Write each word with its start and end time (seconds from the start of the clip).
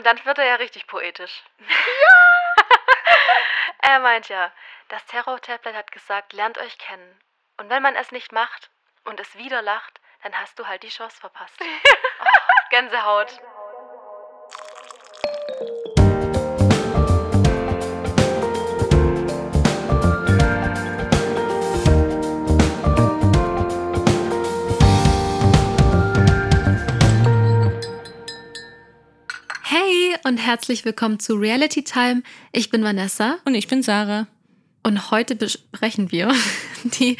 Und 0.00 0.06
dann 0.06 0.24
wird 0.24 0.38
er 0.38 0.46
ja 0.46 0.54
richtig 0.54 0.86
poetisch. 0.86 1.42
Ja! 1.58 2.64
er 3.82 3.98
meint 3.98 4.30
ja, 4.30 4.50
das 4.88 5.04
Terror-Tablet 5.04 5.74
hat 5.74 5.92
gesagt, 5.92 6.32
lernt 6.32 6.56
euch 6.56 6.78
kennen. 6.78 7.20
Und 7.58 7.68
wenn 7.68 7.82
man 7.82 7.94
es 7.96 8.10
nicht 8.10 8.32
macht 8.32 8.70
und 9.04 9.20
es 9.20 9.36
wieder 9.36 9.60
lacht, 9.60 10.00
dann 10.22 10.34
hast 10.40 10.58
du 10.58 10.66
halt 10.66 10.84
die 10.84 10.88
Chance 10.88 11.20
verpasst. 11.20 11.60
Oh, 12.22 12.70
Gänsehaut. 12.70 13.30
Hey 13.30 13.59
und 30.24 30.36
herzlich 30.38 30.84
willkommen 30.84 31.18
zu 31.18 31.34
Reality 31.34 31.82
Time. 31.82 32.22
Ich 32.52 32.70
bin 32.70 32.82
Vanessa 32.82 33.38
Und 33.44 33.54
ich 33.54 33.68
bin 33.68 33.82
Sarah. 33.82 34.26
und 34.82 35.10
heute 35.10 35.34
besprechen 35.36 36.10
wir 36.12 36.32
die 36.84 37.16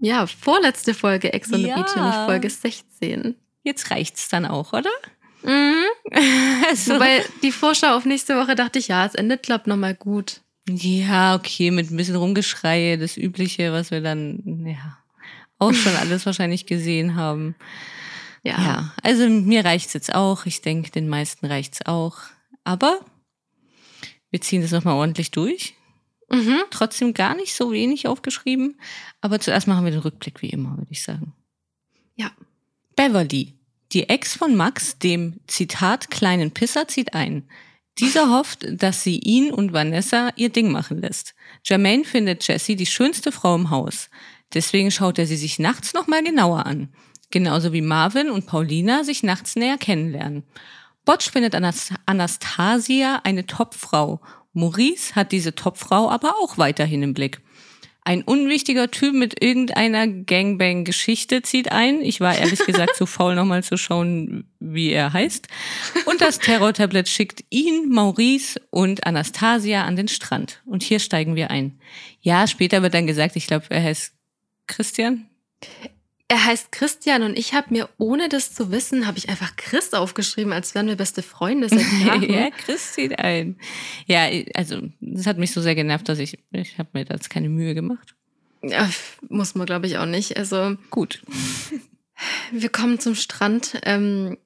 ja, 0.00 0.26
vorletzte 0.26 0.94
Folge 0.94 1.32
Ex 1.32 1.52
on 1.52 1.60
the. 1.60 1.66
Beach, 1.66 1.96
nämlich 1.96 2.14
Folge 2.14 2.50
16. 2.50 3.34
Jetzt 3.64 3.90
reicht's 3.90 4.28
dann 4.28 4.46
auch, 4.46 4.72
oder? 4.72 4.90
Mhm. 5.42 5.84
Also, 6.68 6.94
Wobei 6.94 7.24
die 7.42 7.52
Vorschau 7.52 7.96
auf 7.96 8.04
nächste 8.04 8.36
Woche 8.36 8.54
dachte 8.54 8.78
ich, 8.78 8.88
ja, 8.88 9.04
es 9.06 9.14
endet, 9.14 9.42
glaub 9.42 9.66
nochmal 9.66 9.94
gut. 9.94 10.40
ja, 10.68 11.34
okay, 11.34 11.70
mit 11.70 11.90
ein 11.90 11.96
bisschen 11.96 12.16
Rumgeschreie, 12.16 12.98
das 12.98 13.16
Übliche, 13.16 13.72
was 13.72 13.90
wir 13.90 14.00
dann, 14.00 14.64
ja, 14.66 14.98
auch 15.58 15.72
schon 15.72 15.94
alles 15.96 16.26
wahrscheinlich 16.26 16.66
gesehen 16.66 17.16
haben. 17.16 17.54
Ja. 18.42 18.62
Ja, 18.62 18.94
also 19.02 19.28
mir 19.28 19.64
reicht's 19.64 19.92
jetzt 19.92 20.14
auch. 20.14 20.46
Ich 20.46 20.62
denke, 20.62 20.90
den 20.90 21.08
meisten 21.08 21.46
reicht's 21.46 21.84
auch. 21.86 22.18
Aber 22.64 23.00
wir 24.30 24.40
ziehen 24.40 24.62
das 24.62 24.72
nochmal 24.72 24.94
ordentlich 24.94 25.30
durch. 25.30 25.74
Mhm. 26.30 26.58
Trotzdem 26.70 27.14
gar 27.14 27.34
nicht 27.34 27.54
so 27.54 27.72
wenig 27.72 28.06
aufgeschrieben. 28.06 28.78
Aber 29.20 29.40
zuerst 29.40 29.66
machen 29.66 29.84
wir 29.84 29.92
den 29.92 30.00
Rückblick 30.00 30.42
wie 30.42 30.50
immer, 30.50 30.76
würde 30.76 30.92
ich 30.92 31.02
sagen. 31.02 31.32
Ja. 32.16 32.30
Beverly, 32.96 33.54
die 33.92 34.08
Ex 34.08 34.34
von 34.34 34.54
Max, 34.54 34.98
dem 34.98 35.40
Zitat 35.46 36.10
kleinen 36.10 36.50
Pisser, 36.50 36.88
zieht 36.88 37.14
ein. 37.14 37.48
Dieser 37.98 38.30
hofft, 38.30 38.66
dass 38.70 39.02
sie 39.02 39.18
ihn 39.18 39.52
und 39.52 39.72
Vanessa 39.72 40.30
ihr 40.36 40.50
Ding 40.50 40.70
machen 40.70 41.00
lässt. 41.00 41.34
Jermaine 41.64 42.04
findet 42.04 42.46
Jessie 42.46 42.76
die 42.76 42.86
schönste 42.86 43.32
Frau 43.32 43.54
im 43.54 43.70
Haus. 43.70 44.08
Deswegen 44.54 44.90
schaut 44.90 45.18
er 45.18 45.26
sie 45.26 45.36
sich 45.36 45.58
nachts 45.58 45.94
nochmal 45.94 46.22
genauer 46.22 46.66
an. 46.66 46.92
Genauso 47.30 47.72
wie 47.72 47.82
Marvin 47.82 48.30
und 48.30 48.46
Paulina 48.46 49.04
sich 49.04 49.22
nachts 49.22 49.56
näher 49.56 49.78
kennenlernen. 49.78 50.44
Botsch 51.04 51.30
findet 51.30 51.54
Anas 51.54 51.92
Anastasia 52.06 53.20
eine 53.24 53.46
Topfrau. 53.46 54.20
Maurice 54.52 55.14
hat 55.14 55.32
diese 55.32 55.54
Topfrau 55.54 56.10
aber 56.10 56.34
auch 56.42 56.58
weiterhin 56.58 57.02
im 57.02 57.14
Blick. 57.14 57.40
Ein 58.08 58.22
unwichtiger 58.22 58.90
Typ 58.90 59.14
mit 59.14 59.42
irgendeiner 59.42 60.06
Gangbang-Geschichte 60.06 61.42
zieht 61.42 61.70
ein. 61.72 62.00
Ich 62.00 62.20
war 62.22 62.34
ehrlich 62.34 62.60
gesagt 62.64 62.96
zu 62.96 63.04
faul, 63.04 63.34
nochmal 63.34 63.62
zu 63.62 63.76
schauen, 63.76 64.50
wie 64.60 64.90
er 64.90 65.12
heißt. 65.12 65.46
Und 66.06 66.22
das 66.22 66.38
Terror-Tablet 66.38 67.06
schickt 67.06 67.44
ihn, 67.50 67.90
Maurice 67.90 68.58
und 68.70 69.06
Anastasia 69.06 69.84
an 69.84 69.96
den 69.96 70.08
Strand. 70.08 70.62
Und 70.64 70.82
hier 70.82 71.00
steigen 71.00 71.36
wir 71.36 71.50
ein. 71.50 71.78
Ja, 72.22 72.46
später 72.46 72.80
wird 72.80 72.94
dann 72.94 73.06
gesagt, 73.06 73.36
ich 73.36 73.46
glaube, 73.46 73.66
er 73.68 73.82
heißt 73.82 74.14
Christian. 74.66 75.28
Er 76.30 76.44
heißt 76.44 76.72
Christian 76.72 77.22
und 77.22 77.38
ich 77.38 77.54
habe 77.54 77.68
mir, 77.70 77.88
ohne 77.96 78.28
das 78.28 78.54
zu 78.54 78.70
wissen, 78.70 79.06
habe 79.06 79.16
ich 79.16 79.30
einfach 79.30 79.56
Chris 79.56 79.94
aufgeschrieben, 79.94 80.52
als 80.52 80.74
wären 80.74 80.86
wir 80.86 80.96
beste 80.96 81.22
Freunde 81.22 81.68
ja, 82.04 82.50
Chris 82.50 82.92
zieht 82.92 83.18
ein. 83.18 83.58
Ja, 84.06 84.28
also 84.54 84.82
das 85.00 85.26
hat 85.26 85.38
mich 85.38 85.52
so 85.52 85.62
sehr 85.62 85.74
genervt, 85.74 86.06
dass 86.06 86.18
ich, 86.18 86.38
ich 86.52 86.76
habe 86.78 86.90
mir 86.92 87.06
da 87.06 87.14
jetzt 87.14 87.30
keine 87.30 87.48
Mühe 87.48 87.74
gemacht. 87.74 88.14
Ja, 88.62 88.90
muss 89.28 89.54
man, 89.54 89.66
glaube 89.66 89.86
ich, 89.86 89.96
auch 89.96 90.06
nicht. 90.06 90.36
Also, 90.36 90.76
Gut. 90.90 91.22
wir 92.52 92.68
kommen 92.68 92.98
zum 92.98 93.14
Strand. 93.14 93.80
Ähm, 93.84 94.36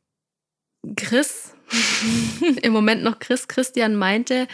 Chris, 0.97 1.55
im 2.63 2.73
Moment 2.73 3.03
noch 3.03 3.19
Chris, 3.19 3.49
Christian 3.49 3.97
meinte, 3.97 4.47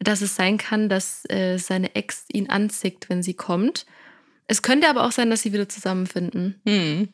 dass 0.00 0.20
es 0.20 0.36
sein 0.36 0.58
kann, 0.58 0.90
dass 0.90 1.24
äh, 1.30 1.56
seine 1.56 1.94
Ex 1.94 2.24
ihn 2.30 2.50
anzickt, 2.50 3.08
wenn 3.08 3.22
sie 3.22 3.34
kommt. 3.34 3.86
Es 4.46 4.62
könnte 4.62 4.88
aber 4.88 5.04
auch 5.04 5.12
sein, 5.12 5.30
dass 5.30 5.42
sie 5.42 5.52
wieder 5.52 5.68
zusammenfinden. 5.68 6.60
Hm. 6.66 7.08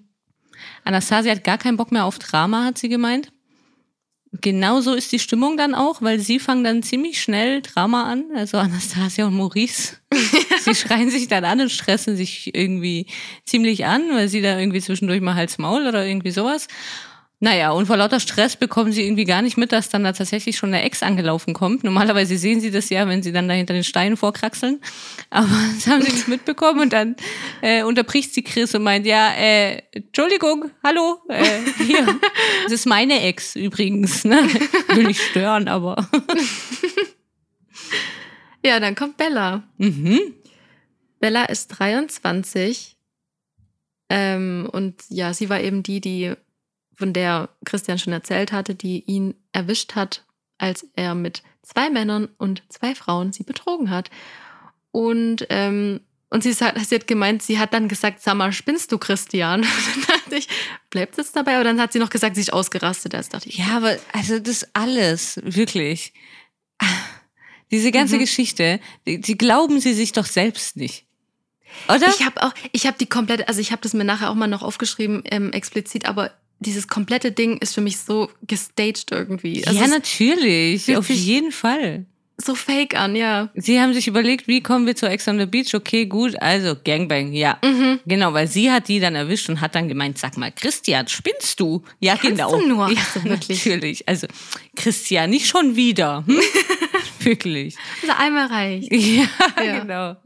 Anastasia 0.85 1.33
hat 1.33 1.45
gar 1.45 1.59
keinen 1.59 1.77
Bock 1.77 1.93
mehr 1.93 2.05
auf 2.05 2.19
Drama, 2.19 2.65
hat 2.65 2.79
sie 2.79 2.89
gemeint. 2.89 3.33
Genau 4.33 4.81
so 4.81 4.95
ist 4.95 5.11
die 5.11 5.19
Stimmung 5.19 5.57
dann 5.57 5.75
auch, 5.75 6.03
weil 6.03 6.21
sie 6.21 6.39
fangen 6.39 6.63
dann 6.63 6.85
ziemlich 6.85 7.21
schnell 7.21 7.63
Drama 7.63 8.05
an, 8.05 8.27
also 8.37 8.59
Anastasia 8.59 9.27
und 9.27 9.35
Maurice. 9.35 9.97
sie 10.61 10.75
schreien 10.75 11.11
sich 11.11 11.27
dann 11.27 11.45
an 11.45 11.61
und 11.61 11.71
stressen 11.71 12.17
sich 12.17 12.55
irgendwie 12.55 13.07
ziemlich 13.45 13.87
an, 13.87 14.03
weil 14.13 14.29
sie 14.29 14.41
da 14.41 14.59
irgendwie 14.59 14.81
zwischendurch 14.81 15.21
mal 15.21 15.35
Hals 15.35 15.59
Maul 15.59 15.87
oder 15.89 16.07
irgendwie 16.07 16.31
sowas. 16.31 16.69
Naja, 17.43 17.71
und 17.71 17.87
vor 17.87 17.97
lauter 17.97 18.21
Stress 18.21 18.55
bekommen 18.55 18.93
sie 18.93 19.03
irgendwie 19.03 19.25
gar 19.25 19.41
nicht 19.41 19.57
mit, 19.57 19.73
dass 19.73 19.89
dann 19.89 20.05
da 20.05 20.13
tatsächlich 20.13 20.59
schon 20.59 20.75
eine 20.75 20.83
Ex 20.83 21.03
angelaufen 21.03 21.55
kommt. 21.55 21.85
Normalerweise 21.85 22.37
sehen 22.37 22.61
sie 22.61 22.71
das 22.71 22.91
ja, 22.91 23.09
wenn 23.09 23.23
sie 23.23 23.33
dann 23.33 23.49
da 23.49 23.55
hinter 23.55 23.73
den 23.73 23.83
Steinen 23.83 24.19
vorkraxeln. 24.19 24.79
Aber 25.31 25.49
das 25.75 25.87
haben 25.87 26.03
sie 26.03 26.13
nicht 26.13 26.29
mitbekommen 26.29 26.81
und 26.81 26.93
dann 26.93 27.17
äh, 27.63 27.83
unterbricht 27.83 28.35
sie 28.35 28.43
Chris 28.43 28.75
und 28.75 28.83
meint, 28.83 29.07
ja, 29.07 29.33
äh, 29.33 29.81
Entschuldigung, 29.93 30.71
hallo, 30.85 31.19
äh, 31.31 31.61
hier, 31.79 32.07
das 32.65 32.73
ist 32.73 32.87
meine 32.87 33.23
Ex 33.23 33.57
übrigens. 33.57 34.25
Ne? 34.25 34.39
Will 34.89 35.07
nicht 35.07 35.23
stören, 35.23 35.67
aber. 35.67 36.09
Ja, 38.63 38.79
dann 38.79 38.95
kommt 38.95 39.17
Bella. 39.17 39.63
mhm. 39.79 40.21
Bella 41.19 41.45
ist 41.45 41.69
23. 41.69 42.97
Ähm, 44.11 44.69
und 44.71 44.97
ja, 45.09 45.33
sie 45.33 45.49
war 45.49 45.61
eben 45.61 45.83
die, 45.83 46.03
die, 46.03 46.35
von 47.01 47.13
der 47.15 47.49
Christian 47.65 47.99
schon 47.99 48.13
erzählt 48.13 48.53
hatte, 48.53 48.75
die 48.75 49.03
ihn 49.07 49.35
erwischt 49.53 49.95
hat, 49.97 50.25
als 50.59 50.87
er 50.95 51.15
mit 51.15 51.43
zwei 51.63 51.89
Männern 51.91 52.29
und 52.37 52.63
zwei 52.69 52.95
Frauen 52.95 53.33
sie 53.33 53.43
betrogen 53.43 53.89
hat. 53.91 54.11
Und, 54.93 55.47
ähm, 55.49 56.01
und 56.29 56.43
sie, 56.43 56.53
sagt, 56.53 56.79
sie 56.87 56.95
hat 56.95 57.07
gemeint, 57.07 57.43
sie 57.43 57.59
hat 57.59 57.73
dann 57.73 57.89
gesagt, 57.89 58.21
sag 58.21 58.35
mal, 58.35 58.53
spinnst 58.53 58.93
du, 58.93 58.99
Christian? 58.99 59.61
Und 59.65 59.69
dann 60.09 60.19
dachte 60.19 60.37
ich, 60.37 60.47
bleibt 60.91 61.19
es 61.19 61.33
dabei? 61.33 61.55
Oder 61.55 61.71
dann 61.71 61.81
hat 61.81 61.93
sie 61.93 61.99
noch 61.99 62.11
gesagt, 62.11 62.35
sie 62.37 62.43
ist 62.43 62.53
ausgerastet. 62.53 63.15
Das 63.15 63.31
dachte 63.31 63.49
ich, 63.49 63.57
Ja, 63.59 63.77
aber 63.79 63.97
also 64.13 64.39
das 64.39 64.67
alles, 64.75 65.41
wirklich. 65.43 66.13
Diese 67.71 67.91
ganze 67.93 68.17
Mhm. 68.17 68.21
Geschichte, 68.21 68.81
die, 69.07 69.21
die 69.21 69.39
glauben 69.39 69.81
sie 69.81 69.95
sich 69.95 70.13
doch 70.13 70.27
selbst 70.27 70.77
nicht. 70.77 71.07
Oder? 71.89 72.09
Ich 72.09 72.25
habe 72.25 72.43
auch, 72.43 72.53
ich 72.73 72.87
habe 72.87 72.99
die 72.99 73.07
komplette, 73.07 73.47
also 73.49 73.61
ich 73.61 73.71
habe 73.73 73.83
das 73.83 73.95
mir 73.95 74.05
nachher 74.05 74.31
auch 74.31 74.35
mal 74.35 74.49
noch 74.49 74.63
aufgeschrieben, 74.63 75.23
ähm, 75.27 75.53
explizit, 75.53 76.07
aber 76.07 76.33
dieses 76.61 76.87
komplette 76.89 77.33
Ding 77.33 77.57
ist 77.59 77.75
für 77.75 77.81
mich 77.81 77.99
so 77.99 78.31
gestaged 78.47 79.11
irgendwie. 79.11 79.67
Also 79.67 79.81
ja, 79.81 79.87
natürlich, 79.89 80.97
auf 80.97 81.09
jeden 81.11 81.53
Fall. 81.53 82.05
so 82.37 82.55
fake 82.55 82.95
an, 82.99 83.17
ja. 83.17 83.51
Sie 83.55 83.81
haben 83.81 83.93
sich 83.95 84.07
überlegt, 84.09 84.47
wie 84.49 84.63
kommen 84.63 84.87
wir 84.87 84.95
zu 84.97 85.07
Ex 85.09 85.27
on 85.29 85.39
the 85.39 85.47
Beach? 85.47 85.75
Okay, 85.75 86.07
gut, 86.07 86.41
also 86.41 86.75
Gangbang, 86.85 87.33
ja. 87.33 87.59
Mhm. 87.65 88.01
Genau, 88.07 88.33
weil 88.33 88.47
sie 88.47 88.71
hat 88.71 88.89
die 88.89 89.01
dann 89.01 89.15
erwischt 89.15 89.49
und 89.51 89.61
hat 89.61 89.75
dann 89.75 89.89
gemeint, 89.89 90.17
sag 90.19 90.37
mal, 90.39 90.51
Christian, 90.53 91.07
spinnst 91.09 91.61
du? 91.61 91.83
Ja, 91.99 92.13
Kannst 92.17 92.29
genau. 92.39 92.51
du 92.59 92.67
nur? 92.67 92.89
Ja, 92.91 92.99
Also 93.15 93.25
wirklich. 93.29 93.65
natürlich. 93.65 94.09
Also, 94.09 94.27
Christian, 94.77 95.31
nicht 95.31 95.47
schon 95.49 95.77
wieder. 95.77 96.25
Hm? 96.27 96.39
wirklich. 97.21 97.77
Also 98.03 98.15
einmal 98.19 98.47
reicht. 98.47 98.91
Ja, 98.95 99.27
Ja. 99.63 99.79
genau. 99.81 100.17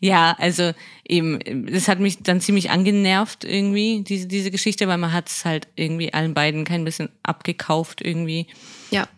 Ja, 0.00 0.36
also 0.38 0.72
eben, 1.10 1.66
das 1.66 1.88
hat 1.88 2.00
mich 2.00 2.18
dann 2.22 2.40
ziemlich 2.40 2.70
angenervt 2.70 3.44
irgendwie, 3.44 4.02
diese, 4.02 4.26
diese 4.26 4.50
Geschichte, 4.50 4.88
weil 4.88 4.98
man 4.98 5.12
hat 5.12 5.28
es 5.28 5.44
halt 5.44 5.68
irgendwie 5.76 6.14
allen 6.14 6.34
beiden 6.34 6.64
kein 6.64 6.84
bisschen 6.84 7.08
abgekauft 7.22 8.00
irgendwie. 8.02 8.46
Ja. 8.90 9.08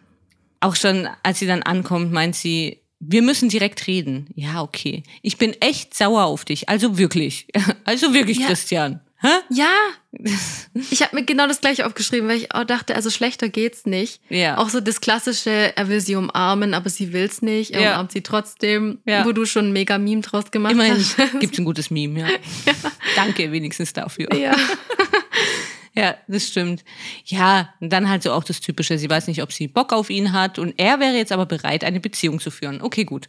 Auch 0.60 0.76
schon, 0.76 1.08
als 1.22 1.38
sie 1.38 1.46
dann 1.46 1.62
ankommt, 1.62 2.12
meint 2.12 2.34
sie, 2.36 2.78
wir 3.00 3.22
müssen 3.22 3.48
direkt 3.48 3.86
reden. 3.88 4.28
Ja, 4.36 4.62
okay. 4.62 5.02
Ich 5.22 5.36
bin 5.36 5.54
echt 5.60 5.94
sauer 5.94 6.24
auf 6.24 6.44
dich. 6.44 6.68
Also 6.68 6.98
wirklich. 6.98 7.46
Also 7.84 8.14
wirklich, 8.14 8.38
Ja. 8.38 8.46
Christian. 8.46 9.00
Hä? 9.22 9.28
Ja. 9.50 9.70
Ich 10.90 11.00
habe 11.02 11.14
mir 11.16 11.24
genau 11.24 11.46
das 11.46 11.60
gleiche 11.60 11.86
aufgeschrieben, 11.86 12.28
weil 12.28 12.36
ich 12.38 12.54
auch 12.54 12.64
dachte, 12.64 12.94
also 12.96 13.08
schlechter 13.08 13.48
geht's 13.48 13.86
nicht. 13.86 14.20
Ja. 14.28 14.58
Auch 14.58 14.68
so 14.68 14.80
das 14.80 15.00
klassische, 15.00 15.76
er 15.76 15.88
will 15.88 16.00
sie 16.00 16.16
umarmen, 16.16 16.74
aber 16.74 16.90
sie 16.90 17.12
will's 17.12 17.40
nicht. 17.40 17.70
Er 17.70 17.80
Ja. 17.80 17.92
umarmt 17.92 18.12
sie 18.12 18.22
trotzdem, 18.22 18.98
Ja. 19.06 19.24
wo 19.24 19.32
du 19.32 19.44
schon 19.46 19.66
ein 19.68 19.72
mega 19.72 19.96
Meme 19.98 20.22
draus 20.22 20.50
gemacht 20.50 20.72
Immerhin 20.72 20.94
hast. 20.96 21.16
gibt's 21.40 21.58
ein 21.58 21.64
gutes 21.64 21.90
Meme, 21.90 22.20
ja. 22.20 22.26
Danke 23.16 23.50
wenigstens 23.52 23.92
dafür. 23.92 24.28
Ja. 24.34 24.54
Ja, 25.94 26.14
das 26.26 26.48
stimmt. 26.48 26.84
Ja, 27.26 27.68
und 27.80 27.92
dann 27.92 28.08
halt 28.08 28.22
so 28.22 28.32
auch 28.32 28.44
das 28.44 28.60
Typische. 28.60 28.96
Sie 28.96 29.10
weiß 29.10 29.26
nicht, 29.26 29.42
ob 29.42 29.52
sie 29.52 29.68
Bock 29.68 29.92
auf 29.92 30.08
ihn 30.08 30.32
hat 30.32 30.58
und 30.58 30.72
er 30.78 31.00
wäre 31.00 31.12
jetzt 31.14 31.32
aber 31.32 31.44
bereit, 31.44 31.84
eine 31.84 32.00
Beziehung 32.00 32.40
zu 32.40 32.50
führen. 32.50 32.80
Okay, 32.80 33.04
gut. 33.04 33.28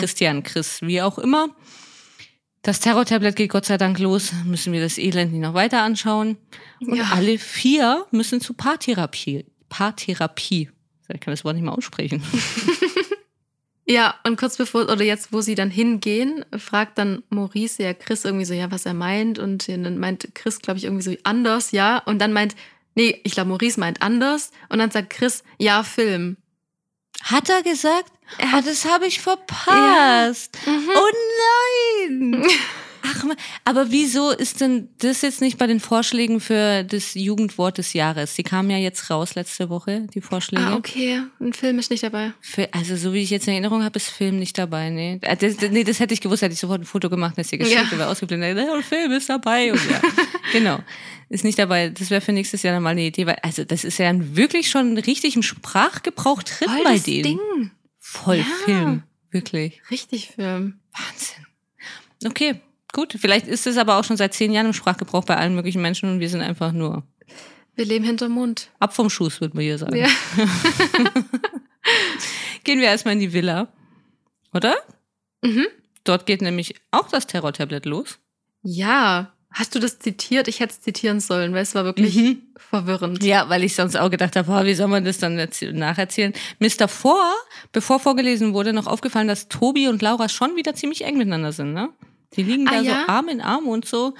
Christian, 0.00 0.42
Chris, 0.42 0.80
wie 0.82 1.00
auch 1.00 1.16
immer. 1.16 1.50
Das 2.66 2.80
Terror-Tablet 2.80 3.36
geht 3.36 3.50
Gott 3.50 3.64
sei 3.64 3.76
Dank 3.78 4.00
los. 4.00 4.32
Müssen 4.44 4.72
wir 4.72 4.80
das 4.80 4.98
Elend 4.98 5.30
nicht 5.32 5.40
noch 5.40 5.54
weiter 5.54 5.82
anschauen. 5.82 6.36
Und 6.80 6.96
Ja. 6.96 7.10
alle 7.12 7.38
vier 7.38 8.04
müssen 8.10 8.40
zu 8.40 8.54
Paartherapie. 8.54 9.46
Paartherapie. 9.68 10.70
Ich 11.08 11.20
kann 11.20 11.32
das 11.32 11.44
Wort 11.44 11.54
nicht 11.54 11.64
mal 11.64 11.72
aussprechen. 11.72 12.22
Ja, 13.88 14.16
und 14.24 14.36
kurz 14.36 14.56
bevor, 14.56 14.90
oder 14.90 15.04
jetzt, 15.04 15.32
wo 15.32 15.40
sie 15.42 15.54
dann 15.54 15.70
hingehen, 15.70 16.44
fragt 16.58 16.98
dann 16.98 17.22
Maurice 17.30 17.80
ja 17.84 17.94
Chris 17.94 18.24
irgendwie 18.24 18.44
so, 18.44 18.52
ja, 18.52 18.72
was 18.72 18.84
er 18.84 18.94
meint. 18.94 19.38
Und 19.38 19.68
dann 19.68 19.98
meint 19.98 20.34
Chris, 20.34 20.58
glaube 20.58 20.78
ich, 20.78 20.84
irgendwie 20.86 21.04
so 21.04 21.14
anders, 21.22 21.70
ja. 21.70 21.98
Und 21.98 22.18
dann 22.18 22.32
meint, 22.32 22.56
nee, 22.96 23.20
ich 23.22 23.30
glaube, 23.30 23.50
Maurice 23.50 23.78
meint 23.78 24.02
anders. 24.02 24.50
Und 24.70 24.80
dann 24.80 24.90
sagt 24.90 25.10
Chris, 25.10 25.44
ja, 25.60 25.84
Film. 25.84 26.36
Hat 27.22 27.48
er 27.48 27.62
gesagt? 27.62 28.10
Er 28.38 28.54
Ah, 28.54 28.60
das 28.62 28.84
habe 28.84 29.06
ich 29.06 29.20
verpasst. 29.20 30.56
Mhm. 30.66 30.88
Oh 30.94 31.10
nein! 32.40 32.46
Ach, 33.08 33.24
aber 33.64 33.92
wieso 33.92 34.30
ist 34.32 34.60
denn 34.60 34.88
das 34.98 35.22
jetzt 35.22 35.40
nicht 35.40 35.58
bei 35.58 35.68
den 35.68 35.78
Vorschlägen 35.78 36.40
für 36.40 36.82
das 36.82 37.14
Jugendwort 37.14 37.78
des 37.78 37.92
Jahres? 37.92 38.34
Die 38.34 38.42
kamen 38.42 38.68
ja 38.68 38.78
jetzt 38.78 39.10
raus 39.10 39.36
letzte 39.36 39.68
Woche, 39.70 40.08
die 40.12 40.20
Vorschläge. 40.20 40.66
Ah, 40.66 40.74
okay. 40.74 41.22
Ein 41.40 41.52
Film 41.52 41.78
ist 41.78 41.90
nicht 41.92 42.02
dabei. 42.02 42.32
Für, 42.40 42.68
also 42.74 42.96
so 42.96 43.12
wie 43.12 43.22
ich 43.22 43.30
jetzt 43.30 43.46
in 43.46 43.52
Erinnerung 43.52 43.84
habe, 43.84 43.96
ist 43.96 44.08
Film 44.08 44.40
nicht 44.40 44.58
dabei. 44.58 44.90
Nee. 44.90 45.20
Äh, 45.22 45.36
Das, 45.36 45.56
das- 45.56 45.70
nee, 45.70 45.84
das 45.84 46.00
hätte 46.00 46.14
ich 46.14 46.20
gewusst, 46.20 46.42
hätte 46.42 46.54
ich 46.54 46.58
sofort 46.58 46.80
ein 46.80 46.84
Foto 46.84 47.08
gemacht, 47.08 47.38
dass 47.38 47.46
die 47.46 47.58
Geschichte 47.58 47.84
Ja. 47.92 47.98
wäre 47.98 48.08
ausgeblendet. 48.10 48.58
Ja, 48.58 48.82
Film 48.82 49.12
ist 49.12 49.28
dabei. 49.28 49.70
Und 49.72 49.80
ja, 49.88 50.00
genau. 50.52 50.80
Ist 51.28 51.44
nicht 51.44 51.60
dabei. 51.60 51.90
Das 51.90 52.10
wäre 52.10 52.20
für 52.20 52.32
nächstes 52.32 52.64
Jahr 52.64 52.74
dann 52.74 52.82
mal 52.82 52.90
eine 52.90 53.02
Idee. 53.02 53.26
Weil, 53.26 53.38
also 53.42 53.62
das 53.62 53.84
ist 53.84 53.98
ja 53.98 54.10
wirklich 54.36 54.68
schon 54.68 54.98
richtig 54.98 55.36
im 55.36 55.42
Sprachgebrauch 55.44 56.42
drin 56.42 56.68
Voll 56.70 56.82
bei 56.82 56.94
das 56.94 57.04
denen. 57.04 57.22
Ding. 57.22 57.70
Voll 58.08 58.36
Ja. 58.38 58.44
Film. 58.64 59.02
Wirklich. 59.30 59.82
Richtig 59.90 60.28
Film. 60.28 60.78
Wahnsinn. 60.92 61.46
Okay, 62.24 62.60
gut. 62.92 63.14
Vielleicht 63.18 63.46
ist 63.48 63.66
es 63.66 63.76
aber 63.76 63.96
auch 63.98 64.04
schon 64.04 64.16
seit 64.16 64.32
zehn 64.32 64.52
Jahren 64.52 64.66
im 64.66 64.72
Sprachgebrauch 64.72 65.24
bei 65.24 65.36
allen 65.36 65.54
möglichen 65.54 65.82
Menschen 65.82 66.08
und 66.10 66.20
wir 66.20 66.28
sind 66.30 66.40
einfach 66.40 66.72
nur 66.72 67.02
Wir 67.74 67.84
leben 67.84 68.04
hinterm 68.04 68.32
Mond. 68.32 68.70
ab 68.78 68.94
vom 68.94 69.10
Schuss, 69.10 69.40
würde 69.40 69.56
man 69.56 69.64
hier 69.64 69.76
sagen. 69.78 69.96
Ja. 69.96 70.08
Gehen 72.64 72.80
wir 72.80 72.86
erstmal 72.86 73.14
in 73.14 73.20
die 73.20 73.32
Villa. 73.32 73.68
Oder? 74.54 74.76
Mhm. 75.42 75.66
Dort 76.04 76.26
geht 76.26 76.42
nämlich 76.42 76.74
auch 76.92 77.08
das 77.08 77.26
Terror-Tablet 77.26 77.86
los. 77.86 78.18
ja. 78.62 79.32
Hast 79.58 79.74
du 79.74 79.78
das 79.78 79.98
zitiert? 79.98 80.48
Ich 80.48 80.60
hätte 80.60 80.74
es 80.74 80.82
zitieren 80.82 81.18
sollen, 81.18 81.54
weil 81.54 81.62
es 81.62 81.74
war 81.74 81.84
wirklich 81.84 82.14
Mhm. 82.14 82.42
verwirrend. 82.58 83.22
Ja, 83.24 83.48
weil 83.48 83.64
ich 83.64 83.74
sonst 83.74 83.96
auch 83.96 84.10
gedacht 84.10 84.36
habe, 84.36 84.46
boah, 84.48 84.66
wie 84.66 84.74
soll 84.74 84.88
man 84.88 85.02
das 85.04 85.16
dann 85.16 85.38
erzäh- 85.38 85.72
nacherzählen? 85.72 86.34
Mir 86.58 86.66
ist 86.66 86.78
davor, 86.80 87.32
bevor 87.72 87.98
vorgelesen 87.98 88.52
wurde, 88.52 88.74
noch 88.74 88.86
aufgefallen, 88.86 89.28
dass 89.28 89.48
Tobi 89.48 89.88
und 89.88 90.02
Laura 90.02 90.28
schon 90.28 90.56
wieder 90.56 90.74
ziemlich 90.74 91.04
eng 91.04 91.16
miteinander 91.16 91.52
sind, 91.52 91.72
ne? 91.72 91.88
Die 92.36 92.42
liegen 92.42 92.68
Ah, 92.68 92.72
da 92.72 92.80
ja? 92.82 93.04
so 93.06 93.12
Arm 93.12 93.28
in 93.28 93.40
Arm 93.40 93.66
und 93.66 93.86
so. 93.86 94.12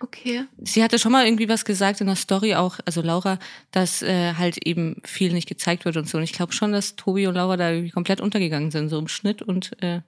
Okay. 0.00 0.44
Sie 0.64 0.82
hatte 0.82 0.98
schon 0.98 1.12
mal 1.12 1.24
irgendwie 1.24 1.48
was 1.48 1.64
gesagt 1.64 2.00
in 2.00 2.08
der 2.08 2.16
Story 2.16 2.54
auch, 2.56 2.80
also 2.84 3.00
Laura, 3.00 3.38
dass 3.70 4.02
äh, 4.02 4.32
halt 4.34 4.66
eben 4.66 4.96
viel 5.04 5.32
nicht 5.32 5.46
gezeigt 5.48 5.84
wird 5.84 5.96
und 5.98 6.08
so. 6.08 6.18
Und 6.18 6.24
ich 6.24 6.32
glaube 6.32 6.52
schon, 6.52 6.72
dass 6.72 6.96
Tobi 6.96 7.28
und 7.28 7.34
Laura 7.36 7.56
da 7.56 7.70
irgendwie 7.70 7.90
komplett 7.90 8.20
untergegangen 8.20 8.70
sind, 8.72 8.88
so 8.88 8.98
im 8.98 9.06
Schnitt 9.08 9.40
und 9.42 9.70
äh, 9.82 10.00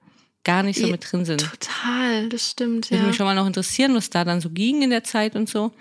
gar 0.43 0.63
nicht 0.63 0.79
so 0.79 0.87
mit 0.87 1.11
drin 1.11 1.25
sind. 1.25 1.41
Total, 1.41 2.29
das 2.29 2.49
stimmt, 2.51 2.89
Würde 2.91 3.01
ja. 3.03 3.07
mich 3.07 3.15
schon 3.15 3.25
mal 3.25 3.35
noch 3.35 3.47
interessieren, 3.47 3.95
was 3.95 4.09
da 4.09 4.23
dann 4.25 4.41
so 4.41 4.49
ging 4.49 4.81
in 4.81 4.89
der 4.89 5.03
Zeit 5.03 5.35
und 5.35 5.47
so. 5.49 5.71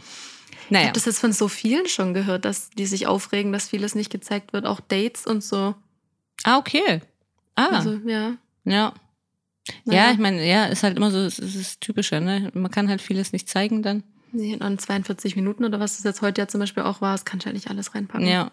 Ich 0.64 0.70
Naja, 0.70 0.86
habe 0.86 0.94
das 0.94 1.04
jetzt 1.06 1.18
von 1.18 1.32
so 1.32 1.48
vielen 1.48 1.86
schon 1.88 2.14
gehört, 2.14 2.44
dass 2.44 2.70
die 2.70 2.86
sich 2.86 3.06
aufregen, 3.06 3.52
dass 3.52 3.68
vieles 3.68 3.94
nicht 3.94 4.10
gezeigt 4.10 4.52
wird, 4.52 4.64
auch 4.66 4.80
Dates 4.80 5.26
und 5.26 5.42
so. 5.42 5.74
ah, 6.44 6.58
okay. 6.58 7.00
Ah, 7.54 7.76
Also, 7.76 7.94
ja. 8.06 8.36
ja. 8.64 8.94
Naja. 9.84 10.04
Ja, 10.06 10.10
ich 10.12 10.18
meine, 10.18 10.44
ja, 10.46 10.66
ist 10.66 10.82
halt 10.82 10.96
immer 10.96 11.10
so, 11.10 11.18
es 11.18 11.38
ist 11.38 11.56
das 11.58 11.78
Typische, 11.80 12.20
ne? 12.20 12.50
Man 12.54 12.70
kann 12.70 12.88
halt 12.88 13.00
vieles 13.00 13.32
nicht 13.32 13.48
zeigen 13.48 13.82
dann. 13.82 14.02
Nee, 14.32 14.56
an 14.58 14.78
42 14.78 15.36
Minuten 15.36 15.64
oder 15.64 15.78
was 15.78 15.96
das 15.96 16.04
jetzt 16.04 16.22
heute 16.22 16.40
ja 16.40 16.48
zum 16.48 16.58
Beispiel 16.60 16.82
auch 16.82 17.00
war, 17.00 17.12
das 17.12 17.24
kannst 17.24 17.44
du 17.46 17.50
ja 17.50 17.52
nicht 17.54 17.68
alles 17.68 17.94
reinpacken. 17.94 18.26
Ja. 18.26 18.50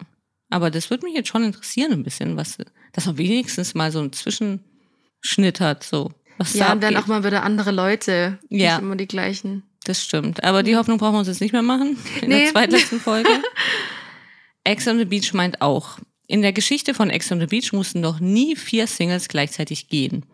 Aber 0.52 0.70
das 0.72 0.90
würde 0.90 1.06
mich 1.06 1.16
jetzt 1.16 1.30
schon 1.30 1.44
interessieren, 1.44 1.92
ein 1.94 2.04
bisschen, 2.04 2.36
was, 2.36 2.58
dass 2.92 3.06
man 3.06 3.18
wenigstens 3.18 3.76
mal 3.76 3.92
so 3.92 4.00
einen 4.00 4.12
Zwischenschnitt 4.12 4.62
hat, 5.60 5.84
so. 5.84 6.12
Was 6.38 6.54
Ja, 6.54 6.68
da 6.68 6.74
und 6.74 6.84
dann 6.84 6.96
auch 6.98 7.08
mal 7.08 7.24
wieder 7.24 7.44
andere 7.44 7.72
Leute, 7.72 8.40
Ja. 8.50 8.76
nicht 8.76 8.84
immer 8.84 8.96
die 8.96 9.08
gleichen. 9.08 9.64
Das 9.84 10.04
stimmt. 10.04 10.44
Aber 10.44 10.64
die 10.64 10.76
Hoffnung 10.76 10.98
brauchen 10.98 11.14
wir 11.16 11.20
uns 11.20 11.28
jetzt 11.28 11.42
nicht 11.42 11.52
mehr 11.54 11.62
machen. 11.62 11.98
In 12.22 12.30
der 12.30 12.40
Nee. 12.40 12.52
zweitletzten 12.52 13.00
Folge. 13.00 13.30
Ex 14.64 14.88
on 14.88 14.98
the 15.00 15.06
Beach 15.06 15.34
meint 15.34 15.62
auch, 15.62 16.00
in 16.28 16.42
der 16.42 16.54
Geschichte 16.54 16.94
von 16.94 17.10
Ex 17.10 17.32
on 17.32 17.40
the 17.40 17.48
Beach 17.48 17.74
mussten 17.74 18.02
noch 18.02 18.20
nie 18.20 18.56
vier 18.56 18.88
Singles 18.88 19.28
gleichzeitig 19.30 19.88
gehen. 19.88 20.26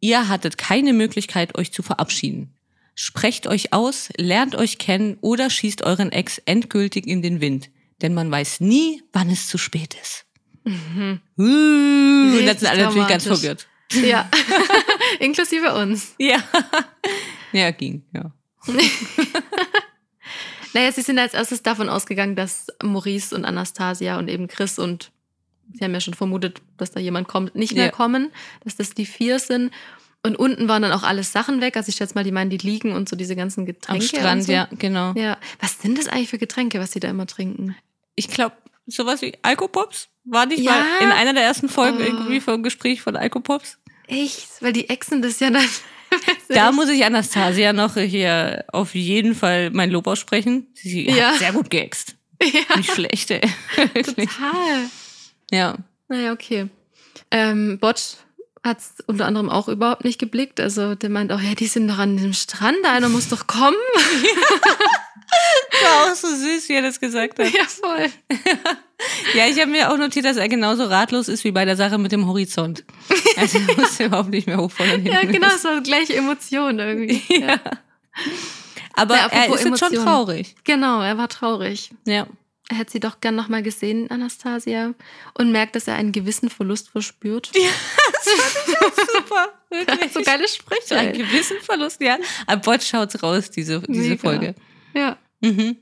Ihr 0.00 0.28
hattet 0.28 0.58
keine 0.58 0.92
Möglichkeit, 0.92 1.56
euch 1.56 1.72
zu 1.72 1.82
verabschieden. 1.82 2.54
Sprecht 2.94 3.46
euch 3.46 3.72
aus, 3.72 4.10
lernt 4.18 4.54
euch 4.54 4.78
kennen 4.78 5.16
oder 5.22 5.48
schießt 5.48 5.82
euren 5.82 6.12
Ex 6.12 6.38
endgültig 6.44 7.06
in 7.06 7.22
den 7.22 7.40
Wind. 7.40 7.70
Denn 8.02 8.12
man 8.14 8.30
weiß 8.30 8.60
nie, 8.60 9.02
wann 9.12 9.30
es 9.30 9.46
zu 9.46 9.56
spät 9.58 9.96
ist. 10.02 10.26
Mhm. 10.64 11.20
Uh, 11.38 11.42
und 11.42 12.32
Richtig 12.36 12.58
sind 12.58 12.68
alle 12.68 12.82
natürlich 12.84 13.08
ganz 13.08 13.24
verwirrt. 13.26 13.66
Ja, 13.94 14.28
inklusive 15.20 15.74
uns. 15.74 16.14
Ja. 16.18 16.38
Ja, 17.52 17.70
ging, 17.70 18.04
ja. 18.12 18.32
Naja, 20.74 20.90
sie 20.90 21.02
sind 21.02 21.18
als 21.18 21.34
erstes 21.34 21.62
davon 21.62 21.90
ausgegangen, 21.90 22.34
dass 22.34 22.68
Maurice 22.82 23.34
und 23.34 23.44
Anastasia 23.44 24.18
und 24.18 24.28
eben 24.28 24.48
Chris 24.48 24.78
und 24.78 25.10
sie 25.74 25.84
haben 25.84 25.92
ja 25.92 26.00
schon 26.00 26.14
vermutet, 26.14 26.62
dass 26.78 26.92
da 26.92 27.00
jemand 27.00 27.28
kommt, 27.28 27.54
nicht 27.54 27.74
mehr 27.74 27.86
Ja. 27.86 27.90
kommen, 27.90 28.30
dass 28.64 28.76
das 28.76 28.94
die 28.94 29.04
vier 29.04 29.38
sind. 29.38 29.70
Und 30.24 30.36
unten 30.36 30.68
waren 30.68 30.80
dann 30.82 30.92
auch 30.92 31.02
alles 31.02 31.30
Sachen 31.32 31.60
weg. 31.60 31.76
Also 31.76 31.90
ich 31.90 31.96
schätze 31.96 32.14
mal, 32.14 32.24
die 32.24 32.30
meinen, 32.32 32.48
die 32.48 32.56
liegen 32.56 32.92
und 32.92 33.06
so 33.08 33.16
diese 33.16 33.36
ganzen 33.36 33.60
Am 33.60 33.66
Getränke. 33.66 34.06
Strand, 34.06 34.40
und 34.42 34.46
so. 34.46 34.52
ja, 34.52 34.68
genau. 34.78 35.12
Ja. 35.14 35.36
Was 35.60 35.78
sind 35.82 35.98
das 35.98 36.08
eigentlich 36.08 36.30
für 36.30 36.38
Getränke, 36.38 36.78
was 36.80 36.92
sie 36.92 37.00
da 37.00 37.10
immer 37.10 37.26
trinken? 37.26 37.76
ich 38.14 38.28
glaube, 38.28 38.54
sowas 38.86 39.20
wie 39.22 39.34
Alkopops. 39.42 40.08
War 40.24 40.46
nicht 40.46 40.60
Ja? 40.62 40.70
mal 40.72 40.86
in 41.02 41.10
einer 41.12 41.32
der 41.34 41.42
ersten 41.42 41.68
Folgen 41.68 41.98
Oh. 41.98 42.02
irgendwie 42.02 42.40
vom 42.40 42.62
Gespräch 42.62 43.02
von 43.02 43.16
Alkopops? 43.16 43.78
Echt? 44.08 44.48
Weil 44.60 44.72
die 44.72 44.88
Echsen 44.88 45.22
das 45.22 45.40
ja 45.40 45.50
dann. 45.50 45.64
Da 46.48 46.72
muss 46.72 46.90
ich 46.90 47.02
Anastasia 47.06 47.72
noch 47.72 47.94
hier 47.94 48.66
auf 48.70 48.94
jeden 48.94 49.34
Fall 49.34 49.70
mein 49.70 49.88
Lob 49.90 50.06
aussprechen. 50.06 50.66
Sie 50.74 51.08
Ja. 51.08 51.30
hat 51.30 51.38
sehr 51.38 51.52
gut 51.52 51.70
geäxt. 51.70 52.16
ja, 52.42 52.76
Nicht 52.76 52.92
schlecht, 52.92 53.30
ey. 53.30 53.40
Total. 53.94 54.90
Ja. 55.50 55.76
Naja, 56.08 56.32
okay. 56.32 56.68
Ähm, 57.30 57.78
Botsch 57.80 58.16
hat 58.62 58.80
es 58.80 58.92
unter 59.06 59.24
anderem 59.24 59.48
auch 59.48 59.68
überhaupt 59.68 60.04
nicht 60.04 60.18
geblickt. 60.18 60.60
Also 60.60 60.94
der 60.94 61.08
meint 61.08 61.32
auch, 61.32 61.40
ja, 61.40 61.54
die 61.54 61.66
sind 61.66 61.88
doch 61.88 61.96
an 61.98 62.18
dem 62.18 62.34
Strand, 62.34 62.84
einer 62.84 63.08
muss 63.08 63.30
doch 63.30 63.46
kommen. 63.46 63.76
War 65.82 66.10
auch 66.10 66.14
so 66.14 66.28
süß, 66.28 66.68
wie 66.68 66.74
er 66.74 66.82
das 66.82 67.00
gesagt 67.00 67.38
hat. 67.38 67.50
ja, 67.52 67.64
voll. 67.64 68.06
Ja, 69.34 69.48
ich 69.48 69.58
habe 69.60 69.68
mir 69.68 69.90
auch 69.90 69.96
notiert, 69.96 70.24
dass 70.26 70.36
er 70.36 70.48
genauso 70.48 70.84
ratlos 70.84 71.26
ist 71.26 71.42
wie 71.42 71.50
bei 71.50 71.64
der 71.64 71.74
Sache 71.74 71.98
mit 71.98 72.12
dem 72.12 72.28
Horizont. 72.28 72.84
Also 73.36 73.58
er 73.58 73.76
wusste 73.76 74.04
überhaupt 74.04 74.28
nicht 74.30 74.46
mehr, 74.46 74.58
wo 74.58 74.68
vorne 74.68 74.94
und 74.94 75.06
Ja, 75.06 75.22
genau, 75.24 75.48
ist. 75.48 75.62
so 75.62 75.82
gleiche 75.82 76.14
Emotion 76.14 76.78
irgendwie. 76.78 77.20
Ja. 77.40 77.58
Aber 78.94 79.16
Ja, 79.16 79.26
er 79.26 79.52
ist 79.52 79.64
jetzt 79.64 79.80
schon 79.80 79.92
traurig. 79.94 80.54
Genau, 80.62 81.00
er 81.02 81.18
war 81.18 81.28
traurig. 81.28 81.90
Ja. 82.04 82.28
Er 82.68 82.76
hätte 82.76 82.92
sie 82.92 83.00
doch 83.00 83.20
gern 83.20 83.34
nochmal 83.34 83.64
gesehen, 83.64 84.08
Anastasia, 84.08 84.94
und 85.34 85.50
merkt, 85.50 85.74
dass 85.74 85.88
er 85.88 85.96
einen 85.96 86.12
gewissen 86.12 86.48
Verlust 86.48 86.90
verspürt. 86.90 87.50
Super, 88.22 89.48
Er 89.70 89.86
hat 90.00 90.12
so 90.12 90.22
geile 90.22 90.46
Sprüche. 90.46 90.82
So 90.86 90.94
einen 90.94 91.12
gewissen 91.18 91.56
Verlust, 91.60 92.00
ja. 92.00 92.18
Aber 92.46 92.60
Bot 92.60 92.82
schaut's 92.84 93.20
raus, 93.22 93.50
diese, 93.50 93.80
diese 93.88 94.10
Mega. 94.10 94.20
Folge. 94.20 94.54
Ja. 94.94 95.16
Mhm. 95.42 95.76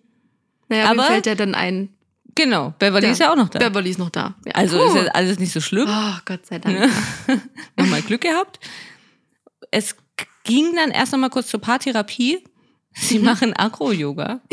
Naja, 0.68 0.90
aber 0.90 1.04
fällt 1.04 1.26
ja 1.26 1.34
dann 1.34 1.54
ein, 1.54 1.90
Genau, 2.36 2.72
Beverly 2.78 3.06
Ja. 3.06 3.12
ist 3.12 3.18
ja 3.18 3.32
auch 3.32 3.36
noch 3.36 3.48
da. 3.48 3.58
Beverly 3.58 3.90
ist 3.90 3.98
noch 3.98 4.10
da. 4.10 4.36
Ja. 4.46 4.52
also 4.54 4.78
Puh. 4.78 4.84
ist 4.84 4.94
ja 4.94 5.02
alles 5.12 5.38
nicht 5.40 5.52
so 5.52 5.60
schlimm. 5.60 5.88
Oh, 5.90 6.14
Gott 6.24 6.46
sei 6.46 6.58
Dank. 6.60 6.78
Ne? 6.78 6.88
Nochmal 7.76 8.02
Glück 8.02 8.20
gehabt. 8.20 8.60
Es 9.72 9.96
ging 10.44 10.74
dann 10.76 10.90
erst 10.92 11.12
nochmal 11.12 11.30
kurz 11.30 11.48
zur 11.48 11.60
Paartherapie. 11.60 12.38
Sie 12.92 13.18
Mhm. 13.18 13.24
machen 13.24 13.52
Agro-Yoga. 13.56 14.40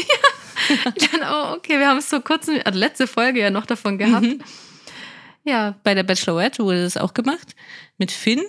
Dann, 0.95 1.21
oh, 1.31 1.55
okay, 1.55 1.77
wir 1.79 1.87
haben 1.87 1.99
es 1.99 2.09
so 2.09 2.19
kurz, 2.19 2.49
also 2.65 2.77
letzte 2.79 3.07
Folge 3.07 3.39
ja 3.39 3.49
noch 3.51 3.65
davon 3.67 3.97
gehabt. 3.97 4.25
Mhm. 4.25 4.41
Ja, 5.45 5.75
Bei 5.83 5.93
der 5.93 6.03
Bachelorette 6.03 6.63
wurde 6.63 6.83
das 6.83 6.97
auch 6.97 7.13
gemacht. 7.13 7.55
Mit 7.97 8.11
Finn. 8.11 8.43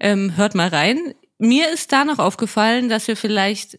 Ähm, 0.00 0.36
hört 0.36 0.54
mal 0.54 0.68
rein. 0.68 1.14
Mir 1.38 1.70
ist 1.70 1.92
da 1.92 2.04
noch 2.04 2.18
aufgefallen, 2.20 2.88
dass 2.88 3.06
wir 3.08 3.16
vielleicht 3.16 3.78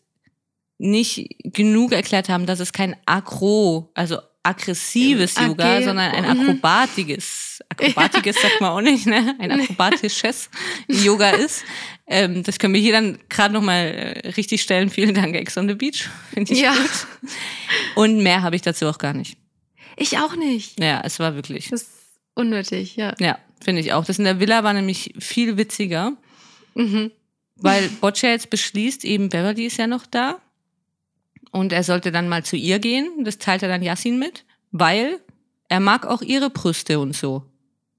nicht 0.78 1.28
genug 1.44 1.92
erklärt 1.94 2.30
haben, 2.30 2.46
dass 2.46 2.60
es 2.60 2.74
kein 2.74 2.96
Agro, 3.06 3.92
also 3.94 4.18
aggressives 4.46 5.38
Ähm, 5.38 5.48
Yoga, 5.50 5.78
AG, 5.78 5.84
sondern 5.86 6.12
ein 6.12 6.24
mhm. 6.24 6.42
akrobatiges, 6.42 7.62
akrobatiges 7.70 8.36
sagt 8.42 8.60
man 8.60 8.72
auch 8.72 8.82
nicht, 8.82 9.06
ne? 9.06 9.36
Ein 9.40 9.52
akrobatisches 9.52 10.50
Yoga 10.88 11.30
ist. 11.30 11.64
Ähm, 12.08 12.44
das 12.44 12.60
können 12.60 12.74
wir 12.74 12.82
hier 12.82 12.92
dann 12.92 13.20
gerade 13.30 13.54
nochmal 13.54 13.86
äh, 14.24 14.28
richtig 14.32 14.62
stellen. 14.62 14.90
Vielen 14.90 15.16
Dank, 15.16 15.36
Ex 15.36 15.58
on 15.58 15.70
the 15.70 15.76
Beach. 15.76 16.10
Finde 16.34 16.52
ich 16.54 16.60
Ja. 16.60 16.74
gut. 16.74 17.08
Und 17.96 18.22
mehr 18.22 18.42
habe 18.42 18.56
ich 18.58 18.62
dazu 18.62 18.88
auch 18.88 18.98
gar 18.98 19.14
nicht. 19.14 19.38
ich 19.96 20.18
auch 20.18 20.36
nicht. 20.36 20.78
Ja, 20.80 21.02
es 21.06 21.20
war 21.20 21.36
wirklich. 21.36 21.70
Das 21.70 21.84
ist 21.84 21.92
unnötig, 22.36 22.98
ja. 22.98 23.14
Ja, 23.20 23.38
finde 23.64 23.80
ich 23.80 23.94
auch. 23.94 24.04
Das 24.04 24.18
in 24.20 24.26
der 24.26 24.42
Villa 24.42 24.64
war 24.66 24.74
nämlich 24.74 25.14
viel 25.20 25.56
witziger, 25.56 26.18
Mhm. 26.76 27.12
weil 27.56 27.88
Boccia 28.02 28.30
jetzt 28.32 28.50
beschließt, 28.50 29.06
eben 29.06 29.30
Beverly 29.30 29.68
ist 29.68 29.78
ja 29.78 29.88
noch 29.88 30.06
da. 30.06 30.42
Und 31.54 31.72
er 31.72 31.84
sollte 31.84 32.12
dann 32.12 32.28
mal 32.28 32.44
zu 32.44 32.56
ihr 32.58 32.80
gehen. 32.80 33.24
Das 33.24 33.38
teilt 33.38 33.62
er 33.64 33.70
dann 33.70 33.82
Yassin 33.84 34.18
mit, 34.20 34.44
weil 34.72 35.20
er 35.70 35.80
mag 35.80 36.06
auch 36.06 36.22
ihre 36.22 36.50
Brüste 36.50 37.00
und 37.00 37.16
so. 37.16 37.44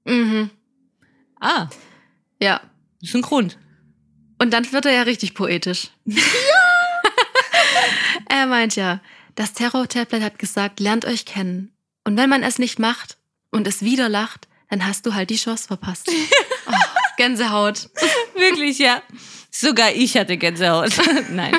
Mhm. 0.05 0.49
Ah, 1.39 1.67
Ja. 2.39 2.59
das 2.99 3.09
ist 3.09 3.15
ein 3.15 3.21
Grund. 3.21 3.57
Und 4.39 4.51
dann 4.51 4.69
wird 4.73 4.85
er 4.85 4.91
ja 4.93 5.01
richtig 5.03 5.33
poetisch. 5.33 5.89
Ja! 6.05 6.21
er 8.29 8.45
meint 8.47 8.75
ja, 8.75 8.99
das 9.35 9.53
Terror-Tablet 9.53 10.21
hat 10.21 10.39
gesagt, 10.39 10.79
lernt 10.79 11.05
euch 11.05 11.25
kennen. 11.25 11.71
Und 12.03 12.17
wenn 12.17 12.29
man 12.29 12.43
es 12.43 12.59
nicht 12.59 12.79
macht 12.79 13.17
und 13.51 13.67
es 13.67 13.81
wieder 13.81 14.09
lacht, 14.09 14.47
dann 14.69 14.85
hast 14.85 15.05
du 15.05 15.13
halt 15.13 15.29
die 15.29 15.37
Chance 15.37 15.67
verpasst. 15.67 16.11
Oh, 16.67 16.71
Gänsehaut. 17.17 17.89
Wirklich, 18.35 18.79
ja. 18.79 19.03
Sogar 19.51 19.91
ich 19.91 20.17
hatte 20.17 20.35
Gänsehaut. 20.35 20.93
Nein. 21.29 21.53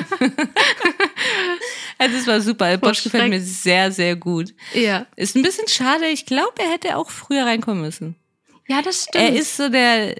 Also 1.97 2.15
es 2.17 2.27
war 2.27 2.41
super. 2.41 2.77
Botsch 2.77 3.03
gefällt 3.03 3.29
mir 3.29 3.41
sehr, 3.41 3.91
sehr 3.91 4.15
gut. 4.15 4.53
Ja. 4.73 5.05
Ist 5.15 5.35
ein 5.35 5.41
bisschen 5.41 5.67
schade. 5.67 6.07
Ich 6.07 6.25
glaube, 6.25 6.53
er 6.59 6.71
hätte 6.71 6.97
auch 6.97 7.09
früher 7.09 7.45
reinkommen 7.45 7.81
müssen. 7.81 8.15
Ja, 8.67 8.81
das 8.81 9.03
stimmt. 9.03 9.23
Er 9.23 9.33
ist 9.35 9.55
so 9.57 9.69
der 9.69 10.15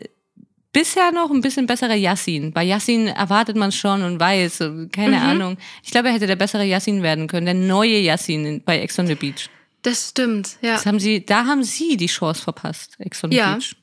bisher 0.73 1.11
noch 1.11 1.31
ein 1.31 1.41
bisschen 1.41 1.65
bessere 1.65 1.95
Yassin. 1.95 2.51
Bei 2.53 2.63
Yassin 2.63 3.07
erwartet 3.07 3.55
man 3.55 3.71
schon 3.71 4.03
und 4.03 4.19
weiß, 4.19 4.59
keine 4.91 5.17
Mhm. 5.17 5.23
Ahnung. 5.23 5.57
Ich 5.83 5.91
glaube, 5.91 6.09
er 6.09 6.13
hätte 6.13 6.27
der 6.27 6.35
bessere 6.35 6.63
Yassin 6.65 7.01
werden 7.03 7.27
können, 7.27 7.45
der 7.45 7.55
neue 7.55 7.97
Yassin 7.99 8.45
in- 8.45 8.63
bei 8.63 8.79
Ex 8.79 8.97
on 8.99 9.07
the 9.07 9.15
Beach. 9.15 9.49
das 9.81 10.09
stimmt, 10.09 10.57
ja. 10.61 10.73
Das 10.73 10.85
haben 10.85 10.99
sie, 10.99 11.25
da 11.25 11.45
haben 11.45 11.63
sie 11.63 11.95
die 11.97 12.07
Chance 12.07 12.41
verpasst, 12.43 12.95
Ex 12.99 13.23
on 13.23 13.31
the 13.31 13.37
Ja. 13.37 13.53
Beach. 13.55 13.75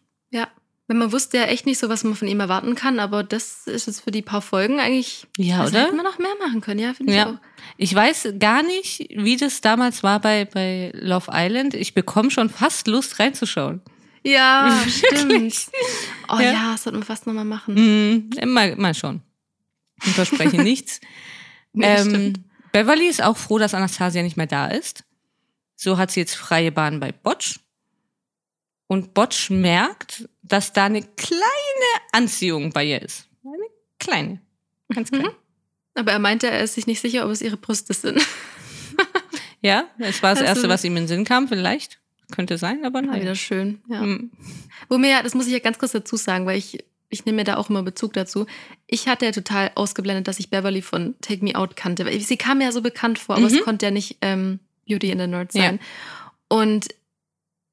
Wenn 0.86 0.98
man 0.98 1.12
wusste 1.12 1.38
ja 1.38 1.44
echt 1.44 1.64
nicht 1.64 1.78
so, 1.78 1.88
was 1.88 2.04
man 2.04 2.14
von 2.14 2.28
ihm 2.28 2.40
erwarten 2.40 2.74
kann, 2.74 2.98
aber 3.00 3.22
das 3.22 3.66
ist 3.66 3.86
jetzt 3.86 4.02
für 4.02 4.10
die 4.10 4.20
paar 4.20 4.42
Folgen 4.42 4.80
eigentlich. 4.80 5.26
Ja, 5.38 5.60
also 5.62 5.72
oder? 5.72 5.86
Hätten 5.86 5.96
wir 5.96 6.02
noch 6.02 6.18
mehr 6.18 6.34
machen 6.44 6.60
können, 6.60 6.78
ja, 6.80 6.92
finde 6.92 7.12
ich 7.12 7.18
Ja. 7.18 7.26
auch. 7.30 7.36
Ich 7.78 7.94
weiß 7.94 8.34
gar 8.38 8.62
nicht, 8.62 9.06
wie 9.16 9.36
das 9.38 9.62
damals 9.62 10.02
war 10.02 10.20
bei, 10.20 10.44
bei 10.44 10.92
Love 10.94 11.30
Island. 11.32 11.72
Ich 11.72 11.94
bekomme 11.94 12.30
schon 12.30 12.50
fast 12.50 12.86
Lust 12.86 13.18
reinzuschauen. 13.18 13.80
Ja, 14.24 14.78
stimmt. 14.88 15.54
Oh 16.28 16.36
Ja. 16.36 16.52
ja, 16.52 16.72
das 16.72 16.82
sollten 16.82 16.98
wir 17.00 17.06
fast 17.06 17.26
nochmal 17.26 17.44
machen. 17.46 17.74
Mm, 17.74 18.30
mal, 18.52 18.76
mal 18.76 18.94
schon. 18.94 19.22
Ich 20.04 20.12
verspreche 20.12 20.56
nichts. 20.62 21.00
Nee, 21.72 21.86
ähm. 21.86 22.32
Beverly 22.72 23.06
ist 23.06 23.22
auch 23.22 23.36
froh, 23.38 23.58
dass 23.58 23.72
Anastasia 23.72 24.22
nicht 24.22 24.36
mehr 24.36 24.46
da 24.46 24.66
ist. 24.66 25.04
So 25.76 25.96
hat 25.96 26.10
sie 26.10 26.20
jetzt 26.20 26.34
freie 26.34 26.72
Bahn 26.72 27.00
bei 27.00 27.12
Botsch. 27.12 27.60
Und 28.94 29.12
Botsch 29.12 29.50
merkt, 29.50 30.28
dass 30.42 30.72
da 30.72 30.84
eine 30.84 31.02
kleine 31.02 31.42
Anziehung 32.12 32.70
bei 32.70 32.84
ihr 32.84 33.02
ist. 33.02 33.26
Eine 33.44 33.64
kleine. 33.98 34.40
Ganz 34.94 35.10
klein. 35.10 35.22
Mhm. 35.26 35.30
Aber 35.96 36.12
er 36.12 36.18
meinte, 36.20 36.48
er 36.48 36.60
ist 36.62 36.74
sich 36.74 36.86
nicht 36.86 37.00
sicher, 37.00 37.24
ob 37.24 37.30
es 37.32 37.42
ihre 37.42 37.56
Brüste 37.56 37.92
sind. 37.92 38.24
Ja, 39.60 39.86
es 39.98 40.22
war 40.22 40.30
das 40.30 40.40
Also- 40.40 40.44
Erste, 40.44 40.68
was 40.68 40.84
ihm 40.84 40.96
in 40.96 41.04
den 41.04 41.08
Sinn 41.08 41.24
kam, 41.24 41.48
vielleicht. 41.48 41.98
Könnte 42.30 42.56
sein, 42.58 42.84
aber 42.84 43.00
War 43.00 43.02
nein. 43.02 43.20
wieder 43.22 43.34
schön. 43.34 43.82
Ja. 43.88 44.00
Mm. 44.02 44.30
Wo 44.88 44.96
mir 44.98 45.10
ja, 45.10 45.22
das 45.22 45.34
muss 45.34 45.46
ich 45.46 45.52
ja 45.52 45.58
ganz 45.58 45.78
kurz 45.78 45.92
dazu 45.92 46.16
sagen, 46.16 46.46
weil 46.46 46.56
ich, 46.58 46.84
ich 47.10 47.24
nehme 47.26 47.36
mir 47.36 47.44
da 47.44 47.56
auch 47.56 47.68
immer 47.70 47.82
Bezug 47.82 48.12
dazu. 48.14 48.46
Ich 48.86 49.08
hatte 49.08 49.24
ja 49.26 49.32
total 49.32 49.70
ausgeblendet, 49.74 50.26
dass 50.28 50.38
ich 50.38 50.50
Beverly 50.50 50.82
von 50.82 51.14
Take 51.20 51.44
Me 51.44 51.54
Out 51.54 51.76
kannte. 51.76 52.06
Sie 52.20 52.36
kam 52.36 52.58
mir 52.58 52.64
ja 52.64 52.72
so 52.72 52.80
bekannt 52.82 53.18
vor, 53.18 53.36
aber 53.36 53.48
Mhm. 53.48 53.54
es 53.56 53.62
konnte 53.64 53.86
ja 53.86 53.90
nicht 53.90 54.18
ähm, 54.22 54.58
Beauty 54.88 55.10
in 55.10 55.18
the 55.18 55.26
Nerd 55.26 55.52
Ja. 55.54 55.62
sein. 55.62 55.80
Und 56.48 56.88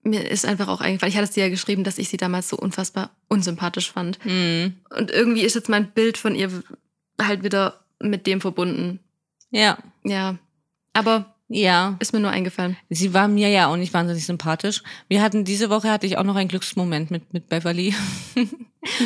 mir 0.03 0.29
ist 0.29 0.46
einfach 0.46 0.67
auch 0.67 0.81
eingefallen, 0.81 1.12
ich 1.12 1.17
hatte 1.17 1.25
es 1.25 1.31
dir 1.31 1.43
ja 1.43 1.50
geschrieben, 1.50 1.84
dass 1.84 1.98
ich 1.98 2.10
sie 2.10 2.17
damals 2.17 2.50
so 2.50 2.58
unfassbar 2.58 3.12
unsympathisch 3.27 3.91
fand. 3.91 4.17
Mm. 4.25 4.74
Und 4.89 5.12
irgendwie 5.12 5.41
ist 5.41 5.55
jetzt 5.55 5.70
mein 5.70 5.91
Bild 5.91 6.17
von 6.17 6.36
ihr 6.36 6.50
halt 7.22 7.43
wieder 7.43 7.86
mit 8.00 8.27
dem 8.27 8.41
verbunden. 8.41 9.00
Ja, 9.51 9.77
Ja. 10.03 10.38
Aber 10.93 11.36
ja. 11.48 11.96
ist 12.00 12.13
mir 12.13 12.20
nur 12.20 12.31
eingefallen. 12.31 12.77
Sie 12.89 13.13
war 13.13 13.27
mir 13.27 13.50
ja 13.50 13.67
auch 13.67 13.77
nicht 13.77 13.93
wahnsinnig 13.93 14.25
sympathisch. 14.25 14.84
Wir 15.08 15.22
hatten 15.22 15.46
diese 15.46 15.70
Woche 15.70 15.89
hatte 15.89 16.05
ich 16.05 16.17
auch 16.17 16.24
noch 16.24 16.36
einen 16.36 16.50
Glücksmoment 16.50 17.12
mit, 17.12 17.34
mit 17.34 17.48
Beverly. 17.48 17.93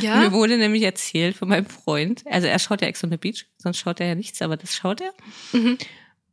Ja. 0.02 0.16
Mir 0.16 0.32
wurde 0.32 0.58
nämlich 0.58 0.84
erzählt 0.84 1.36
von 1.36 1.50
meinem 1.50 1.66
Freund, 1.66 2.24
also 2.30 2.48
er 2.48 2.60
schaut 2.60 2.82
ja 2.82 2.88
Ex 2.88 3.04
on 3.04 3.10
the 3.12 3.18
Beach, 3.18 3.46
sonst 3.58 3.78
schaut 3.78 4.00
er 4.00 4.08
ja 4.08 4.16
nichts, 4.16 4.42
aber 4.42 4.56
das 4.56 4.74
schaut 4.74 5.02
er. 5.02 5.12
Mhm. 5.52 5.78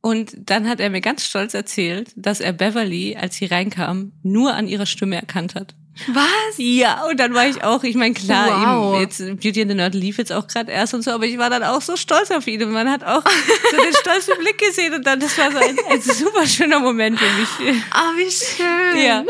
Und 0.03 0.33
dann 0.51 0.69
hat 0.69 0.81
er 0.81 0.91
mir 0.91 1.01
ganz 1.01 1.25
stolz 1.25 1.55
erzählt, 1.55 2.13
dass 2.17 2.41
er 2.41 2.53
Beverly, 2.53 3.17
als 3.17 3.37
sie 3.37 3.47
reinkam, 3.47 4.13
nur 4.23 4.53
an 4.53 4.67
ihrer 4.67 4.87
Stimme 4.87 5.17
erkannt 5.17 5.55
hat. 5.55 5.77
Was? 6.09 6.25
Ja, 6.57 7.05
und 7.05 7.21
dann 7.21 7.35
war 7.35 7.47
ich 7.47 7.63
auch, 7.63 7.85
ich 7.85 7.95
meine, 7.97 8.15
klar, 8.15 8.49
Wow. 8.49 8.95
eben, 8.95 9.03
jetzt 9.03 9.19
Beauty 9.43 9.61
and 9.61 9.71
the 9.71 9.77
Nerd 9.77 9.95
lief 9.95 10.17
jetzt 10.17 10.33
auch 10.33 10.47
gerade 10.47 10.73
erst 10.73 10.95
und 10.95 11.03
so, 11.03 11.11
aber 11.11 11.27
ich 11.27 11.37
war 11.37 11.51
dann 11.51 11.63
auch 11.63 11.83
so 11.83 11.97
stolz 11.97 12.31
auf 12.31 12.47
ihn 12.47 12.63
und 12.63 12.73
man 12.73 12.91
hat 12.91 13.05
auch 13.05 13.23
so 13.71 13.77
den 13.77 13.93
stolzen 14.01 14.35
Blick 14.39 14.57
gesehen 14.57 14.95
und 14.95 15.07
dann, 15.07 15.21
das 15.21 15.37
war 15.37 15.53
so 15.53 15.59
ein, 15.59 15.77
ein 15.91 16.01
super 16.01 16.47
schöner 16.47 16.81
Moment 16.81 17.19
für 17.21 17.27
mich. 17.39 17.75
Ah, 17.91 18.11
wie 18.17 18.31
schön. 18.31 18.97
Ja, 19.07 19.23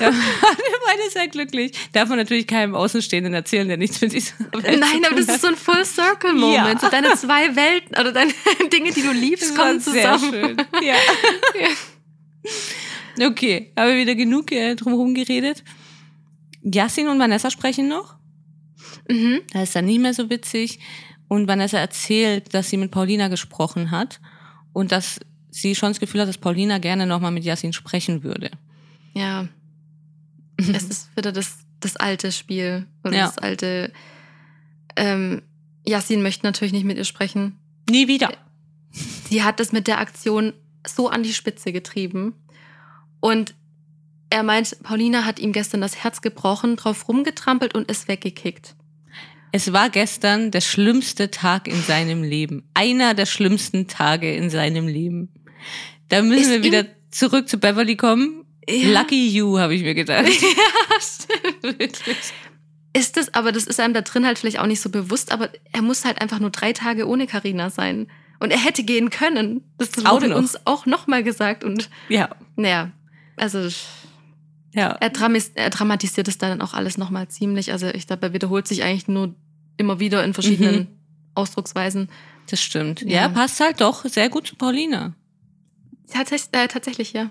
ja 0.00 0.10
wir 0.12 0.78
beide 0.86 1.10
sehr 1.12 1.28
glücklich. 1.28 1.70
Darf 1.92 2.08
man 2.08 2.18
natürlich 2.18 2.48
keinem 2.48 2.74
Außenstehenden 2.74 3.32
erzählen, 3.32 3.68
der 3.68 3.76
nichts 3.76 4.00
mit 4.00 4.12
dieser 4.12 4.34
Welt 4.54 4.80
Nein, 4.80 5.04
aber 5.06 5.20
das 5.20 5.28
ist 5.36 5.42
so 5.42 5.48
ein 5.48 5.56
Full-Circle-Moment. 5.56 6.52
Ja. 6.52 6.78
So 6.80 6.88
deine 6.88 7.14
zwei 7.14 7.54
Welten 7.54 7.96
oder 7.96 8.10
deine 8.10 8.32
Dinge, 8.72 8.90
die 8.90 9.02
du 9.02 9.12
liebst, 9.12 9.50
Das 9.50 9.56
kommen 9.56 9.78
sehr 9.80 10.18
zusammen. 10.18 10.32
schön. 10.32 10.56
Ja. 10.82 10.94
Okay, 13.20 13.72
haben 13.76 13.90
wir 13.90 13.96
wieder 13.96 14.14
genug 14.14 14.50
äh, 14.52 14.74
drumherum 14.74 15.14
geredet. 15.14 15.62
Yassin 16.62 17.08
und 17.08 17.18
Vanessa 17.18 17.50
sprechen 17.50 17.88
noch. 17.88 18.16
Mhm. 19.08 19.40
Da 19.52 19.62
ist 19.62 19.74
dann 19.76 19.86
nicht 19.86 20.00
mehr 20.00 20.14
so 20.14 20.30
witzig. 20.30 20.78
Und 21.28 21.46
Vanessa 21.46 21.78
erzählt, 21.78 22.54
dass 22.54 22.70
sie 22.70 22.76
mit 22.76 22.90
Paulina 22.90 23.28
gesprochen 23.28 23.90
hat 23.90 24.20
und 24.72 24.92
dass 24.92 25.20
sie 25.50 25.74
schon 25.74 25.90
das 25.90 26.00
Gefühl 26.00 26.22
hat, 26.22 26.28
dass 26.28 26.38
Paulina 26.38 26.78
gerne 26.78 27.06
nochmal 27.06 27.32
mit 27.32 27.44
Yassin 27.44 27.72
sprechen 27.72 28.22
würde. 28.22 28.50
Ja. 29.14 29.48
es 30.56 30.84
ist 30.84 31.16
wieder 31.16 31.32
das, 31.32 31.58
das 31.80 31.96
alte 31.96 32.32
Spiel. 32.32 32.86
Oder 33.04 33.16
Ja. 33.16 33.26
das 33.26 33.38
alte. 33.38 33.92
Ähm, 34.96 35.42
Yassin 35.86 36.22
möchte 36.22 36.44
natürlich 36.46 36.72
nicht 36.72 36.84
mit 36.84 36.96
ihr 36.96 37.04
sprechen. 37.04 37.58
Nie 37.90 38.08
wieder. 38.08 38.32
Sie 39.28 39.42
hat 39.42 39.60
das 39.60 39.72
mit 39.72 39.86
der 39.86 39.98
Aktion 40.00 40.52
so 40.86 41.08
an 41.08 41.22
die 41.22 41.32
Spitze 41.34 41.72
getrieben. 41.72 42.34
Und 43.20 43.54
er 44.30 44.42
meint, 44.42 44.76
Paulina 44.82 45.24
hat 45.24 45.38
ihm 45.38 45.52
gestern 45.52 45.80
das 45.80 46.02
Herz 46.02 46.20
gebrochen, 46.20 46.76
drauf 46.76 47.08
rumgetrampelt 47.08 47.74
und 47.74 47.90
ist 47.90 48.08
weggekickt. 48.08 48.74
Es 49.52 49.72
war 49.72 49.88
gestern 49.88 50.50
der 50.50 50.60
schlimmste 50.60 51.30
Tag 51.30 51.68
in 51.68 51.82
seinem 51.82 52.22
Leben. 52.22 52.68
Einer 52.74 53.14
der 53.14 53.24
schlimmsten 53.26 53.88
Tage 53.88 54.34
in 54.34 54.50
seinem 54.50 54.86
Leben. 54.86 55.30
Da 56.08 56.20
müssen 56.22 56.42
Ist 56.42 56.50
wir 56.50 56.62
wieder 56.62 56.86
zurück 57.10 57.48
zu 57.48 57.58
Beverly 57.58 57.96
kommen. 57.96 58.44
Ja. 58.68 59.00
Lucky 59.00 59.28
you, 59.28 59.58
habe 59.58 59.74
ich 59.74 59.82
mir 59.82 59.94
gedacht. 59.94 60.26
Ja, 60.28 61.00
stimmt. 61.00 61.98
Ist 62.92 63.16
das, 63.16 63.32
aber 63.34 63.52
das 63.52 63.64
ist 63.64 63.80
einem 63.80 63.94
da 63.94 64.00
drin 64.00 64.26
halt 64.26 64.38
vielleicht 64.38 64.58
auch 64.58 64.66
nicht 64.66 64.80
so 64.80 64.90
bewusst, 64.90 65.30
aber 65.32 65.50
er 65.72 65.82
muss 65.82 66.04
halt 66.04 66.20
einfach 66.20 66.40
nur 66.40 66.50
drei 66.50 66.72
Tage 66.72 67.06
ohne 67.06 67.26
Karina 67.26 67.70
sein. 67.70 68.08
Und 68.40 68.50
er 68.50 68.58
hätte 68.62 68.82
gehen 68.82 69.10
können. 69.10 69.62
Das 69.78 70.04
Auch 70.04 70.14
wurde 70.14 70.28
noch. 70.28 70.36
uns 70.36 70.56
auch 70.66 70.86
nochmal 70.86 71.22
gesagt. 71.22 71.64
Und 71.64 71.88
Ja, 72.08 72.30
naja, 72.56 72.90
also 73.36 73.68
ja. 74.78 74.88
er, 75.00 75.12
er 75.54 75.70
dramatisiert 75.70 76.28
es 76.28 76.38
dann 76.38 76.60
auch 76.62 76.74
alles 76.74 76.96
nochmal 76.98 77.28
ziemlich. 77.28 77.72
Also 77.72 77.86
ich 77.88 78.06
glaube, 78.06 78.26
er 78.26 78.32
wiederholt 78.32 78.66
sich 78.68 78.82
eigentlich 78.82 79.08
nur 79.08 79.34
immer 79.76 80.00
wieder 80.00 80.24
in 80.24 80.34
verschiedenen 80.34 80.74
Mhm. 80.76 80.86
Ausdrucksweisen. 81.34 82.08
Das 82.50 82.60
stimmt. 82.62 83.02
Ja. 83.02 83.08
Ja. 83.22 83.28
passt 83.28 83.60
halt 83.60 83.80
doch 83.80 84.04
sehr 84.06 84.28
gut 84.28 84.46
zu 84.46 84.56
Paulina, 84.56 85.14
Tatsächlich, 86.10 86.48
äh, 86.52 86.68
tatsächlich 86.68 87.12
ja. 87.12 87.30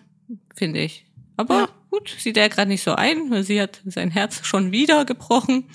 finde 0.55 0.81
ich. 0.81 1.05
Aber 1.35 1.59
Ja. 1.61 1.69
gut, 1.89 2.15
sieht 2.19 2.37
er 2.37 2.47
gerade 2.49 2.69
nicht 2.69 2.83
so 2.83 2.93
ein, 2.93 3.29
weil 3.31 3.43
sie 3.43 3.59
hat 3.61 3.81
sein 3.85 4.11
Herz 4.11 4.45
schon 4.45 4.71
wieder 4.71 5.03
gebrochen. 5.05 5.65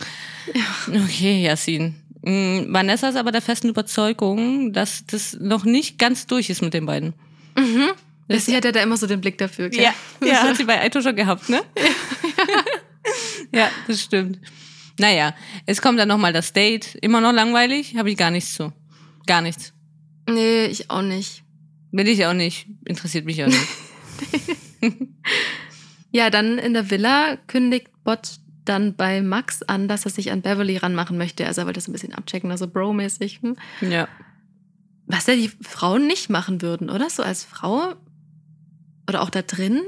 Okay, 0.88 1.42
Yassin. 1.42 1.94
Mm, 2.22 2.72
Vanessa 2.72 3.08
ist 3.08 3.16
aber 3.16 3.32
der 3.32 3.42
festen 3.42 3.68
Überzeugung, 3.68 4.72
dass 4.72 5.04
das 5.06 5.36
noch 5.40 5.64
nicht 5.64 5.98
ganz 5.98 6.26
durch 6.28 6.48
ist 6.50 6.62
mit 6.62 6.74
den 6.74 6.86
beiden. 6.86 7.14
Mhm. 7.56 7.90
Sie 8.38 8.56
hat 8.56 8.64
ja 8.64 8.72
da 8.72 8.82
immer 8.82 8.96
so 8.96 9.06
den 9.06 9.20
Blick 9.20 9.38
dafür. 9.38 9.68
gell? 9.68 9.84
Ja, 9.84 9.94
ja 10.26 10.42
hat 10.42 10.56
sie 10.56 10.64
bei 10.64 10.80
Aito 10.80 11.00
schon 11.00 11.16
gehabt, 11.16 11.48
ne? 11.48 11.62
ja, 13.52 13.70
das 13.86 14.00
stimmt. 14.00 14.40
Naja, 14.98 15.34
es 15.66 15.80
kommt 15.80 15.98
dann 15.98 16.08
nochmal 16.08 16.32
das 16.32 16.52
Date. 16.52 16.94
Immer 16.96 17.20
noch 17.20 17.32
langweilig, 17.32 17.96
habe 17.96 18.10
ich 18.10 18.16
gar 18.16 18.30
nichts 18.30 18.54
zu. 18.54 18.72
Gar 19.26 19.40
nichts. 19.40 19.72
Nee, 20.28 20.66
ich 20.66 20.90
auch 20.90 21.02
nicht. 21.02 21.42
Will 21.90 22.08
ich 22.08 22.24
auch 22.26 22.34
nicht. 22.34 22.66
Interessiert 22.84 23.24
mich 23.24 23.42
auch 23.42 23.48
nicht. 23.48 23.68
Ja, 26.12 26.28
dann 26.28 26.58
in 26.58 26.74
der 26.74 26.90
Villa 26.90 27.36
kündigt 27.46 27.88
Bot 28.04 28.36
dann 28.64 28.94
bei 28.94 29.22
Max 29.22 29.62
an, 29.62 29.88
dass 29.88 30.04
er 30.04 30.10
sich 30.10 30.30
an 30.30 30.42
Beverly 30.42 30.76
ranmachen 30.76 31.18
möchte. 31.18 31.46
Also 31.46 31.62
er 31.62 31.66
wollte 31.66 31.78
das 31.78 31.88
ein 31.88 31.92
bisschen 31.92 32.14
abchecken, 32.14 32.50
also 32.50 32.68
Bro-mäßig. 32.68 33.40
Hm. 33.40 33.56
ja. 33.80 34.06
Was 35.06 35.26
ja 35.26 35.34
die 35.34 35.50
Frauen 35.62 36.06
nicht 36.06 36.30
machen 36.30 36.62
würden, 36.62 36.88
oder? 36.88 37.10
So 37.10 37.22
als 37.22 37.44
Frau 37.44 37.94
oder 39.08 39.22
auch 39.22 39.30
da 39.30 39.42
drin? 39.42 39.80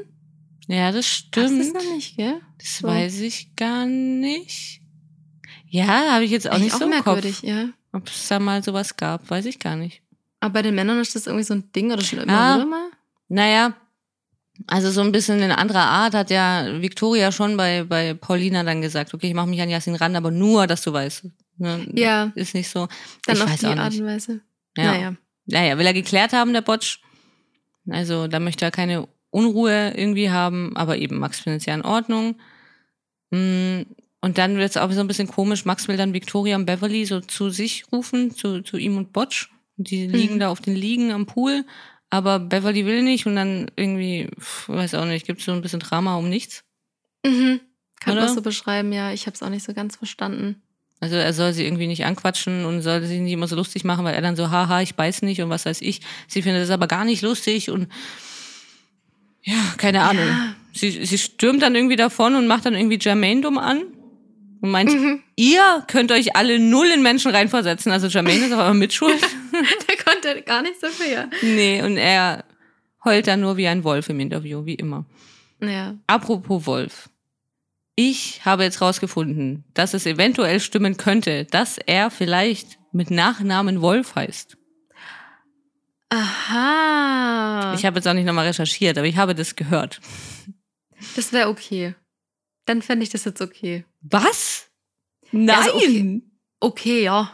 Ja, 0.66 0.86
das 0.92 0.94
Das 0.96 1.06
stimmt. 1.46 1.60
ist 1.60 1.74
noch 1.74 1.94
nicht, 1.94 2.16
gell? 2.16 2.40
Das 2.58 2.78
So. 2.78 2.88
weiß 2.88 3.20
ich 3.20 3.54
gar 3.56 3.86
nicht. 3.86 4.80
Ja, 5.68 6.12
habe 6.12 6.24
ich 6.24 6.30
jetzt 6.30 6.46
auch 6.48 6.52
Eigentlich 6.52 6.64
nicht 6.72 6.78
so 6.78 6.84
im 6.84 6.90
merkwürdig, 6.90 7.36
Kopf. 7.40 7.44
ja. 7.48 7.68
Ob 7.92 8.08
es 8.08 8.28
da 8.28 8.38
mal 8.38 8.62
sowas 8.62 8.96
gab, 8.96 9.28
weiß 9.28 9.44
ich 9.46 9.58
gar 9.58 9.76
nicht. 9.76 10.02
Aber 10.40 10.54
bei 10.54 10.62
den 10.62 10.74
Männern 10.74 11.00
ist 11.00 11.14
das 11.14 11.26
irgendwie 11.26 11.44
so 11.44 11.54
ein 11.54 11.70
Ding 11.72 11.92
oder 11.92 12.02
schon 12.02 12.20
immer 12.20 12.32
Ah. 12.32 12.56
wieder 12.56 12.66
mal? 12.66 12.90
Naja, 13.28 13.74
Also 14.68 14.92
so 14.92 15.00
ein 15.00 15.10
bisschen 15.10 15.40
in 15.42 15.50
anderer 15.50 15.80
Art 15.82 16.14
hat 16.14 16.30
ja 16.30 16.80
Victoria 16.80 17.32
schon 17.32 17.56
bei, 17.56 17.82
bei 17.82 18.14
Paulina 18.14 18.62
dann 18.62 18.82
gesagt, 18.82 19.12
okay, 19.12 19.26
ich 19.26 19.34
mache 19.34 19.48
mich 19.48 19.60
an 19.60 19.68
Yasin 19.68 19.96
ran, 19.96 20.14
aber 20.14 20.30
nur, 20.30 20.68
dass 20.68 20.82
du 20.82 20.92
weißt. 20.92 21.24
Ne? 21.58 21.88
Ja. 21.92 22.30
Ist 22.36 22.54
nicht 22.54 22.68
so. 22.70 22.86
Dann 23.26 23.36
ich 23.36 23.42
auf 23.42 23.58
die 23.58 23.66
auch 23.66 23.76
Art 23.76 23.94
und 23.94 24.04
Weise. 24.06 24.40
Ja. 24.76 24.84
Naja. 24.84 25.14
Naja, 25.46 25.76
will 25.76 25.86
er 25.86 25.92
geklärt 25.92 26.32
haben, 26.32 26.52
der 26.52 26.60
Botsch. 26.62 27.00
Also 27.88 28.28
da 28.28 28.40
möchte 28.40 28.64
er 28.64 28.70
keine 28.70 29.08
Unruhe 29.30 29.92
irgendwie 29.96 30.30
haben, 30.30 30.76
aber 30.76 30.96
eben 30.98 31.18
Max 31.18 31.40
findet 31.40 31.60
es 31.60 31.66
ja 31.66 31.74
in 31.74 31.82
Ordnung. 31.82 32.36
Mm, 33.30 33.82
Und 34.20 34.38
dann 34.38 34.56
wird 34.56 34.70
es 34.70 34.76
auch 34.78 34.90
so 34.92 35.00
ein 35.00 35.06
bisschen 35.06 35.28
komisch. 35.28 35.66
Max 35.66 35.86
will 35.86 35.98
dann 35.98 36.14
Victoria 36.14 36.56
und 36.56 36.64
Beverly 36.64 37.04
so 37.04 37.20
zu 37.20 37.50
sich 37.50 37.84
rufen, 37.92 38.30
zu, 38.34 38.62
zu 38.62 38.78
ihm 38.78 38.96
und 38.96 39.12
Botsch. 39.12 39.50
Die 39.76 40.06
liegen 40.06 40.36
Mhm. 40.36 40.38
da 40.38 40.48
auf 40.48 40.60
den 40.60 40.74
Liegen 40.76 41.10
am 41.12 41.26
Pool, 41.26 41.66
aber 42.08 42.38
Beverly 42.38 42.86
will 42.86 43.02
nicht 43.02 43.26
und 43.26 43.34
dann 43.36 43.70
irgendwie, 43.76 44.30
pf, 44.40 44.68
weiß 44.70 44.94
auch 44.94 45.04
nicht, 45.04 45.26
gibt 45.26 45.40
es 45.40 45.46
so 45.46 45.52
ein 45.52 45.60
bisschen 45.62 45.80
Drama 45.80 46.16
um 46.16 46.28
nichts. 46.30 46.64
Mhm. 47.26 47.60
Kann 48.00 48.14
man 48.16 48.34
so 48.34 48.40
beschreiben, 48.40 48.92
ja. 48.92 49.12
Ich 49.12 49.26
habe 49.26 49.34
es 49.34 49.42
auch 49.42 49.50
nicht 49.50 49.64
so 49.64 49.74
ganz 49.74 49.96
verstanden. 49.96 50.62
Also 51.00 51.16
er 51.16 51.32
soll 51.34 51.52
sie 51.52 51.64
irgendwie 51.64 51.86
nicht 51.86 52.04
anquatschen 52.06 52.64
und 52.64 52.80
soll 52.82 53.02
sie 53.04 53.18
nicht 53.20 53.32
immer 53.32 53.46
so 53.46 53.56
lustig 53.56 53.84
machen, 53.84 54.04
weil 54.04 54.14
er 54.14 54.22
dann 54.22 54.36
so, 54.36 54.50
haha, 54.50 54.80
ich 54.80 54.94
beiß 54.94 55.22
nicht 55.22 55.42
und 55.42 55.50
was 55.50 55.66
weiß 55.66 55.82
ich. 55.82 56.00
Sie 56.28 56.40
findet 56.40 56.62
es 56.62 56.70
aber 56.70 56.86
gar 56.86 57.04
nicht 57.04 57.20
lustig 57.22 57.70
und 57.70 57.88
ja, 59.42 59.56
keine 59.76 60.02
Ahnung. 60.02 60.26
Ja. 60.26 60.54
Sie, 60.72 61.04
sie 61.04 61.18
stürmt 61.18 61.62
dann 61.62 61.74
irgendwie 61.74 61.96
davon 61.96 62.34
und 62.34 62.46
macht 62.46 62.64
dann 62.66 62.74
irgendwie 62.74 62.98
Jermaine 63.00 63.42
dumm 63.42 63.58
an 63.58 63.82
und 64.62 64.70
meint, 64.70 64.90
Mhm. 64.92 65.22
ihr 65.36 65.84
könnt 65.88 66.10
euch 66.10 66.34
alle 66.36 66.58
null 66.58 66.86
in 66.86 67.02
Menschen 67.02 67.30
reinversetzen. 67.30 67.92
Also 67.92 68.06
Jermaine 68.06 68.46
ist 68.46 68.52
aber 68.52 68.72
mitschuld. 68.72 69.20
Der 69.88 69.96
konnte 70.04 70.40
gar 70.42 70.62
nicht 70.62 70.80
so 70.80 70.86
viel. 70.88 71.28
nee, 71.42 71.82
und 71.82 71.96
er 71.98 72.44
heult 73.04 73.26
dann 73.26 73.40
nur 73.40 73.56
wie 73.58 73.68
ein 73.68 73.84
Wolf 73.84 74.08
im 74.08 74.18
Interview, 74.20 74.64
wie 74.64 74.74
immer. 74.74 75.04
Ja. 75.60 75.94
Apropos 76.06 76.66
Wolf. 76.66 77.10
Ich 77.96 78.44
habe 78.44 78.64
jetzt 78.64 78.80
rausgefunden, 78.80 79.64
dass 79.74 79.94
es 79.94 80.04
eventuell 80.06 80.58
stimmen 80.60 80.96
könnte, 80.96 81.44
dass 81.44 81.78
er 81.78 82.10
vielleicht 82.10 82.78
mit 82.92 83.10
Nachnamen 83.10 83.80
Wolf 83.80 84.14
heißt. 84.16 84.56
Aha. 86.10 87.74
Ich 87.76 87.84
habe 87.84 87.96
jetzt 87.96 88.06
auch 88.06 88.14
nicht 88.14 88.24
nochmal 88.26 88.46
recherchiert, 88.46 88.98
aber 88.98 89.06
ich 89.06 89.16
habe 89.16 89.34
das 89.34 89.56
gehört. 89.56 90.00
das 91.16 91.32
wäre 91.32 91.48
okay. 91.48 91.94
Dann 92.66 92.82
fände 92.82 93.04
ich 93.04 93.10
das 93.10 93.24
jetzt 93.24 93.40
okay. 93.42 93.84
Was? 94.02 94.68
Nein! 95.32 95.46
Ja, 95.48 95.58
also 95.62 95.74
okay. 95.76 96.22
Okay, 96.60 97.02
ja. 97.04 97.32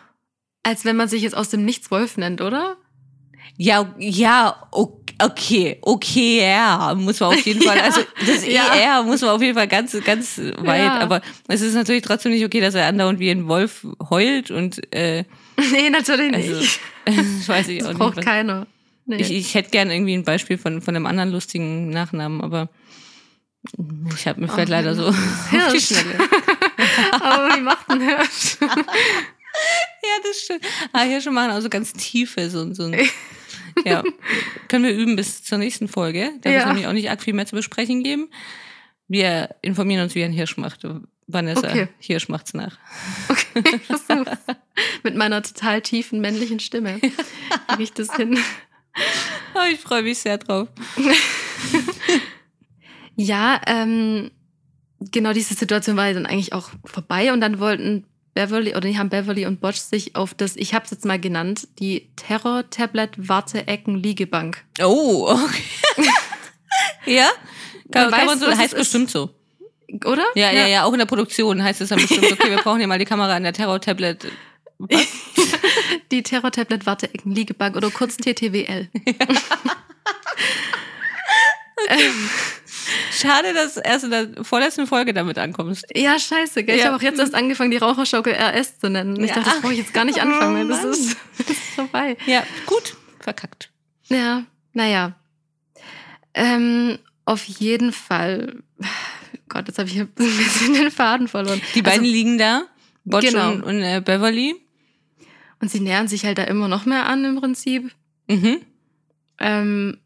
Als 0.63 0.85
wenn 0.85 0.97
man 0.97 1.09
sich 1.09 1.23
jetzt 1.23 1.37
aus 1.37 1.51
dem 1.51 1.65
Nichts 1.65 1.91
Wolf 1.91 2.17
nennt, 2.17 2.41
oder? 2.41 2.77
Ja, 3.57 3.95
ja, 3.99 4.69
o- 4.73 5.00
okay, 5.25 5.79
okay, 5.83 6.41
ja, 6.43 6.95
muss 6.97 7.21
man 7.21 7.31
auf 7.31 7.41
jeden 7.47 7.63
Fall, 7.63 7.77
Ja, 7.79 7.83
also 7.85 8.01
das 8.27 8.47
ja. 8.47 8.75
ER 8.75 9.03
muss 9.03 9.21
man 9.21 9.31
auf 9.31 9.43
jeden 9.43 9.55
Fall 9.55 9.69
ganz, 9.69 9.97
ganz 10.05 10.39
weit, 10.59 10.81
Ja. 10.83 10.99
aber 11.01 11.21
es 11.49 11.61
ist 11.61 11.75
natürlich 11.75 12.03
trotzdem 12.03 12.33
nicht 12.33 12.45
okay, 12.45 12.61
dass 12.61 12.75
er 12.75 12.87
andauernd 12.87 13.19
wie 13.19 13.31
ein 13.31 13.49
Wolf 13.49 13.87
heult 14.11 14.51
und 14.51 14.81
äh, 14.95 15.25
nee, 15.73 15.91
natürlich 15.91 16.35
also, 16.35 16.55
nicht. 16.61 16.81
das 17.05 17.49
weiß 17.49 17.69
ich 17.69 17.79
das 17.81 17.89
auch 17.89 17.95
braucht 17.95 18.17
nicht. 18.17 18.27
was- 18.27 18.33
keiner. 18.33 18.67
Nee. 19.07 19.17
Ich, 19.23 19.31
ich 19.33 19.55
hätte 19.55 19.71
gern 19.71 19.91
irgendwie 19.91 20.15
ein 20.15 20.25
Beispiel 20.25 20.57
von, 20.59 20.83
von 20.83 20.95
einem 20.95 21.07
anderen 21.07 21.31
lustigen 21.33 21.91
Nachnamen, 21.91 22.41
aber 22.43 22.69
ich 24.17 24.27
habe 24.29 24.41
mir 24.41 24.49
fällt 24.49 24.69
leider 24.69 24.95
so 24.95 25.07
auf 25.09 25.17
die 25.51 25.57
Hirsch. 25.59 25.87
Schnelle. 25.89 26.15
Aber 27.21 27.57
wie 27.57 27.61
macht 27.61 27.89
ein 27.91 28.01
Hirsch? 28.01 28.57
Ja, 28.61 28.69
das 30.23 30.37
stimmt. 30.45 30.65
Ah, 30.93 31.03
hier 31.03 31.21
schon 31.21 31.35
machen 31.35 31.51
also 31.51 31.69
ganz 31.69 31.93
tiefe, 31.93 32.49
so, 32.51 32.73
so 32.73 32.85
ein, 32.85 32.97
ja. 33.85 34.03
Können 34.69 34.85
wir 34.85 34.95
üben 34.95 35.17
bis 35.17 35.43
zur 35.43 35.59
nächsten 35.59 35.89
Folge. 35.89 36.33
Da 36.41 36.51
wird 36.51 36.59
es 36.59 36.63
Ja. 36.63 36.67
nämlich 36.69 36.87
auch 36.87 36.93
nicht 36.93 37.11
arg 37.11 37.23
viel 37.23 37.35
mehr 37.35 37.47
zu 37.47 37.57
besprechen 37.57 38.03
geben. 38.03 38.31
Wir 39.09 39.57
informieren 39.63 40.03
uns, 40.05 40.15
wie 40.15 40.23
ein 40.25 40.33
Hirsch 40.33 40.57
macht. 40.57 40.87
Vanessa, 41.27 41.69
Okay. 41.69 41.89
Hirsch 41.99 42.29
macht's 42.29 42.55
nach. 42.55 42.79
Okay, 43.29 43.63
ich 43.77 43.83
versuch's. 43.87 44.31
Mit 45.03 45.17
meiner 45.17 45.43
total 45.43 45.81
tiefen 45.83 46.21
männlichen 46.21 46.61
Stimme 46.61 46.99
kriege 47.01 47.83
ich 47.83 47.93
das 47.93 48.15
hin. 48.17 48.39
Oh, 49.55 49.69
ich 49.73 49.79
freue 49.81 50.03
mich 50.03 50.19
sehr 50.19 50.39
drauf. 50.39 50.69
Ja, 53.17 53.61
ähm, 53.67 54.31
genau 55.01 55.33
diese 55.33 55.55
Situation 55.55 55.97
war 55.97 56.09
ja 56.09 56.15
dann 56.15 56.27
eigentlich 56.27 56.53
auch 56.53 56.71
vorbei 56.85 57.33
und 57.33 57.41
dann 57.41 57.59
wollten 57.61 58.07
Beverly 58.35 58.71
oder 58.71 58.89
die 58.89 58.99
haben 58.99 59.09
Beverly 59.09 59.47
und 59.47 59.61
Botch 59.61 59.79
sich 59.79 60.17
auf 60.17 60.35
das, 60.35 60.57
ich 60.57 60.75
habe 60.75 60.85
es 60.85 60.91
jetzt 60.91 61.05
mal 61.05 61.19
genannt, 61.19 61.69
die 61.79 62.11
Terror-Tablet-Warte-Ecken-Liegebank. 62.17 64.65
Oh, 64.83 65.31
okay. 65.31 65.63
ja? 67.07 67.29
Kann, 67.91 68.11
Man 68.11 68.13
kann 68.13 68.21
weiß, 68.21 68.27
man 68.27 68.39
so, 68.39 68.57
heißt 68.57 68.77
bestimmt 68.77 69.11
so. 69.11 69.31
Oder? 70.05 70.25
Ja, 70.37 70.53
ja, 70.53 70.69
ja, 70.69 70.85
auch 70.85 70.93
in 70.93 71.01
der 71.01 71.07
Produktion 71.07 71.61
heißt 71.63 71.81
es 71.81 71.89
dann 71.89 72.01
bestimmt, 72.01 72.31
okay, 72.31 72.51
wir 72.51 72.59
brauchen 72.59 72.79
hier 72.79 72.87
mal 72.87 73.01
die 73.01 73.05
Kamera 73.05 73.37
in 73.37 73.43
der 73.43 73.53
Terror-Tablet. 73.53 74.29
Die 76.11 76.23
Terror-Tablet-Warte-Ecken-Liegebank 76.23 77.77
oder 77.77 77.91
kurz 77.91 78.17
TTWL. 78.17 78.89
Schade, 83.13 83.53
dass 83.55 83.75
du 83.75 83.81
erst 83.81 84.05
in 84.05 84.11
der 84.11 84.29
vorletzten 84.45 84.87
Folge 84.87 85.13
damit 85.15 85.39
ankommst. 85.39 85.85
Ja, 85.95 86.19
scheiße, 86.19 86.65
gell? 86.65 86.77
Ich 86.77 86.81
Ja. 86.83 86.89
habe 86.89 86.97
auch 86.97 87.03
jetzt 87.03 87.19
erst 87.19 87.35
angefangen, 87.35 87.71
die 87.71 87.77
Raucherschaukel 87.77 88.33
RS 88.33 88.79
zu 88.79 88.89
nennen. 88.91 89.21
Ich 89.23 89.29
Ja. 89.31 89.37
dachte, 89.37 89.51
das 89.51 89.61
brauche 89.61 89.73
ich 89.73 89.79
jetzt 89.79 89.93
gar 89.95 90.05
nicht 90.05 90.21
anfangen, 90.21 90.55
weil 90.57 90.69
das 90.69 90.85
Oh, 90.85 90.89
ist, 90.89 91.17
das 91.39 91.51
ist 91.51 91.61
vorbei. 91.75 92.17
Ja, 92.27 92.45
gut, 92.67 92.97
verkackt. 93.21 93.71
Ja, 94.09 94.45
naja. 94.73 95.15
Ähm, 96.35 96.99
auf 97.25 97.45
jeden 97.45 97.93
Fall. 97.93 98.63
Gott, 99.49 99.69
jetzt 99.69 99.79
habe 99.79 99.89
ich 99.89 99.97
ein 100.01 100.09
bisschen 100.09 100.75
den 100.75 100.91
Faden 100.91 101.29
verloren. 101.29 101.61
Die 101.75 101.83
beiden 101.83 102.01
also, 102.01 102.13
liegen 102.13 102.39
da, 102.39 102.63
Botch 103.05 103.27
Genau. 103.29 103.53
und, 103.53 103.63
und 103.65 103.83
äh, 103.83 104.01
Beverly. 104.05 104.55
und 105.61 105.71
sie 105.71 105.81
nähern 105.81 106.09
sich 106.09 106.25
halt 106.25 106.39
da 106.39 106.45
immer 106.45 106.69
noch 106.69 106.87
mehr 106.87 107.07
an 107.07 107.25
im 107.25 107.37
Prinzip. 107.41 107.91
Mhm. 108.29 108.61
Ähm, 109.39 109.99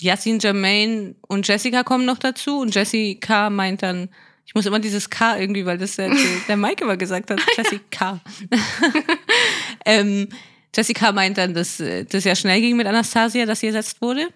Yassin, 0.00 0.38
Jermaine 0.38 1.14
und 1.26 1.46
Jessica 1.48 1.82
kommen 1.82 2.04
noch 2.04 2.18
dazu 2.18 2.60
und 2.60 2.74
Jessica 2.74 3.50
meint 3.50 3.82
dann, 3.82 4.08
ich 4.44 4.54
muss 4.54 4.66
immer 4.66 4.78
dieses 4.78 5.10
K 5.10 5.38
irgendwie, 5.38 5.64
weil 5.66 5.78
das 5.78 5.96
der, 5.96 6.10
der 6.48 6.56
Mike 6.56 6.84
immer 6.84 6.96
gesagt 6.96 7.30
hat, 7.30 7.40
Jessica. 7.56 8.20
ähm, 9.84 10.28
Jessica 10.74 11.12
meint 11.12 11.38
dann, 11.38 11.54
dass 11.54 11.80
äh, 11.80 12.04
das 12.04 12.24
ja 12.24 12.34
schnell 12.34 12.60
ging 12.60 12.76
mit 12.76 12.86
Anastasia, 12.86 13.46
dass 13.46 13.60
sie 13.60 13.68
ersetzt 13.68 14.00
wurde. 14.02 14.28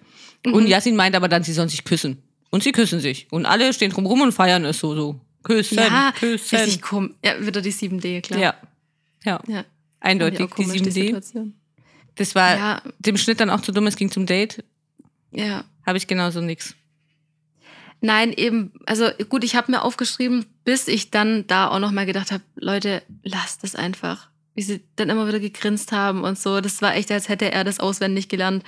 Und 0.47 0.65
Mhm. 0.65 0.69
Yassin 0.69 0.97
meint 0.97 1.15
aber 1.15 1.29
dann, 1.29 1.43
sie 1.43 1.53
sollen 1.53 1.69
sich 1.69 1.85
küssen. 1.85 2.23
Und 2.51 2.63
sie 2.63 2.73
küssen 2.73 2.99
sich. 3.01 3.27
Und 3.31 3.47
alle 3.47 3.73
stehen 3.73 3.91
drumrum 3.91 4.23
und 4.23 4.33
feiern 4.33 4.65
es 4.65 4.79
so, 4.81 4.95
so. 4.95 5.21
Küssen, 5.43 5.77
ja, 5.77 6.13
küssen. 6.19 6.57
richtig 6.59 6.83
komisch. 6.83 7.13
Ja, 7.25 7.47
wieder 7.47 7.61
die 7.61 7.73
7D, 7.73 8.23
klar. 8.23 8.41
Ja. 8.41 8.55
Ja, 9.25 9.41
ja. 9.47 9.65
eindeutig. 10.01 10.39
Die 10.39 10.47
komisch, 10.49 10.81
7D. 10.81 10.91
Situation. 10.93 11.55
Das 12.17 12.35
war 12.35 12.57
Ja, 12.57 12.83
dem 12.99 13.17
Schnitt 13.17 13.41
dann 13.41 13.51
auch 13.51 13.61
zu 13.61 13.73
dumm, 13.73 13.87
es 13.87 13.97
ging 13.97 14.11
zum 14.11 14.27
Date. 14.27 14.65
Ja. 15.33 15.65
Habe 15.87 15.99
ich 15.99 16.07
genauso 16.07 16.41
nix. 16.41 16.75
Nein, 18.01 18.33
eben, 18.33 18.73
also 18.87 19.11
gut, 19.29 19.45
ich 19.45 19.57
habe 19.57 19.73
mir 19.73 19.83
aufgeschrieben, 19.83 20.47
bis 20.65 20.89
ich 20.89 21.11
dann 21.11 21.47
da 21.47 21.69
auch 21.69 21.79
nochmal 21.79 22.07
gedacht 22.07 22.33
habe, 22.33 22.43
Leute, 22.57 23.03
lasst 23.23 23.63
es 23.63 23.75
einfach. 23.75 24.29
Wie 24.55 24.63
sie 24.63 24.83
dann 24.97 25.11
immer 25.11 25.29
wieder 25.29 25.41
gegrinst 25.41 25.93
haben 25.93 26.25
und 26.25 26.39
so. 26.39 26.61
Das 26.61 26.81
war 26.83 26.95
echt, 26.95 27.11
als 27.11 27.29
hätte 27.29 27.53
er 27.53 27.63
das 27.63 27.79
auswendig 27.79 28.29
gelernt. 28.29 28.65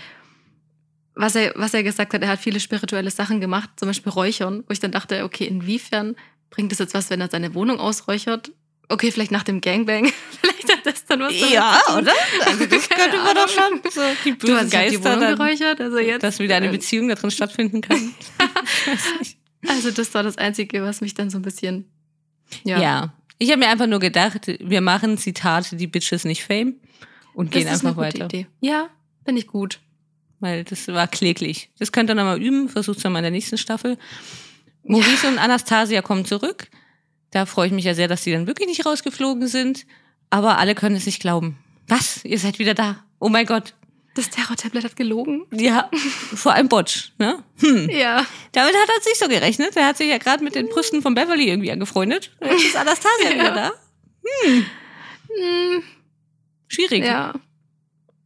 Was 1.15 1.35
er, 1.35 1.53
was 1.57 1.75
er 1.75 1.83
gesagt 1.83 2.15
hat, 2.15 2.23
er 2.23 2.29
hat 2.29 2.41
viele 2.41 2.61
spirituelle 2.61 3.11
Sachen 3.11 3.41
gemacht, 3.41 3.71
zum 3.77 3.89
Beispiel 3.89 4.13
Räuchern, 4.13 4.65
wo 4.67 4.73
ich 4.73 4.81
dann 4.81 4.93
dachte, 4.93 5.25
okay, 5.25 5.45
inwiefern 5.45 6.15
bringt 6.51 6.73
es 6.73 6.79
jetzt 6.79 6.95
was, 6.95 7.11
wenn 7.11 7.21
er 7.21 7.31
seine 7.31 7.55
Wohnung 7.55 7.81
ausräuchert? 7.81 8.53
Okay, 8.93 9.11
vielleicht 9.11 9.31
nach 9.31 9.43
dem 9.43 9.63
Gangbang. 9.63 10.13
vielleicht 10.41 10.71
hat 10.71 10.85
das 10.85 11.07
dann 11.07 11.21
was 11.21 11.33
zu 11.33 11.47
tun. 11.47 11.57
Also 11.57 12.67
das 12.67 12.89
könnte 12.91 13.17
man 13.17 13.35
doch 13.35 13.49
schon. 13.49 13.81
So 13.91 14.01
die 14.23 14.33
Du 14.33 14.37
bösen 14.39 14.57
hast 14.59 14.67
ich 14.67 14.79
hab 14.79 14.89
die 14.89 14.97
Geister, 14.97 15.05
Wohnung 15.05 15.21
dann, 15.21 15.37
geräuchert, 15.39 15.81
also 15.81 15.99
jetzt. 15.99 16.23
dass 16.23 16.39
wieder 16.41 16.57
eine 16.57 16.67
äh, 16.69 16.73
Beziehung 16.73 17.09
da 17.09 17.15
drin 17.15 17.31
stattfinden 17.31 17.81
kann. 17.81 18.15
Also 19.69 19.93
das 19.93 20.13
war 20.13 20.25
das 20.25 20.39
Einzige, 20.39 20.83
was 20.83 21.01
mich 21.03 21.15
dann 21.15 21.31
so 21.31 21.39
ein 21.39 21.43
bisschen. 21.43 21.85
Ja. 22.65 22.81
Ja, 22.81 23.15
Ich 23.39 23.49
habe 23.51 23.61
mir 23.61 23.69
einfach 23.69 23.87
nur 23.87 24.01
gedacht, 24.01 24.49
wir 24.59 24.81
machen 24.81 25.19
Zitate, 25.19 25.77
die 25.77 25.87
Bitches 25.87 26.25
nicht 26.25 26.43
Fame 26.43 26.81
und 27.33 27.55
das 27.55 27.63
gehen 27.63 27.69
ist 27.69 27.75
einfach 27.85 27.97
eine 28.03 28.11
gute 28.11 28.23
weiter. 28.23 28.25
Idee. 28.25 28.47
Ja, 28.61 28.89
finde 29.25 29.41
ich 29.41 29.47
gut. 29.47 29.79
Weil 30.41 30.65
das 30.65 30.89
war 30.89 31.07
kläglich. 31.07 31.71
Das 31.79 31.93
könnt 31.93 32.11
ihr 32.11 32.17
nochmal 32.17 32.43
üben, 32.43 32.69
versucht 32.69 32.99
es 32.99 33.05
mal 33.05 33.19
in 33.19 33.23
der 33.23 33.31
nächsten 33.31 33.57
Staffel. 33.57 33.99
Maurice 34.83 35.29
und 35.29 35.39
Anastasia 35.39 36.03
kommen 36.03 36.25
zurück. 36.25 36.67
Da 37.33 37.47
freue 37.47 37.67
ich 37.67 37.73
mich 37.73 37.85
ja 37.85 37.95
sehr, 37.95 38.09
dass 38.09 38.23
die 38.23 38.31
dann 38.33 38.47
wirklich 38.47 38.69
nicht 38.69 38.87
rausgeflogen 38.87 39.49
sind. 39.49 39.87
Aber 40.31 40.59
alle 40.59 40.75
können 40.75 40.97
es 40.97 41.07
nicht 41.07 41.21
glauben. 41.21 41.59
Was? 41.89 42.25
Ihr 42.25 42.39
seid 42.39 42.59
wieder 42.59 42.75
da? 42.75 43.05
Oh 43.19 43.29
mein 43.29 43.47
Gott. 43.47 43.75
Das 44.15 44.29
Terror-Tablet 44.31 44.85
hat 44.85 44.97
gelogen. 44.97 45.47
Ja, 45.53 45.91
vor 46.35 46.53
allem 46.53 46.69
Botsch, 46.69 47.13
ne? 47.19 47.43
Hm. 47.61 47.89
Ja. 47.91 48.27
Damit 48.53 48.75
hat 48.75 48.89
er 48.89 48.99
nicht 49.09 49.19
so 49.19 49.27
gerechnet. 49.29 49.75
Er 49.77 49.87
hat 49.87 49.97
sich 49.97 50.09
ja 50.11 50.19
gerade 50.19 50.45
mit 50.45 50.55
den 50.55 50.69
Brüsten 50.69 51.01
von 51.01 51.15
Beverly 51.15 51.49
irgendwie 51.49 51.73
angefreundet. 51.73 52.31
Jetzt 52.43 52.65
ist 52.67 52.77
Anastasia 52.77 53.31
Ja. 53.31 53.35
wieder 53.35 53.51
da. 53.55 53.73
Hm, 55.35 55.83
Schwierig. 56.69 57.05
ja. 57.05 57.33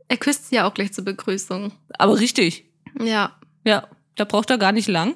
Er 0.09 0.17
küsst 0.17 0.49
sie 0.49 0.57
ja 0.57 0.69
auch 0.69 0.75
gleich 0.75 0.93
zur 0.93 1.05
Begrüßung. 1.05 1.73
Aber 1.99 2.19
richtig. 2.19 2.65
Ja. 3.01 3.37
Ja. 3.65 3.89
Da 4.17 4.25
braucht 4.25 4.51
er 4.51 4.59
gar 4.59 4.73
nicht 4.73 4.89
lang. 4.89 5.15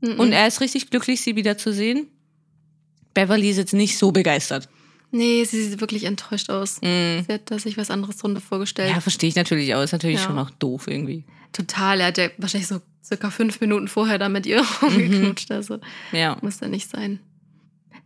Mhm. 0.00 0.20
Und 0.20 0.32
er 0.32 0.46
ist 0.46 0.60
richtig 0.60 0.90
glücklich, 0.90 1.20
sie 1.22 1.36
wiederzusehen. 1.36 2.08
Beverly 3.14 3.50
ist 3.50 3.56
jetzt 3.56 3.72
nicht 3.74 3.96
so 3.98 4.12
begeistert. 4.12 4.68
nee, 5.10 5.44
sie 5.44 5.62
sieht 5.62 5.80
wirklich 5.80 6.04
enttäuscht 6.04 6.50
aus. 6.50 6.78
Mm. 6.82 7.22
Sie 7.26 7.32
hat 7.32 7.42
da 7.50 7.58
sich 7.58 7.76
was 7.76 7.90
anderes 7.90 8.16
drunter 8.16 8.40
vorgestellt. 8.40 8.90
Ja, 8.90 9.00
verstehe 9.00 9.28
ich 9.28 9.36
natürlich 9.36 9.74
auch. 9.74 9.82
Ist 9.82 9.92
natürlich 9.92 10.18
Ja. 10.20 10.26
schon 10.26 10.38
auch 10.38 10.50
doof 10.50 10.88
irgendwie. 10.88 11.24
Total. 11.52 12.00
Er 12.00 12.06
hat 12.08 12.18
ja 12.18 12.28
wahrscheinlich 12.38 12.66
so 12.66 12.80
circa 13.04 13.30
fünf 13.30 13.60
Minuten 13.60 13.86
vorher 13.86 14.18
da 14.18 14.28
mit 14.28 14.44
ihr 14.46 14.60
Mhm. 14.80 14.88
rumgeknutscht. 14.88 15.52
Also 15.52 15.78
Ja. 16.10 16.36
muss 16.42 16.58
da 16.58 16.66
nicht 16.66 16.90
sein. 16.90 17.20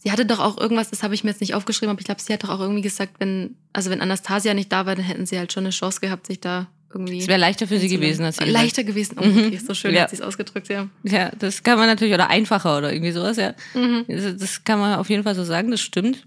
Sie 0.01 0.13
hatte 0.13 0.27
doch 0.27 0.39
auch 0.39 0.59
irgendwas, 0.59 0.91
das 0.91 1.03
habe 1.03 1.15
ich 1.15 1.25
mir 1.25 1.31
jetzt 1.31 1.41
nicht 1.41 1.55
aufgeschrieben, 1.55 1.91
aber 1.91 1.99
ich 2.01 2.05
glaube, 2.05 2.21
sie 2.21 2.33
hat 2.33 2.45
doch 2.45 2.51
auch 2.51 2.61
irgendwie 2.61 2.83
gesagt, 2.83 3.15
wenn, 3.19 3.57
also 3.73 3.91
wenn 3.91 4.01
Anastasia 4.01 4.53
nicht 4.55 4.71
da 4.71 4.85
war, 4.87 4.95
dann 4.95 5.05
hätten 5.05 5.25
sie 5.27 5.39
halt 5.39 5.53
schon 5.53 5.65
eine 5.65 5.71
Chance 5.71 6.01
gehabt, 6.01 6.27
sich 6.29 6.41
da 6.41 6.69
irgendwie. 6.93 7.19
Es 7.19 7.29
wäre 7.29 7.39
leichter 7.39 7.67
für 7.67 7.79
sie 7.79 7.89
gewesen, 7.89 8.25
als 8.25 8.37
sie 8.39 8.45
Leichter 8.45 8.83
gewesen. 8.85 9.17
Oh, 9.21 9.25
Mhm. 9.25 9.47
okay, 9.47 9.59
so 9.59 9.75
schön 9.75 9.95
Ja. 9.95 10.03
hat 10.03 10.11
sie 10.11 10.17
es 10.17 10.23
ausgedrückt, 10.23 10.69
ja. 10.69 10.89
Ja, 11.03 11.31
das 11.39 11.63
kann 11.63 11.79
man 11.79 11.87
natürlich, 11.87 12.15
oder 12.15 12.29
einfacher 12.31 12.79
oder 12.79 12.93
irgendwie 12.93 13.13
sowas, 13.13 13.37
ja. 13.37 13.55
Mhm. 13.75 14.05
Das, 14.09 14.37
das 14.37 14.65
kann 14.65 14.79
man 14.81 14.99
auf 14.99 15.09
jeden 15.11 15.23
Fall 15.23 15.35
so 15.35 15.45
sagen, 15.45 15.71
das 15.71 15.81
stimmt. 15.81 16.27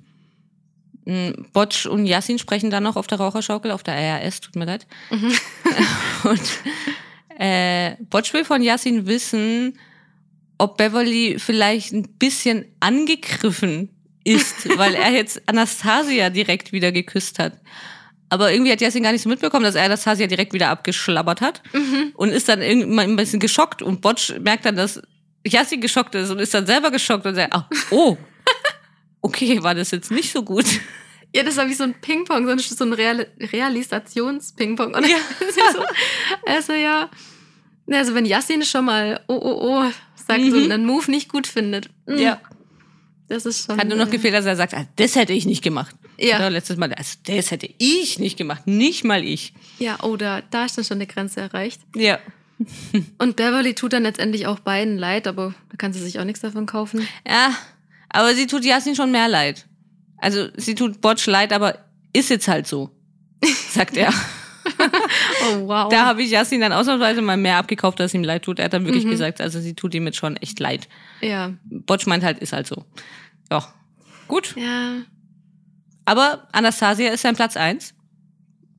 Mm, 1.06 1.32
Botsch 1.52 1.88
und 1.88 2.06
Yassin 2.06 2.38
sprechen 2.38 2.70
dann 2.70 2.84
noch 2.84 2.96
auf 2.96 3.08
der 3.08 3.18
Raucherschaukel, 3.20 3.72
auf 3.72 3.82
der 3.82 3.96
RAS, 3.96 4.40
tut 4.40 4.56
mir 4.56 4.66
leid. 4.66 4.86
Mhm. 5.10 5.34
Und 6.30 6.42
äh, 7.40 7.96
Botsch 8.12 8.32
will 8.34 8.46
von 8.46 8.62
Yassin 8.62 9.08
wissen, 9.08 9.80
ob 10.60 10.78
Beverly 10.78 11.38
vielleicht 11.40 11.92
ein 11.92 12.04
bisschen 12.20 12.66
angegriffen 12.80 13.90
ist, 14.24 14.78
weil 14.78 14.94
er 14.94 15.12
jetzt 15.12 15.42
Anastasia 15.48 16.30
direkt 16.30 16.72
wieder 16.72 16.92
geküsst 16.92 17.40
hat. 17.40 17.54
Aber 18.32 18.52
irgendwie 18.52 18.72
hat 18.72 18.80
Yassin 18.82 19.04
gar 19.04 19.12
nicht 19.12 19.22
so 19.24 19.30
mitbekommen, 19.30 19.64
dass 19.66 19.76
er 19.76 19.84
Anastasia 19.84 20.26
direkt 20.26 20.54
wieder 20.54 20.70
abgeschlabbert 20.70 21.42
hat 21.42 21.62
Mhm. 21.74 22.14
und 22.16 22.30
ist 22.30 22.48
dann 22.48 22.62
irgendwann 22.62 23.10
ein 23.12 23.16
bisschen 23.18 23.40
geschockt 23.42 23.82
und 23.82 24.00
Botsch 24.02 24.34
merkt 24.40 24.66
dann, 24.66 24.76
dass 24.78 25.02
Yassin 25.46 25.82
geschockt 25.82 26.16
ist 26.16 26.30
und 26.30 26.40
ist 26.40 26.54
dann 26.54 26.66
selber 26.66 26.92
geschockt 26.92 27.26
und 27.26 27.36
sagt, 27.36 27.54
ah, 27.54 27.68
oh, 27.90 28.16
okay, 29.22 29.62
war 29.62 29.76
das 29.76 29.92
jetzt 29.92 30.12
nicht 30.12 30.32
so 30.32 30.44
gut. 30.44 30.66
Ja, 31.36 31.44
das 31.44 31.58
war 31.58 31.68
wie 31.68 31.74
so 31.74 31.84
ein 31.84 31.94
Ping-Pong, 32.00 32.46
so 32.46 32.52
ein, 32.52 32.60
so 32.60 32.84
ein 32.86 32.94
Real 32.94 33.28
Realisations-Ping-Pong. 33.40 34.94
Ja. 34.94 35.18
so, 35.74 35.84
also 36.46 36.74
ja, 36.74 37.10
also 37.92 38.16
wenn 38.16 38.26
Yassin 38.26 38.64
schon 38.64 38.86
mal 38.86 39.20
oh 39.28 39.40
oh 39.42 39.58
oh 39.62 39.92
sagt, 40.28 40.42
so 40.50 40.56
Mhm. 40.58 40.72
einen 40.72 40.86
Move 40.86 41.10
nicht 41.12 41.30
gut 41.30 41.48
findet. 41.48 41.90
mm, 42.06 42.18
Ja. 42.18 42.40
Das 43.28 43.46
ist 43.46 43.66
schon. 43.66 43.78
Hat 43.78 43.88
nur 43.88 43.98
noch 43.98 44.08
äh, 44.08 44.12
gefehlt, 44.12 44.34
dass 44.34 44.46
er 44.46 44.56
sagt, 44.58 44.74
ah, 44.74 44.86
das 44.98 45.16
hätte 45.16 45.32
ich 45.34 45.46
nicht 45.46 45.64
gemacht. 45.64 45.96
Ja. 46.22 46.36
Oder 46.38 46.50
letztes 46.52 46.78
Mal, 46.78 46.94
also 46.94 47.18
das 47.26 47.50
hätte 47.52 47.68
ich 47.80 48.20
nicht 48.20 48.38
gemacht, 48.38 48.68
nicht 48.68 49.04
mal 49.04 49.24
ich. 49.24 49.54
Ja, 49.80 50.00
oder 50.04 50.44
da 50.52 50.66
ist 50.66 50.78
dann 50.78 50.86
schon 50.86 50.98
eine 50.98 51.08
Grenze 51.08 51.42
erreicht. 51.42 51.82
Ja. 51.96 52.20
Und 53.18 53.36
Beverly 53.38 53.74
tut 53.74 53.94
dann 53.94 54.04
letztendlich 54.04 54.46
auch 54.46 54.60
beiden 54.60 54.98
leid, 54.98 55.26
aber 55.28 55.56
da 55.70 55.78
kann 55.78 55.94
sie 55.94 56.00
sich 56.00 56.20
auch 56.20 56.24
nichts 56.26 56.42
davon 56.42 56.68
kaufen. 56.68 57.08
Ja, 57.28 57.56
aber 58.10 58.36
sie 58.36 58.46
tut 58.46 58.64
Yasin 58.66 58.96
schon 58.96 59.12
mehr 59.12 59.28
leid. 59.28 59.66
Also 60.18 60.50
sie 60.56 60.76
tut 60.76 61.02
Botsch 61.02 61.26
leid, 61.26 61.52
aber 61.54 61.80
ist 62.14 62.30
jetzt 62.30 62.48
halt 62.48 62.68
so, 62.68 62.92
sagt 63.72 63.98
er. 63.98 64.14
Oh, 65.54 65.68
wow. 65.68 65.90
Da 65.90 66.06
habe 66.06 66.22
ich 66.22 66.30
Yasin 66.30 66.62
dann 66.62 66.72
ausnahmsweise 66.72 67.22
mal 67.24 67.36
mehr 67.38 67.58
abgekauft, 67.58 68.00
als 68.00 68.14
ihm 68.14 68.24
leid 68.24 68.44
tut. 68.44 68.60
Er 68.60 68.66
hat 68.66 68.74
dann 68.74 68.86
wirklich 68.86 69.06
Mhm. 69.06 69.10
gesagt, 69.10 69.42
also 69.42 69.60
sie 69.60 69.74
tut 69.74 69.96
ihm 69.96 70.06
jetzt 70.06 70.18
schon 70.18 70.38
echt 70.38 70.60
leid. 70.60 70.88
ja. 71.22 71.54
Botsch 71.66 72.06
meint 72.06 72.24
halt, 72.24 72.38
ist 72.40 72.54
halt 72.54 72.68
so. 72.68 72.86
Ja, 73.50 73.74
gut. 74.28 74.54
Ja. 74.56 74.98
Aber 76.12 76.48
Anastasia 76.52 77.12
ist 77.12 77.22
sein 77.22 77.36
Platz 77.38 77.56
eins 77.56 77.94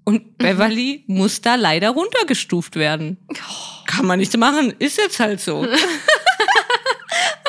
Und 0.04 0.36
Beverly 0.36 1.04
muss 1.06 1.40
da 1.40 1.54
leider 1.54 1.88
runtergestuft 1.90 2.76
werden. 2.76 3.16
Kann 3.86 4.04
man 4.06 4.18
nichts 4.18 4.36
machen, 4.36 4.74
ist 4.78 4.98
jetzt 4.98 5.18
halt 5.18 5.40
so. 5.40 5.60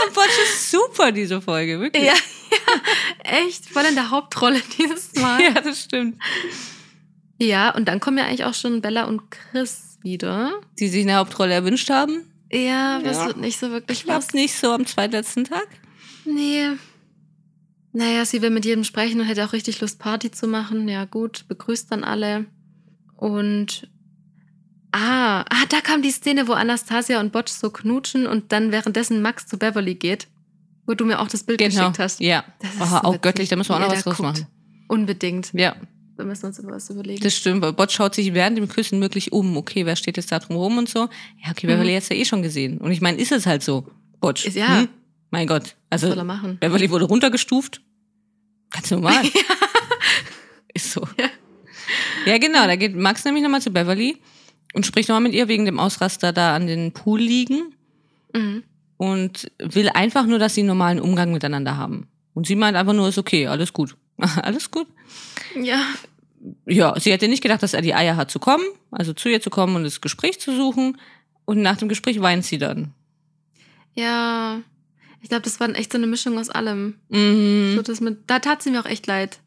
Und 0.05 0.13
Botsch 0.13 0.37
ist 0.43 0.71
super, 0.71 1.11
diese 1.11 1.41
Folge, 1.41 1.79
wirklich. 1.79 2.03
Ja, 2.03 2.13
ja, 2.13 3.37
echt, 3.45 3.65
voll 3.69 3.83
in 3.85 3.95
der 3.95 4.09
Hauptrolle 4.09 4.61
dieses 4.77 5.13
Mal. 5.21 5.41
ja 5.41 5.51
das 5.61 5.81
stimmt. 5.83 6.17
Ja, 7.39 7.71
und 7.75 7.87
dann 7.87 7.99
kommen 7.99 8.17
ja 8.17 8.25
eigentlich 8.25 8.45
auch 8.45 8.53
schon 8.53 8.81
Bella 8.81 9.03
und 9.05 9.21
Chris 9.31 9.97
wieder. 10.01 10.51
Die 10.79 10.87
sich 10.87 11.01
eine 11.03 11.15
Hauptrolle 11.15 11.53
erwünscht 11.53 11.89
haben. 11.89 12.31
Ja, 12.51 12.99
das 12.99 13.17
Ja. 13.17 13.25
wird 13.27 13.37
nicht 13.37 13.59
so 13.59 13.69
wirklich 13.71 14.05
was. 14.07 14.27
Klappt 14.27 14.33
nicht 14.35 14.55
so 14.55 14.71
am 14.71 14.85
zweitletzten 14.85 15.43
Tag. 15.45 15.67
Nee. 16.25 16.69
Naja, 17.93 18.25
sie 18.25 18.41
will 18.41 18.49
mit 18.49 18.65
jedem 18.65 18.83
sprechen 18.83 19.19
und 19.21 19.27
hätte 19.27 19.45
auch 19.45 19.53
richtig 19.53 19.79
Lust, 19.79 19.99
Party 19.99 20.31
zu 20.31 20.47
machen. 20.47 20.87
Ja, 20.89 21.05
gut, 21.05 21.45
begrüßt 21.47 21.91
dann 21.91 22.03
alle. 22.03 22.45
Und. 23.15 23.87
Ah, 24.91 25.41
ah, 25.49 25.65
da 25.69 25.81
kam 25.81 26.03
die 26.03 26.11
Szene, 26.11 26.47
wo 26.47 26.53
Anastasia 26.53 27.19
und 27.19 27.31
Botsch 27.31 27.49
so 27.51 27.71
knutschen 27.71 28.27
und 28.27 28.51
dann 28.51 28.71
währenddessen 28.71 29.21
Max 29.23 29.47
zu 29.47 29.57
Beverly 29.57 29.95
geht. 29.95 30.27
Wo 30.85 30.93
du 30.93 31.05
mir 31.05 31.19
auch 31.19 31.27
das 31.27 31.43
Bild 31.43 31.59
geschickt 31.59 31.97
hast. 31.97 32.19
Genau. 32.19 32.29
Ja. 32.29 32.45
Das 32.59 32.79
Aha, 32.81 32.99
auch 33.03 33.19
göttlich, 33.21 33.49
da 33.49 33.55
müssen 33.55 33.69
wir 33.69 33.75
auch 33.77 33.79
noch 33.79 33.91
was 33.91 34.03
draus 34.03 34.19
machen. 34.19 34.45
Unbedingt. 34.87 35.51
Ja, 35.53 35.75
Da 36.17 36.25
müssen 36.25 36.43
wir 36.43 36.47
uns 36.49 36.59
über 36.59 36.73
was 36.73 36.89
überlegen. 36.89 37.23
das 37.23 37.35
stimmt, 37.35 37.61
weil 37.63 37.73
Bot 37.73 37.91
schaut 37.91 38.13
sich 38.13 38.33
während 38.35 38.57
dem 38.57 38.67
Küssen 38.67 38.99
wirklich 39.01 39.31
um. 39.31 39.55
Okay, 39.57 39.85
wer 39.85 39.95
steht 39.95 40.17
jetzt 40.17 40.31
da 40.31 40.39
drum 40.39 40.57
rum 40.57 40.77
und 40.77 40.89
so? 40.89 41.09
Ja, 41.43 41.51
okay, 41.51 41.65
Beverly 41.67 41.91
Mhm. 41.93 41.95
hat's 41.95 42.09
ja 42.09 42.15
eh 42.17 42.25
schon 42.25 42.41
gesehen. 42.43 42.77
Und 42.79 42.91
ich 42.91 43.01
meine, 43.01 43.17
ist 43.17 43.31
es 43.31 43.45
halt 43.47 43.63
so. 43.63 43.87
Botsch. 44.19 44.45
Ist- 44.45 44.55
ja. 44.57 44.81
Hm? 44.81 44.89
Mein 45.33 45.47
Gott. 45.47 45.63
was 45.89 46.03
Also, 46.03 46.07
soll 46.09 46.17
er 46.19 46.23
machen? 46.23 46.59
Beverly 46.59 46.91
wurde 46.91 47.05
runtergestuft. 47.05 47.81
Ganz 48.69 48.91
normal. 48.91 49.23
Ist 50.75 50.91
so. 50.91 51.01
Ja. 51.19 51.25
Ja, 52.27 52.37
genau. 52.37 52.65
Da 52.67 52.75
geht 52.75 52.95
Max 52.95 53.25
nämlich 53.25 53.43
nochmal 53.43 53.61
zu 53.61 53.71
Beverly 53.71 54.17
und 54.73 54.85
spricht 54.85 55.09
nochmal 55.09 55.23
mit 55.23 55.33
ihr 55.33 55.47
wegen 55.47 55.65
dem 55.65 55.79
Ausraster 55.79 56.31
da 56.33 56.55
an 56.55 56.67
den 56.67 56.91
Pool 56.93 57.19
liegen 57.19 57.73
Mhm. 58.35 58.63
und 58.97 59.51
will 59.59 59.89
einfach 59.89 60.25
nur, 60.27 60.37
dass 60.39 60.53
sie 60.55 60.61
einen 60.61 60.67
normalen 60.69 60.99
Umgang 60.99 61.31
miteinander 61.31 61.77
haben. 61.77 62.07
Und 62.35 62.45
sie 62.47 62.55
meint 62.55 62.77
einfach 62.77 62.93
nur, 62.93 63.07
ist 63.09 63.17
okay, 63.17 63.47
alles 63.47 63.73
gut. 63.73 63.95
alles 64.41 64.69
gut. 64.71 64.87
Ja. 65.59 65.81
Ja, 66.67 66.99
sie 66.99 67.11
hätte 67.11 67.27
nicht 67.27 67.41
gedacht, 67.41 67.63
dass 67.63 67.73
er 67.73 67.81
die 67.81 67.93
Eier 67.95 68.17
hat 68.17 68.29
zu 68.29 68.37
kommen, 68.39 68.63
also 68.91 69.13
zu 69.13 69.29
ihr 69.29 69.41
zu 69.41 69.49
kommen 69.49 69.75
und 69.75 69.83
das 69.83 69.99
Gespräch 70.01 70.39
zu 70.39 70.55
suchen. 70.55 70.99
Und 71.45 71.61
nach 71.61 71.77
dem 71.77 71.89
Gespräch 71.89 72.21
weint 72.21 72.45
sie 72.45 72.57
dann. 72.59 72.93
Ja. 73.95 74.61
Ich 75.23 75.29
glaube, 75.29 75.41
das 75.41 75.59
war 75.59 75.69
echt 75.69 75.91
so 75.91 75.97
eine 75.97 76.05
Mischung 76.05 76.37
aus 76.37 76.49
allem. 76.49 76.99
Mhm. 77.09 77.73
So 77.75 77.81
das 77.81 78.01
mit, 78.01 78.19
da 78.27 78.39
tat 78.39 78.61
sie 78.61 78.71
mir 78.71 78.81
auch 78.81 78.85
echt 78.85 79.07
leid. 79.07 79.39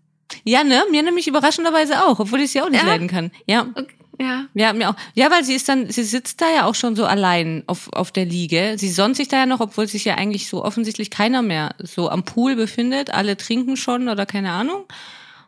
Ja, 0.42 0.64
ne? 0.64 0.82
Mir 0.90 1.02
nämlich 1.02 1.28
überraschenderweise 1.28 2.02
auch, 2.04 2.18
obwohl 2.18 2.40
ich 2.40 2.50
sie 2.50 2.62
auch 2.62 2.70
nicht 2.70 2.82
Ja? 2.82 2.88
leiden 2.88 3.08
kann. 3.08 3.30
Ja. 3.46 3.68
Okay. 3.74 3.94
Ja. 4.18 4.46
Ja, 4.54 4.72
mir 4.72 4.88
auch. 4.88 4.94
Ja, 5.14 5.30
weil 5.30 5.44
sie 5.44 5.54
ist 5.54 5.68
dann, 5.68 5.90
sie 5.90 6.02
sitzt 6.02 6.40
da 6.40 6.46
ja 6.50 6.64
auch 6.64 6.74
schon 6.74 6.96
so 6.96 7.04
allein 7.04 7.62
auf, 7.66 7.92
auf 7.92 8.10
der 8.10 8.24
Liege. 8.24 8.76
Sie 8.78 8.88
sonnt 8.88 9.14
sich 9.16 9.28
da 9.28 9.36
ja 9.36 9.46
noch, 9.46 9.60
obwohl 9.60 9.86
sich 9.86 10.06
ja 10.06 10.14
eigentlich 10.14 10.48
so 10.48 10.64
offensichtlich 10.64 11.10
keiner 11.10 11.42
mehr 11.42 11.74
so 11.82 12.08
am 12.08 12.24
Pool 12.24 12.56
befindet. 12.56 13.12
Alle 13.12 13.36
trinken 13.36 13.76
schon 13.76 14.08
oder 14.08 14.24
keine 14.24 14.52
Ahnung. 14.52 14.84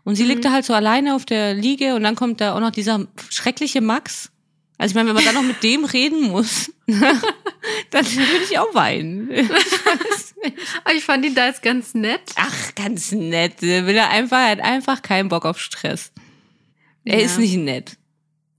Und 0.05 0.17
sie 0.17 0.25
liegt 0.25 0.45
da 0.45 0.53
halt 0.53 0.67
so 0.67 0.75
alleine 0.75 1.14
auf 1.14 1.25
der 1.25 1.55
Liege 1.55 1.95
und 1.95 2.03
dann 2.03 2.14
kommt 2.14 2.43
da 2.43 2.55
auch 2.55 2.61
noch 2.61 2.71
dieser 2.71 3.07
schreckliche 3.31 3.81
Max. 3.81 4.31
Also 4.79 4.93
ich 4.93 4.95
meine, 4.95 5.09
wenn 5.09 5.17
man 5.17 5.25
dann 5.25 5.35
noch 5.35 5.43
mit 5.43 5.62
dem 5.62 5.85
reden 5.85 6.23
muss, 6.23 6.71
dann 6.87 8.07
würde 8.07 8.45
ich 8.49 8.59
auch 8.59 8.73
weinen. 8.75 9.29
Aber 10.85 10.95
ich 10.97 11.05
fand 11.05 11.25
ihn 11.25 11.35
da 11.35 11.47
jetzt 11.49 11.62
ganz 11.62 11.95
nett. 11.95 12.21
Ach, 12.37 12.75
ganz 12.77 13.11
nett. 13.12 13.61
Will 13.61 13.97
er 13.97 14.11
einfach, 14.11 14.38
er 14.38 14.51
hat 14.53 14.61
einfach 14.61 15.03
keinen 15.03 15.29
Bock 15.29 15.45
auf 15.45 15.59
Stress. 15.61 16.12
Er 17.05 17.19
Ja. 17.19 17.25
ist 17.27 17.38
nicht 17.38 17.57
nett. 17.57 17.97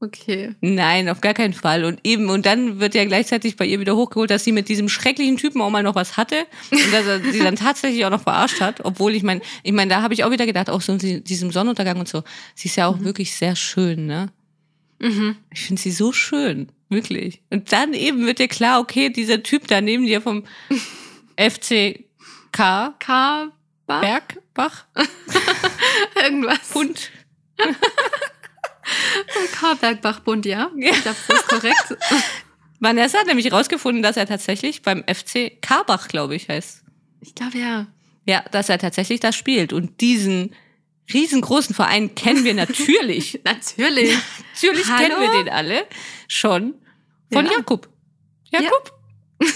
Okay. 0.02 0.56
Nein, 0.62 1.10
auf 1.10 1.20
gar 1.20 1.34
keinen 1.34 1.54
Fall. 1.54 1.84
Und 1.84 2.00
eben, 2.06 2.30
und 2.30 2.46
dann 2.46 2.80
wird 2.80 2.96
ja 2.96 3.04
gleichzeitig 3.04 3.58
bei 3.58 3.66
ihr 3.66 3.82
wieder 3.82 3.98
hochgeholt, 3.98 4.30
dass 4.30 4.46
sie 4.46 4.54
mit 4.54 4.70
diesem 4.70 4.88
schrecklichen 4.88 5.36
Typen 5.36 5.62
auch 5.62 5.70
mal 5.70 5.84
noch 5.84 5.96
was 5.96 6.16
hatte 6.16 6.46
und 6.72 6.94
dass 6.94 7.06
er 7.06 7.20
sie 7.22 7.40
dann 7.40 7.58
tatsächlich 7.58 8.06
auch 8.06 8.10
noch 8.10 8.22
verarscht 8.24 8.62
hat. 8.62 8.84
Obwohl, 8.86 9.14
ich 9.14 9.24
meine, 9.24 9.42
ich 9.62 9.74
meine, 9.74 9.90
da 9.90 10.02
habe 10.02 10.14
ich 10.14 10.24
auch 10.24 10.32
wieder 10.32 10.46
gedacht, 10.46 10.70
auch 10.70 10.80
so 10.82 10.94
in 10.94 11.24
diesem 11.26 11.52
Sonnenuntergang 11.52 12.00
und 12.00 12.08
so, 12.08 12.24
sie 12.56 12.70
ist 12.70 12.78
ja 12.78 12.88
auch 12.88 13.00
wirklich 13.02 13.34
sehr 13.36 13.58
schön, 13.58 14.06
ne? 14.06 14.30
Mhm. 15.00 15.38
Ich 15.52 15.62
finde 15.62 15.82
sie 15.82 15.92
so 15.92 16.12
schön, 16.12 16.72
wirklich. 16.90 17.42
Und 17.50 17.72
dann 17.72 17.94
eben 17.94 18.26
wird 18.26 18.40
dir 18.40 18.48
klar, 18.48 18.80
okay, 18.80 19.10
dieser 19.10 19.44
Typ 19.44 19.68
da 19.68 19.82
neben 19.82 20.06
dir 20.06 20.22
vom 20.22 20.44
FCK 21.38 22.04
K. 23.00 23.52
Bergbach 23.88 24.86
Irgendwas. 26.16 26.76
Hund. 26.76 27.12
K. 29.54 29.74
Bergbachbund, 29.76 30.46
ja. 30.46 30.70
Ja. 30.76 30.92
Ich 30.92 31.02
glaube, 31.02 31.18
das 31.28 31.40
ist 31.40 31.48
korrekt. 31.48 31.98
Vanessa 32.80 33.20
hat 33.20 33.28
nämlich 33.28 33.52
rausgefunden, 33.52 34.04
dass 34.04 34.16
er 34.18 34.26
tatsächlich 34.28 34.84
beim 34.84 35.04
FC 35.04 35.62
Karbach, 35.62 36.08
glaube 36.08 36.36
ich, 36.36 36.50
heißt. 36.50 36.84
Ich 37.22 37.36
glaube, 37.36 37.58
ja. 37.58 37.88
Ja, 38.26 38.44
dass 38.52 38.70
er 38.70 38.78
tatsächlich 38.78 39.20
da 39.20 39.32
spielt. 39.32 39.74
Und 39.74 40.02
diesen 40.02 40.54
riesengroßen 41.14 41.74
Verein 41.76 42.16
kennen 42.16 42.44
wir 42.44 42.54
natürlich. 42.54 43.40
Natürlich. 43.46 44.16
natürlich 44.62 44.88
Hallo? 44.88 45.08
kennen 45.08 45.22
wir 45.22 45.44
den 45.44 45.50
alle 45.54 45.86
schon 46.28 46.76
von 47.32 47.46
Ja. 47.46 47.52
Jakub. 47.54 47.90
Jakub? 48.52 48.94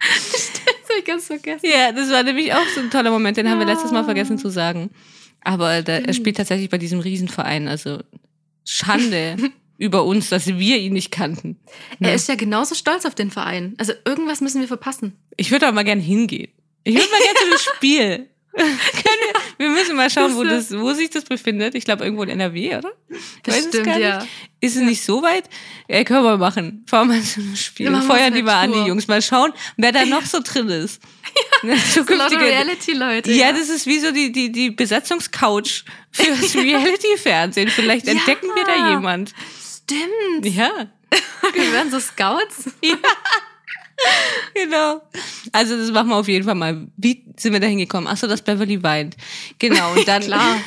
Das 0.00 0.94
hab 0.94 0.98
ich 0.98 1.04
ganz 1.04 1.26
vergessen. 1.26 1.66
Ja. 1.68 1.92
das 1.92 2.10
war 2.10 2.22
nämlich 2.22 2.52
auch 2.54 2.66
so 2.74 2.80
ein 2.80 2.90
toller 2.90 3.10
Moment, 3.10 3.36
den 3.36 3.48
haben 3.50 3.58
wir 3.58 3.66
Ja. 3.66 3.72
letztes 3.74 3.90
Mal 3.90 4.04
vergessen 4.04 4.38
zu 4.38 4.48
sagen. 4.48 4.90
Aber 5.42 5.82
da, 5.82 5.98
er 5.98 6.14
spielt 6.14 6.36
tatsächlich 6.36 6.70
bei 6.70 6.78
diesem 6.78 7.00
Riesenverein. 7.00 7.68
Also 7.68 8.00
Schande. 8.64 9.36
über 9.78 10.04
uns, 10.04 10.28
dass 10.28 10.46
wir 10.48 10.76
ihn 10.78 10.92
nicht 10.94 11.12
kannten. 11.12 11.60
Ne? 12.00 12.08
Er 12.08 12.14
ist 12.14 12.28
ja 12.28 12.34
genauso 12.34 12.74
stolz 12.74 13.04
auf 13.06 13.14
den 13.14 13.30
Verein. 13.30 13.74
Also 13.78 13.92
irgendwas 14.04 14.40
müssen 14.40 14.60
wir 14.60 14.66
verpassen. 14.66 15.16
Ich 15.36 15.52
würde 15.52 15.66
da 15.66 15.72
mal 15.72 15.84
gern 15.84 16.00
hingehen. 16.00 16.50
Ich 16.82 16.96
würde 16.96 17.08
mal 17.10 17.20
gerne 17.20 17.38
zu 17.38 17.44
dem 17.50 17.74
Spiel. 17.76 18.28
Wir, 19.58 19.68
müssen 19.70 19.96
mal 19.96 20.08
schauen, 20.10 20.36
wo, 20.36 20.44
das, 20.44 20.76
wo 20.76 20.92
sich 20.92 21.10
das 21.10 21.24
befindet. 21.24 21.74
Ich 21.74 21.84
glaube, 21.84 22.04
irgendwo 22.04 22.22
in 22.22 22.28
NRW, 22.30 22.76
oder? 22.76 22.92
Ich 23.08 23.52
weiß 23.52 23.72
nicht. 23.72 23.86
ja. 23.98 24.24
Ist 24.60 24.76
es 24.76 24.82
nicht 24.82 25.02
so 25.04 25.22
weit? 25.22 25.44
Ja, 25.88 26.02
können 26.04 26.24
wir 26.24 26.36
machen. 26.36 26.84
Fahren 26.88 27.10
wir 27.10 27.22
zu 27.22 27.40
einem 27.40 27.56
Spiel. 27.56 27.90
Mal 27.90 28.02
Feuern 28.02 28.34
die 28.34 28.42
mal 28.42 28.60
an, 28.60 28.72
die. 28.72 28.78
Jungs. 28.80 29.06
Mal 29.08 29.22
schauen, 29.22 29.52
wer 29.76 29.92
da 29.92 30.04
noch 30.04 30.24
so 30.24 30.40
drin 30.42 30.68
ist. 30.68 31.00
Ja. 31.62 31.74
Lauter 32.14 32.40
Reality-Leute. 32.40 33.32
Ja, 33.32 33.52
das 33.52 33.68
ist 33.68 33.86
wie 33.86 33.98
so 33.98 34.12
die, 34.12 34.30
die, 34.30 34.52
die 34.52 34.70
Besetzungscouch 34.70 35.84
für 36.12 36.30
das 36.40 36.54
Reality-Fernsehen. 36.54 37.68
Vielleicht 37.68 38.06
Ja. 38.06 38.12
entdecken 38.12 38.46
wir 38.54 38.64
da 38.64 38.90
jemand. 38.90 39.34
Stimmt. 39.84 40.46
Ja, 40.54 40.70
Wir 41.52 41.72
werden 41.72 41.90
so 41.90 41.98
Scouts. 41.98 42.70
genau. 44.54 45.02
Also 45.52 45.76
das 45.76 45.90
machen 45.90 46.08
wir 46.08 46.16
auf 46.16 46.28
jeden 46.28 46.44
Fall 46.44 46.54
mal. 46.54 46.86
Wie 46.96 47.24
sind 47.36 47.52
wir 47.52 47.60
da 47.60 47.66
hingekommen? 47.66 48.08
Achso, 48.08 48.26
das 48.26 48.42
Beverly 48.42 48.82
weint. 48.82 49.16
Genau, 49.58 49.92
und 49.92 50.06
dann... 50.06 50.22
Klar. 50.22 50.56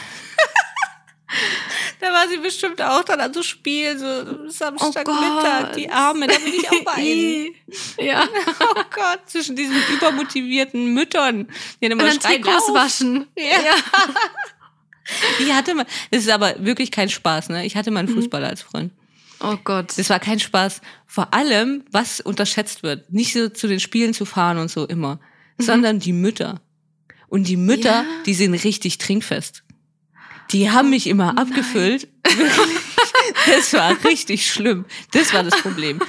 Da 2.02 2.08
war 2.12 2.28
sie 2.28 2.38
bestimmt 2.38 2.82
auch 2.82 3.04
dann 3.04 3.22
an 3.22 3.32
so 3.32 3.44
Spiel, 3.44 3.98
so 3.98 4.50
Samstagmittag, 4.50 5.68
Gott. 5.68 5.76
die 5.76 5.90
Arme, 5.90 6.26
da 6.26 6.36
bin 6.40 6.54
ich 6.56 6.68
auch 6.68 6.84
bei 6.84 6.98
I. 7.00 7.56
ja. 8.00 8.28
Oh 8.60 8.82
Gott, 8.90 9.20
zwischen 9.28 9.56
diesen 9.56 9.78
übermotivierten 9.94 10.96
Müttern, 10.96 11.48
die 11.80 11.88
dann 11.88 11.92
immer 11.92 12.04
Und 12.12 12.26
dann 12.26 12.42
schreien, 12.42 12.44
waschen. 12.44 13.28
Ja. 13.38 13.76
Ich 15.40 15.54
hatte 15.54 15.76
mal, 15.76 15.86
das 16.10 16.24
ist 16.24 16.30
aber 16.30 16.56
wirklich 16.58 16.90
kein 16.90 17.10
Spaß, 17.10 17.50
ne? 17.50 17.66
Ich 17.66 17.76
hatte 17.76 17.92
mal 17.92 18.00
einen 18.00 18.10
Fußballer 18.10 18.48
als 18.48 18.64
Freund. 18.64 18.92
Oh 19.44 19.58
Gott. 19.64 19.98
Das 19.98 20.10
war 20.10 20.20
kein 20.20 20.40
Spaß. 20.40 20.82
Vor 21.08 21.34
allem, 21.34 21.84
was 21.92 22.20
unterschätzt 22.22 22.84
wird, 22.84 23.12
nicht 23.12 23.34
so 23.34 23.50
zu 23.50 23.68
den 23.68 23.80
Spielen 23.80 24.14
zu 24.14 24.26
fahren 24.26 24.58
und 24.58 24.70
so 24.70 24.86
immer, 24.86 25.20
sondern 25.58 26.00
die 26.00 26.14
Mütter. 26.14 26.62
Und 27.28 27.48
die 27.48 27.58
Mütter, 27.58 28.04
Ja. 28.04 28.06
die 28.26 28.34
sind 28.34 28.54
richtig 28.54 28.98
trinkfest. 28.98 29.64
Die 30.52 30.70
haben 30.70 30.90
mich 30.90 31.08
immer 31.08 31.38
abgefüllt. 31.38 32.08
Wirklich. 32.26 32.52
Das 33.48 33.74
war 33.74 33.96
richtig 34.04 34.52
schlimm. 34.52 34.86
Das 35.12 35.34
war 35.34 35.44
das 35.44 35.60
Problem. 35.62 36.00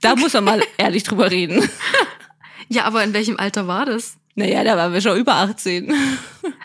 Da 0.00 0.16
muss 0.16 0.32
man 0.34 0.44
mal 0.44 0.62
ehrlich 0.78 1.04
drüber 1.04 1.30
reden. 1.30 1.68
Ja, 2.68 2.84
aber 2.84 3.04
in 3.04 3.12
welchem 3.14 3.38
Alter 3.38 3.66
war 3.68 3.86
das? 3.86 4.16
Naja, 4.38 4.62
da 4.64 4.76
waren 4.76 4.92
wir 4.92 5.00
schon 5.00 5.16
über 5.16 5.34
18. 5.34 5.90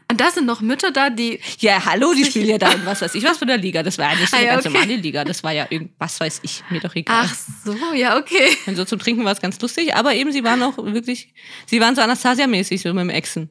Und 0.10 0.20
da 0.20 0.30
sind 0.30 0.46
noch 0.46 0.60
Mütter 0.60 0.92
da, 0.92 1.10
die. 1.10 1.40
Ja, 1.60 1.86
hallo, 1.86 2.14
die 2.14 2.26
spielen 2.26 2.50
ja 2.50 2.58
da 2.58 2.70
in 2.74 2.86
was 2.86 3.02
weiß 3.02 3.16
ich 3.16 3.24
was 3.24 3.38
für 3.38 3.46
der 3.46 3.58
Liga. 3.58 3.82
Das 3.82 3.98
war 3.98 4.12
ja 4.12 4.20
nicht 4.20 4.34
Ah, 4.34 4.38
eine 4.38 4.46
ja, 4.46 4.54
ganz 4.56 4.66
okay. 4.66 4.74
normale 4.74 4.96
Liga. 4.98 5.24
Das 5.24 5.42
war 5.42 5.54
ja 5.54 5.68
irgend, 5.70 5.92
was 5.98 6.20
weiß 6.20 6.42
ich, 6.44 6.64
mir 6.70 6.82
doch 6.82 6.94
egal. 6.96 7.24
Ach 7.26 7.34
so, 7.64 7.74
ja, 7.96 8.18
okay. 8.18 8.58
Und 8.66 8.76
so 8.76 8.84
zum 8.84 9.00
Trinken 9.00 9.24
war 9.24 9.32
es 9.32 9.40
ganz 9.40 9.60
lustig, 9.62 9.96
aber 9.96 10.14
eben, 10.14 10.34
sie 10.34 10.44
waren 10.44 10.62
auch 10.64 10.76
wirklich, 10.78 11.34
sie 11.66 11.80
waren 11.80 11.96
so 11.96 12.02
Anastasia-mäßig, 12.02 12.82
so 12.82 12.94
mit 12.94 13.04
dem 13.04 13.10
Exen. 13.10 13.50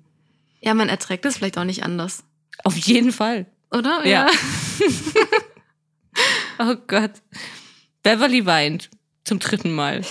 Ja, 0.61 0.75
man 0.75 0.91
erträgt 0.91 1.25
es 1.25 1.39
vielleicht 1.39 1.57
auch 1.57 1.65
nicht 1.65 1.83
anders. 1.83 2.23
Auf 2.63 2.77
jeden 2.77 3.13
Fall. 3.13 3.47
Oder? 3.73 4.07
Ja. 4.07 4.27
Oh 6.59 6.75
Gott. 6.87 7.13
Beverly 8.03 8.45
weint. 8.45 8.91
Zum 9.25 9.39
dritten 9.39 9.73
Mal. 9.73 10.03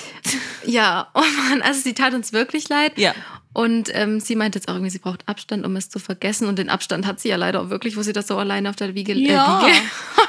Ja, 0.66 1.10
oh 1.14 1.22
Mann, 1.50 1.62
also 1.62 1.82
sie 1.82 1.94
tat 1.94 2.14
uns 2.14 2.32
wirklich 2.34 2.70
leid. 2.70 2.98
Ja. 2.98 3.14
Und 3.60 3.90
ähm, 3.94 4.22
sie 4.22 4.36
meint 4.38 4.56
jetzt 4.56 4.70
auch 4.70 4.74
irgendwie, 4.76 4.90
sie 4.90 5.00
braucht 5.00 5.28
Abstand, 5.28 5.66
um 5.66 5.76
es 5.76 5.90
zu 5.90 6.00
vergessen. 6.00 6.48
Und 6.48 6.58
den 6.60 6.70
Abstand 6.70 7.06
hat 7.06 7.20
sie 7.20 7.28
ja 7.28 7.36
leider 7.36 7.62
auch 7.62 7.70
wirklich, 7.70 7.98
wo 7.98 8.02
sie 8.04 8.14
das 8.14 8.28
so 8.28 8.38
alleine 8.38 8.70
auf 8.70 8.78
der 8.78 8.96
Wiege. 8.96 9.14
Ja. 9.14 9.62
Äh, 9.62 9.66
Wiege. 9.68 9.78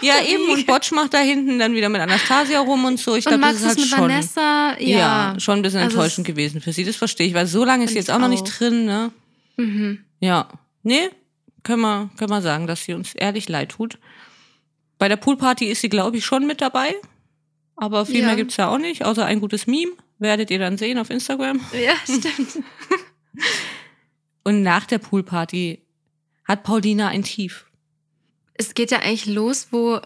Ja, 0.03 0.15
eben. 0.29 0.51
Und 0.51 0.57
Wiege. 0.59 0.73
Botsch 0.73 0.91
macht 0.91 1.15
da 1.15 1.19
hinten 1.19 1.59
dann 1.61 1.73
wieder 1.75 1.89
mit 1.91 2.01
Anastasia 2.01 2.59
rum 2.61 2.85
und 2.87 2.99
so. 2.99 3.15
Ich 3.15 3.27
Und 3.27 3.31
glaube, 3.39 3.43
Max 3.43 3.63
das 3.63 3.63
ist 3.63 3.69
halt 3.69 3.79
mit 3.79 3.89
schon. 3.89 4.01
Vanessa. 4.01 4.77
Ja. 4.81 5.33
Ja, 5.35 5.35
schon 5.41 5.61
ein 5.61 5.63
bisschen 5.63 5.79
Also 5.81 5.97
enttäuschend 5.97 6.27
es- 6.29 6.35
gewesen 6.35 6.61
für 6.61 6.73
sie. 6.73 6.85
Das 6.85 6.97
verstehe 6.97 7.27
ich, 7.29 7.35
weil 7.35 7.47
so 7.47 7.65
lange 7.65 7.85
ist 7.85 7.91
sie 7.91 7.97
jetzt 7.99 8.09
ich 8.09 8.15
auch 8.15 8.19
noch 8.19 8.29
nicht 8.29 8.43
auch. 8.43 8.49
drin, 8.59 8.85
ne? 8.87 9.13
Mhm. 9.57 10.01
Ja. 10.19 10.49
Nee, 10.83 11.11
können 11.63 11.83
wir, 11.83 12.11
können 12.17 12.31
wir 12.31 12.43
sagen, 12.43 12.67
dass 12.67 12.83
sie 12.85 12.95
uns 12.95 13.15
ehrlich 13.15 13.49
leid 13.49 13.69
tut. 13.71 13.99
Bei 14.99 15.09
der 15.09 15.17
Poolparty 15.17 15.67
ist 15.67 15.83
sie, 15.83 15.89
glaube 15.89 16.17
ich, 16.17 16.25
schon 16.25 16.47
mit 16.49 16.61
dabei. 16.61 16.95
Aber 17.77 18.07
viel 18.07 18.21
Ja. 18.21 18.27
mehr 18.27 18.37
gibt's 18.37 18.57
da 18.57 18.69
auch 18.69 18.79
nicht, 18.79 19.05
außer 19.05 19.25
ein 19.25 19.41
gutes 19.41 19.67
Meme. 19.69 19.93
Werdet 20.19 20.51
ihr 20.51 20.59
dann 20.59 20.77
sehen 20.77 20.99
auf 20.99 21.09
Instagram. 21.11 21.61
Ja, 21.73 21.93
stimmt. 22.05 22.59
Und 24.45 24.63
nach 24.63 24.87
der 24.87 24.99
Poolparty 24.99 25.83
hat 26.45 26.63
Paulina 26.65 27.09
ein 27.09 27.23
Tief. 27.23 27.67
es 28.55 28.75
geht 28.75 28.91
ja 28.91 28.99
eigentlich 29.01 29.27
los, 29.27 29.69
wo 29.71 30.01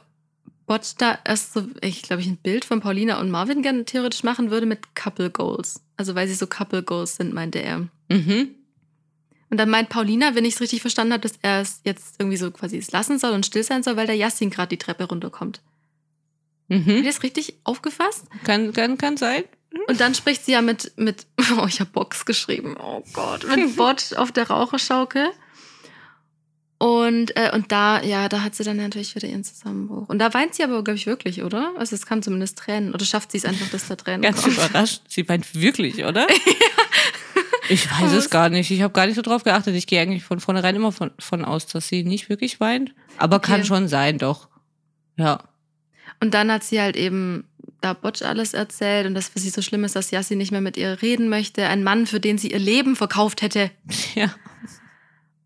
Botsch 0.66 0.94
da 0.98 1.18
erst 1.24 1.52
so, 1.54 1.66
ich 1.82 2.02
glaube, 2.02 2.22
ich 2.22 2.28
ein 2.28 2.36
Bild 2.38 2.64
von 2.64 2.80
Paulina 2.80 3.20
und 3.20 3.30
Marvin 3.30 3.62
gerne 3.62 3.84
theoretisch 3.84 4.22
machen 4.24 4.50
würde 4.50 4.66
mit 4.66 4.94
Couple 4.94 5.30
Goals. 5.30 5.82
Also 5.96 6.14
weil 6.14 6.26
sie 6.28 6.34
so 6.34 6.46
Couple 6.46 6.82
Goals 6.82 7.16
sind, 7.16 7.34
meinte 7.34 7.58
er. 7.60 7.88
Mhm. 8.08 8.50
Und 9.50 9.58
dann 9.58 9.70
meint 9.70 9.88
Paulina, 9.88 10.34
wenn 10.34 10.44
ich 10.44 10.54
es 10.54 10.60
richtig 10.60 10.80
verstanden 10.80 11.12
habe, 11.12 11.22
dass 11.22 11.38
er 11.42 11.60
es 11.60 11.80
jetzt 11.84 12.16
irgendwie 12.18 12.36
so 12.38 12.50
quasi 12.50 12.76
es 12.78 12.92
lassen 12.92 13.18
soll 13.18 13.32
und 13.32 13.46
still 13.46 13.62
sein 13.62 13.82
soll, 13.82 13.96
weil 13.96 14.06
der 14.06 14.16
Yassin 14.16 14.50
gerade 14.50 14.70
die 14.70 14.78
Treppe 14.78 15.04
runterkommt. 15.04 15.60
Habt 16.70 16.86
ihr 16.86 16.94
Mhm. 17.00 17.04
das 17.04 17.22
richtig 17.22 17.54
aufgefasst? 17.64 18.24
Kann, 18.44 18.72
kann, 18.72 18.96
kann 18.98 19.16
sein. 19.16 19.44
Und 19.88 20.00
dann 20.00 20.14
spricht 20.14 20.44
sie 20.44 20.52
ja 20.52 20.62
mit, 20.62 20.92
mit 20.96 21.26
oh, 21.60 21.66
ich 21.66 21.80
habe 21.80 21.90
Box 21.90 22.24
geschrieben, 22.24 22.76
oh 22.80 23.02
Gott, 23.12 23.46
mit 23.48 23.76
Botsch 23.76 24.12
auf 24.14 24.32
der 24.32 24.48
Raucherschaukel. 24.48 25.28
Und, 26.78 27.34
äh, 27.36 27.50
und 27.54 27.72
da, 27.72 28.02
ja, 28.02 28.28
da 28.28 28.42
hat 28.42 28.54
sie 28.54 28.64
dann 28.64 28.76
natürlich 28.76 29.14
wieder 29.14 29.28
ihren 29.28 29.44
Zusammenbruch. 29.44 30.08
Und 30.08 30.18
da 30.18 30.34
weint 30.34 30.54
sie 30.54 30.64
aber, 30.64 30.82
glaube 30.84 30.96
ich, 30.98 31.06
wirklich, 31.06 31.42
oder? 31.42 31.72
Also 31.78 31.94
es 31.94 32.04
kam 32.04 32.20
zumindest 32.20 32.58
Tränen. 32.58 32.92
Oder 32.92 33.04
schafft 33.06 33.32
sie 33.32 33.38
es 33.38 33.44
einfach, 33.46 33.68
dass 33.70 33.88
da 33.88 33.96
Tränen 33.96 34.22
Ganz 34.22 34.42
kommen? 34.42 34.54
überrascht. 34.56 35.00
Sie 35.08 35.26
weint 35.28 35.54
wirklich, 35.54 36.04
oder? 36.04 36.26
Ich 37.70 37.90
weiß 37.90 38.12
es 38.12 38.28
gar 38.28 38.50
nicht. 38.50 38.70
Ich 38.70 38.82
habe 38.82 38.92
gar 38.92 39.06
nicht 39.06 39.16
so 39.16 39.22
drauf 39.22 39.44
geachtet. 39.44 39.74
Ich 39.76 39.86
gehe 39.86 40.00
eigentlich 40.00 40.24
von 40.24 40.40
vornherein 40.40 40.76
immer 40.76 40.92
von, 40.92 41.12
von 41.18 41.44
aus, 41.46 41.66
dass 41.66 41.88
sie 41.88 42.02
nicht 42.04 42.28
wirklich 42.28 42.60
weint. 42.60 42.92
Aber 43.16 43.40
kann 43.40 43.60
Okay. 43.60 43.68
schon 43.68 43.88
sein, 43.88 44.18
doch. 44.18 44.48
Ja. 45.16 45.44
Und 46.20 46.34
dann 46.34 46.52
hat 46.52 46.64
sie 46.64 46.80
halt 46.80 46.96
eben 46.96 47.44
da 47.84 47.92
Botsch 47.92 48.22
alles 48.22 48.54
erzählt 48.54 49.06
und 49.06 49.14
das 49.14 49.28
für 49.28 49.38
sie 49.38 49.50
so 49.50 49.60
schlimm 49.60 49.84
ist, 49.84 49.94
dass 49.94 50.10
Yassin 50.10 50.38
nicht 50.38 50.52
mehr 50.52 50.62
mit 50.62 50.76
ihr 50.76 51.02
reden 51.02 51.28
möchte. 51.28 51.66
Ein 51.66 51.84
Mann, 51.84 52.06
für 52.06 52.18
den 52.18 52.38
sie 52.38 52.50
ihr 52.50 52.58
Leben 52.58 52.96
verkauft 52.96 53.42
hätte. 53.42 53.70
Ja. 54.14 54.34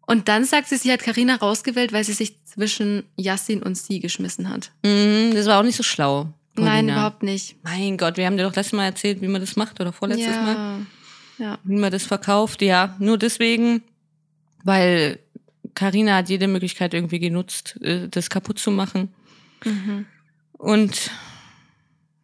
Und 0.06 0.28
dann 0.28 0.44
sagt 0.44 0.68
sie, 0.68 0.76
sie 0.76 0.90
hat 0.90 1.00
Karina 1.00 1.36
rausgewählt, 1.36 1.92
weil 1.92 2.02
sie 2.02 2.14
sich 2.14 2.42
zwischen 2.44 3.04
Yassin 3.16 3.62
und 3.62 3.76
sie 3.76 4.00
geschmissen 4.00 4.48
hat. 4.48 4.72
Mhm, 4.82 5.32
das 5.34 5.46
war 5.46 5.60
auch 5.60 5.62
nicht 5.62 5.76
so 5.76 5.82
schlau. 5.82 6.32
Nein, 6.54 6.64
Paulina. 6.64 6.92
überhaupt 6.94 7.22
nicht. 7.22 7.56
Mein 7.62 7.98
Gott, 7.98 8.16
wir 8.16 8.24
haben 8.24 8.38
dir 8.38 8.44
doch 8.44 8.54
letztes 8.54 8.72
Mal 8.72 8.86
erzählt, 8.86 9.20
wie 9.20 9.28
man 9.28 9.42
das 9.42 9.56
macht 9.56 9.80
oder 9.80 9.92
vorletztes 9.92 10.34
ja. 10.34 10.42
Mal. 10.42 10.86
Ja. 11.38 11.58
Wie 11.64 11.76
man 11.76 11.92
das 11.92 12.04
verkauft. 12.04 12.62
Ja, 12.62 12.96
nur 12.98 13.18
deswegen, 13.18 13.82
weil 14.64 15.18
Karina 15.74 16.16
hat 16.16 16.30
jede 16.30 16.48
Möglichkeit 16.48 16.94
irgendwie 16.94 17.18
genutzt, 17.18 17.78
äh, 17.82 18.08
das 18.08 18.30
kaputt 18.30 18.58
zu 18.58 18.70
machen. 18.70 19.10
Mhm. 19.64 20.06
Und 20.52 21.10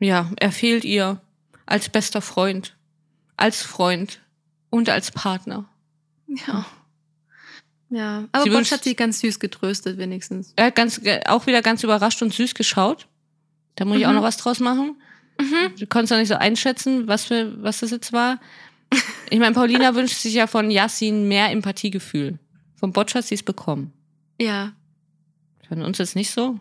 ja, 0.00 0.30
er 0.36 0.52
fehlt 0.52 0.84
ihr 0.84 1.20
als 1.66 1.88
bester 1.88 2.20
Freund, 2.20 2.76
als 3.36 3.62
Freund 3.62 4.20
und 4.70 4.88
als 4.88 5.10
Partner. 5.10 5.68
Ja. 6.28 6.66
Ja. 7.90 8.24
Aber 8.32 8.44
Sie 8.44 8.50
Botsch 8.50 8.72
hat 8.72 8.82
sie 8.84 8.96
ganz 8.96 9.20
süß 9.20 9.38
getröstet, 9.38 9.98
wenigstens. 9.98 10.52
Er 10.56 10.66
hat 10.66 10.74
ganz, 10.74 10.98
äh, 11.04 11.20
auch 11.26 11.46
wieder 11.46 11.62
ganz 11.62 11.82
überrascht 11.84 12.22
und 12.22 12.32
süß 12.34 12.54
geschaut. 12.54 13.06
Da 13.76 13.84
muss 13.84 13.98
ich 13.98 14.06
auch 14.06 14.10
Mhm. 14.10 14.16
noch 14.16 14.22
was 14.22 14.36
draus 14.36 14.58
machen. 14.60 14.96
Mhm. 15.40 15.76
Du 15.78 15.86
konntest 15.86 16.12
doch 16.12 16.18
nicht 16.18 16.28
so 16.28 16.34
einschätzen, 16.34 17.06
was, 17.06 17.24
für, 17.24 17.62
was 17.62 17.80
das 17.80 17.90
jetzt 17.90 18.12
war. 18.12 18.40
Ich 19.30 19.38
meine, 19.38 19.54
Paulina 19.54 19.94
wünscht 19.94 20.16
sich 20.18 20.34
ja 20.34 20.46
von 20.46 20.70
Yassin 20.70 21.28
mehr 21.28 21.50
Empathiegefühl. 21.50 22.38
Von 22.76 22.92
Botsch 22.92 23.14
hat 23.14 23.24
sie 23.24 23.34
es 23.34 23.42
bekommen. 23.42 23.92
Ja. 24.40 24.72
Von 25.68 25.82
uns 25.82 25.98
jetzt 25.98 26.14
nicht 26.16 26.30
so? 26.30 26.58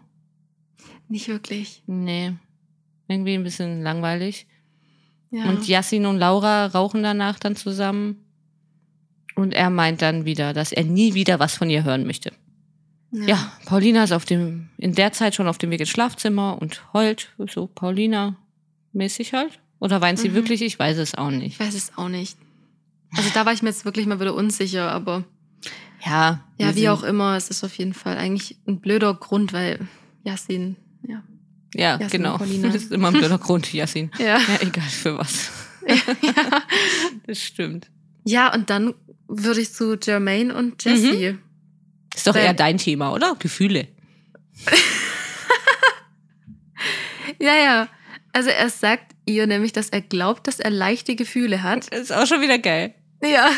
Nicht 1.08 1.28
wirklich. 1.28 1.84
Nee. 1.86 2.34
Irgendwie 3.08 3.34
ein 3.36 3.44
bisschen 3.44 3.82
langweilig. 3.82 4.48
Ja. 5.32 5.46
Und 5.46 5.68
Yassin 5.68 6.06
und 6.06 6.18
Laura 6.20 6.68
rauchen 6.68 7.04
danach 7.04 7.40
dann 7.40 7.56
zusammen. 7.56 8.18
Und 9.36 9.54
er 9.54 9.70
meint 9.70 10.02
dann 10.02 10.26
wieder, 10.26 10.54
dass 10.54 10.72
er 10.72 10.84
nie 10.84 11.14
wieder 11.16 11.40
was 11.40 11.56
von 11.56 11.70
ihr 11.70 11.84
hören 11.84 12.06
möchte. 12.06 12.32
Ja, 13.12 13.52
Paulina 13.66 14.04
ist 14.04 14.12
auf 14.12 14.26
dem, 14.26 14.70
in 14.78 14.94
der 14.96 15.12
Zeit 15.12 15.36
schon 15.36 15.48
auf 15.48 15.58
dem 15.60 15.70
Weg 15.70 15.80
ins 15.80 15.90
Schlafzimmer 15.90 16.60
und 16.62 16.82
heult, 16.94 17.30
so 17.52 17.68
Paulina-mäßig 17.68 19.34
halt. 19.34 19.60
Oder 19.80 20.02
weint 20.02 20.18
sie 20.20 20.30
Mhm. 20.30 20.34
wirklich? 20.36 20.62
Ich 20.62 20.80
weiß 20.80 20.98
es 20.98 21.16
auch 21.16 21.30
Ich 21.32 21.38
nicht. 21.38 21.60
weiß 21.60 21.74
es 21.76 21.98
auch 21.98 22.10
nicht. 22.10 22.38
Also 23.16 23.30
da 23.34 23.46
war 23.46 23.54
ich 23.54 23.62
mir 23.62 23.70
jetzt 23.70 23.86
wirklich 23.86 24.06
mal 24.08 24.20
wieder 24.20 24.34
unsicher, 24.34 24.92
aber 24.92 25.24
Ja. 26.06 26.44
ja, 26.58 26.76
wie 26.76 26.90
auch 26.90 27.04
immer, 27.04 27.36
es 27.38 27.50
ist 27.50 27.64
auf 27.64 27.78
jeden 27.78 27.94
Fall 27.94 28.18
eigentlich 28.18 28.58
ein 28.68 28.80
blöder 28.80 29.14
Grund, 29.14 29.54
weil 29.54 29.88
Yassin, 30.24 30.76
ja. 31.08 31.22
Ja, 31.74 31.98
Yassin 32.00 32.10
genau. 32.22 32.38
Paulina. 32.38 32.68
Das 32.72 32.84
ist 32.84 32.92
immer 32.92 33.08
ein 33.10 33.14
blöder 33.14 33.38
Grund, 33.38 33.72
Yassin. 33.74 34.12
Ja. 34.20 34.38
Ja, 34.40 34.62
egal 34.62 34.84
für 34.90 35.18
was. 35.18 35.50
ja. 35.88 35.96
Das 37.28 37.40
stimmt. 37.42 37.90
ja, 38.26 38.54
und 38.54 38.70
dann 38.70 38.94
würde 39.28 39.62
ich 39.62 39.74
zu 39.74 39.98
Jermaine 40.02 40.54
und 40.56 40.84
Jessie. 40.84 41.38
Ist 42.16 42.28
doch 42.28 42.36
Weil- 42.36 42.46
eher 42.46 42.54
dein 42.54 42.78
Thema, 42.78 43.12
oder? 43.14 43.36
Gefühle. 43.40 43.88
Ja, 47.40 47.56
ja. 47.56 47.88
Also 48.34 48.50
er 48.50 48.70
sagt 48.70 49.14
ihr 49.26 49.48
nämlich, 49.48 49.74
dass 49.74 49.90
er 49.90 50.02
glaubt, 50.02 50.48
dass 50.48 50.60
er 50.60 50.70
leichte 50.70 51.16
Gefühle 51.16 51.64
hat. 51.64 51.92
Das 51.92 52.02
ist 52.02 52.12
auch 52.12 52.26
schon 52.28 52.42
wieder 52.42 52.58
geil. 52.60 52.94
Ja. 53.24 53.50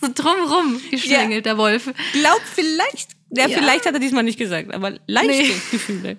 so, 0.00 0.06
so 0.06 0.12
drumrum 0.14 0.80
geschlängelt, 0.90 1.44
der 1.46 1.58
Wolf. 1.58 1.90
Glaubt 2.12 2.42
vielleicht, 2.54 3.10
ja, 3.30 3.48
Ja. 3.48 3.58
vielleicht 3.58 3.86
hat 3.86 3.94
er 3.94 4.00
diesmal 4.00 4.22
nicht 4.22 4.38
gesagt, 4.38 4.72
aber 4.72 4.98
leichte 5.06 5.30
Nee. 5.32 5.52
Gefühle. 5.70 6.16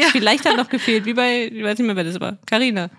Ja, 0.00 0.08
Vielleicht 0.08 0.44
hat 0.44 0.56
noch 0.56 0.68
gefehlt, 0.68 1.04
wie 1.06 1.14
bei, 1.14 1.46
ich 1.52 1.62
weiß 1.62 1.78
nicht 1.78 1.86
mehr, 1.86 1.96
wer 1.96 2.04
das 2.04 2.20
war. 2.20 2.38
Carina. 2.46 2.90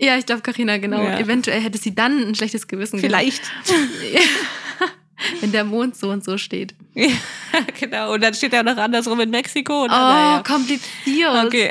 ja 0.00 0.16
ich 0.16 0.26
glaube, 0.26 0.42
Karina 0.42 0.78
genau. 0.78 1.02
Ja. 1.02 1.18
Eventuell 1.18 1.60
hätte 1.60 1.78
sie 1.78 1.94
dann 1.94 2.18
ein 2.28 2.34
schlechtes 2.34 2.66
Gewissen 2.68 2.98
Vielleicht. 2.98 3.42
wenn 5.40 5.52
der 5.52 5.64
Mond 5.64 5.96
so 5.96 6.10
und 6.10 6.24
so 6.24 6.36
steht. 6.38 6.74
Ja, 6.94 7.08
genau. 7.80 8.12
Und 8.14 8.22
dann 8.22 8.34
steht 8.34 8.52
er 8.52 8.62
noch 8.62 8.76
andersrum 8.76 9.20
in 9.20 9.30
Mexiko. 9.30 9.84
Und 9.84 9.90
Oh, 9.90 9.94
naja. 9.94 10.42
kompliziert. 10.42 11.46
Okay. 11.46 11.70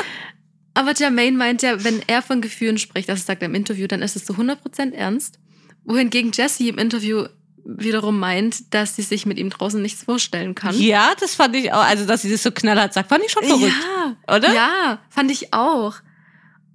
Aber 0.74 0.92
Jermaine 0.92 1.36
meint 1.36 1.62
ja, 1.62 1.84
wenn 1.84 2.02
er 2.08 2.20
von 2.20 2.40
Gefühlen 2.40 2.78
spricht, 2.78 3.08
das 3.08 3.24
sagt 3.26 3.42
er 3.42 3.46
im 3.48 3.54
Interview, 3.54 3.86
dann 3.86 4.02
ist 4.02 4.16
es 4.16 4.24
zu 4.24 4.32
100% 4.34 4.92
ernst. 4.92 5.38
Wohingegen 5.84 6.32
Jessie 6.32 6.68
im 6.68 6.78
Interview 6.78 7.26
wiederum 7.64 8.18
meint, 8.18 8.72
dass 8.74 8.96
sie 8.96 9.02
sich 9.02 9.26
mit 9.26 9.38
ihm 9.38 9.50
draußen 9.50 9.80
nichts 9.80 10.02
vorstellen 10.04 10.54
kann. 10.54 10.78
Ja, 10.78 11.12
das 11.18 11.34
fand 11.34 11.56
ich 11.56 11.72
auch. 11.72 11.82
Also, 11.84 12.04
dass 12.06 12.22
sie 12.22 12.30
das 12.30 12.42
so 12.42 12.50
knallhart 12.50 12.92
sagt, 12.92 13.08
fand 13.08 13.24
ich 13.24 13.32
schon 13.32 13.44
verrückt. 13.44 13.72
Ja, 14.26 14.36
Oder? 14.36 14.52
Ja, 14.52 14.98
fand 15.08 15.30
ich 15.30 15.52
auch. 15.54 15.94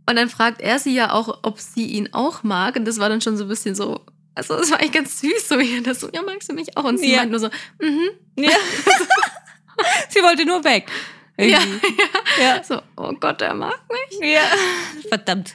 Und 0.10 0.16
dann 0.16 0.30
fragt 0.30 0.62
er 0.62 0.80
sie 0.80 0.94
ja 0.96 1.12
auch, 1.14 1.40
ob 1.44 1.60
sie 1.60 1.86
ihn 1.86 2.10
auch 2.14 2.42
mag. 2.44 2.76
Und 2.76 2.86
das 2.86 3.00
war 3.00 3.10
dann 3.10 3.22
schon 3.22 3.38
so 3.38 3.44
ein 3.46 3.48
bisschen 3.50 3.76
so, 3.76 4.04
also 4.34 4.58
das 4.58 4.72
war 4.72 4.80
eigentlich 4.80 4.94
ganz 4.94 5.20
süß, 5.22 5.48
so 5.48 5.60
wie 5.60 5.76
er 5.76 5.82
das 5.82 6.00
so, 6.00 6.10
ja, 6.12 6.22
magst 6.24 6.50
du 6.50 6.56
mich 6.56 6.76
auch? 6.78 6.84
Und 6.84 6.98
sie 7.00 7.12
Ja. 7.12 7.18
meint 7.20 7.32
nur 7.32 7.40
so, 7.40 7.50
mhm. 7.80 8.10
Ja. 8.36 8.50
sie 10.10 10.22
wollte 10.22 10.46
nur 10.46 10.64
weg. 10.64 10.90
Ja, 11.40 11.60
Irgendwie. 11.60 11.88
Ja. 12.42 12.64
So, 12.64 12.82
oh 12.98 13.14
Gott, 13.20 13.42
er 13.42 13.54
mag 13.54 13.80
mich. 13.90 14.20
ja. 14.34 14.42
Verdammt. 15.08 15.54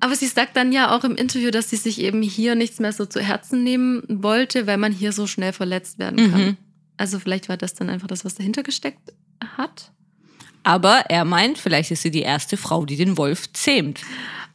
Aber 0.00 0.14
sie 0.14 0.26
sagt 0.26 0.56
dann 0.56 0.72
ja 0.72 0.94
auch 0.94 1.04
im 1.04 1.16
Interview, 1.16 1.50
dass 1.50 1.70
sie 1.70 1.76
sich 1.76 2.00
eben 2.00 2.22
hier 2.22 2.54
nichts 2.54 2.78
mehr 2.80 2.92
so 2.92 3.06
zu 3.06 3.20
Herzen 3.20 3.64
nehmen 3.64 4.02
wollte, 4.08 4.66
weil 4.66 4.76
man 4.76 4.92
hier 4.92 5.12
so 5.12 5.26
schnell 5.26 5.52
verletzt 5.52 5.98
werden 5.98 6.30
kann. 6.30 6.44
Mhm. 6.44 6.56
Also 6.96 7.18
vielleicht 7.18 7.48
war 7.48 7.56
das 7.56 7.74
dann 7.74 7.90
einfach 7.90 8.08
das, 8.08 8.24
was 8.24 8.34
dahinter 8.34 8.62
gesteckt 8.62 9.12
hat. 9.56 9.90
Aber 10.62 11.04
er 11.08 11.24
meint, 11.24 11.58
vielleicht 11.58 11.90
ist 11.90 12.02
sie 12.02 12.10
die 12.10 12.22
erste 12.22 12.56
Frau, 12.56 12.84
die 12.84 12.96
den 12.96 13.16
Wolf 13.16 13.52
zähmt. 13.52 14.00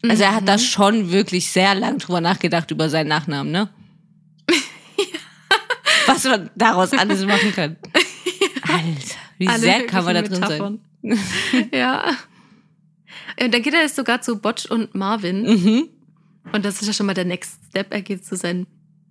Also 0.08 0.24
er 0.24 0.36
hat 0.36 0.48
da 0.48 0.58
schon 0.58 1.12
wirklich 1.12 1.52
sehr 1.52 1.76
lang 1.76 2.00
drüber 2.00 2.22
nachgedacht 2.22 2.72
über 2.72 2.90
seinen 2.90 3.08
Nachnamen, 3.08 3.52
ne? 3.52 3.70
Was 6.08 6.24
man 6.24 6.50
daraus 6.56 6.92
alles 6.94 7.24
machen 7.26 7.54
kann. 7.54 7.78
Alter, 8.64 9.21
wie 9.42 9.48
Alle 9.48 9.60
sehr 9.60 9.86
kann 9.88 10.06
man 10.06 10.16
da 10.16 10.22
drin 10.22 10.40
möglichen 10.40 10.58
sein? 10.60 10.80
Metaphern. 11.02 11.70
ja. 11.74 12.06
Und 13.44 13.54
dann 13.54 13.62
geht 13.62 13.74
er 13.74 13.82
jetzt 13.82 13.96
sogar 13.96 14.22
zu 14.22 14.38
Botch 14.40 14.66
und 14.68 14.96
Marvin. 14.96 15.44
Mhm. 15.44 15.90
Und 16.54 16.66
das 16.66 16.82
ist 16.82 16.88
ja 16.88 16.94
schon 16.94 17.06
mal 17.06 17.14
der 17.14 17.26
Next 17.26 17.60
Step. 17.70 17.94
Er 17.94 18.02
geht 18.02 18.26
zu 18.26 18.36
seinen 18.36 18.68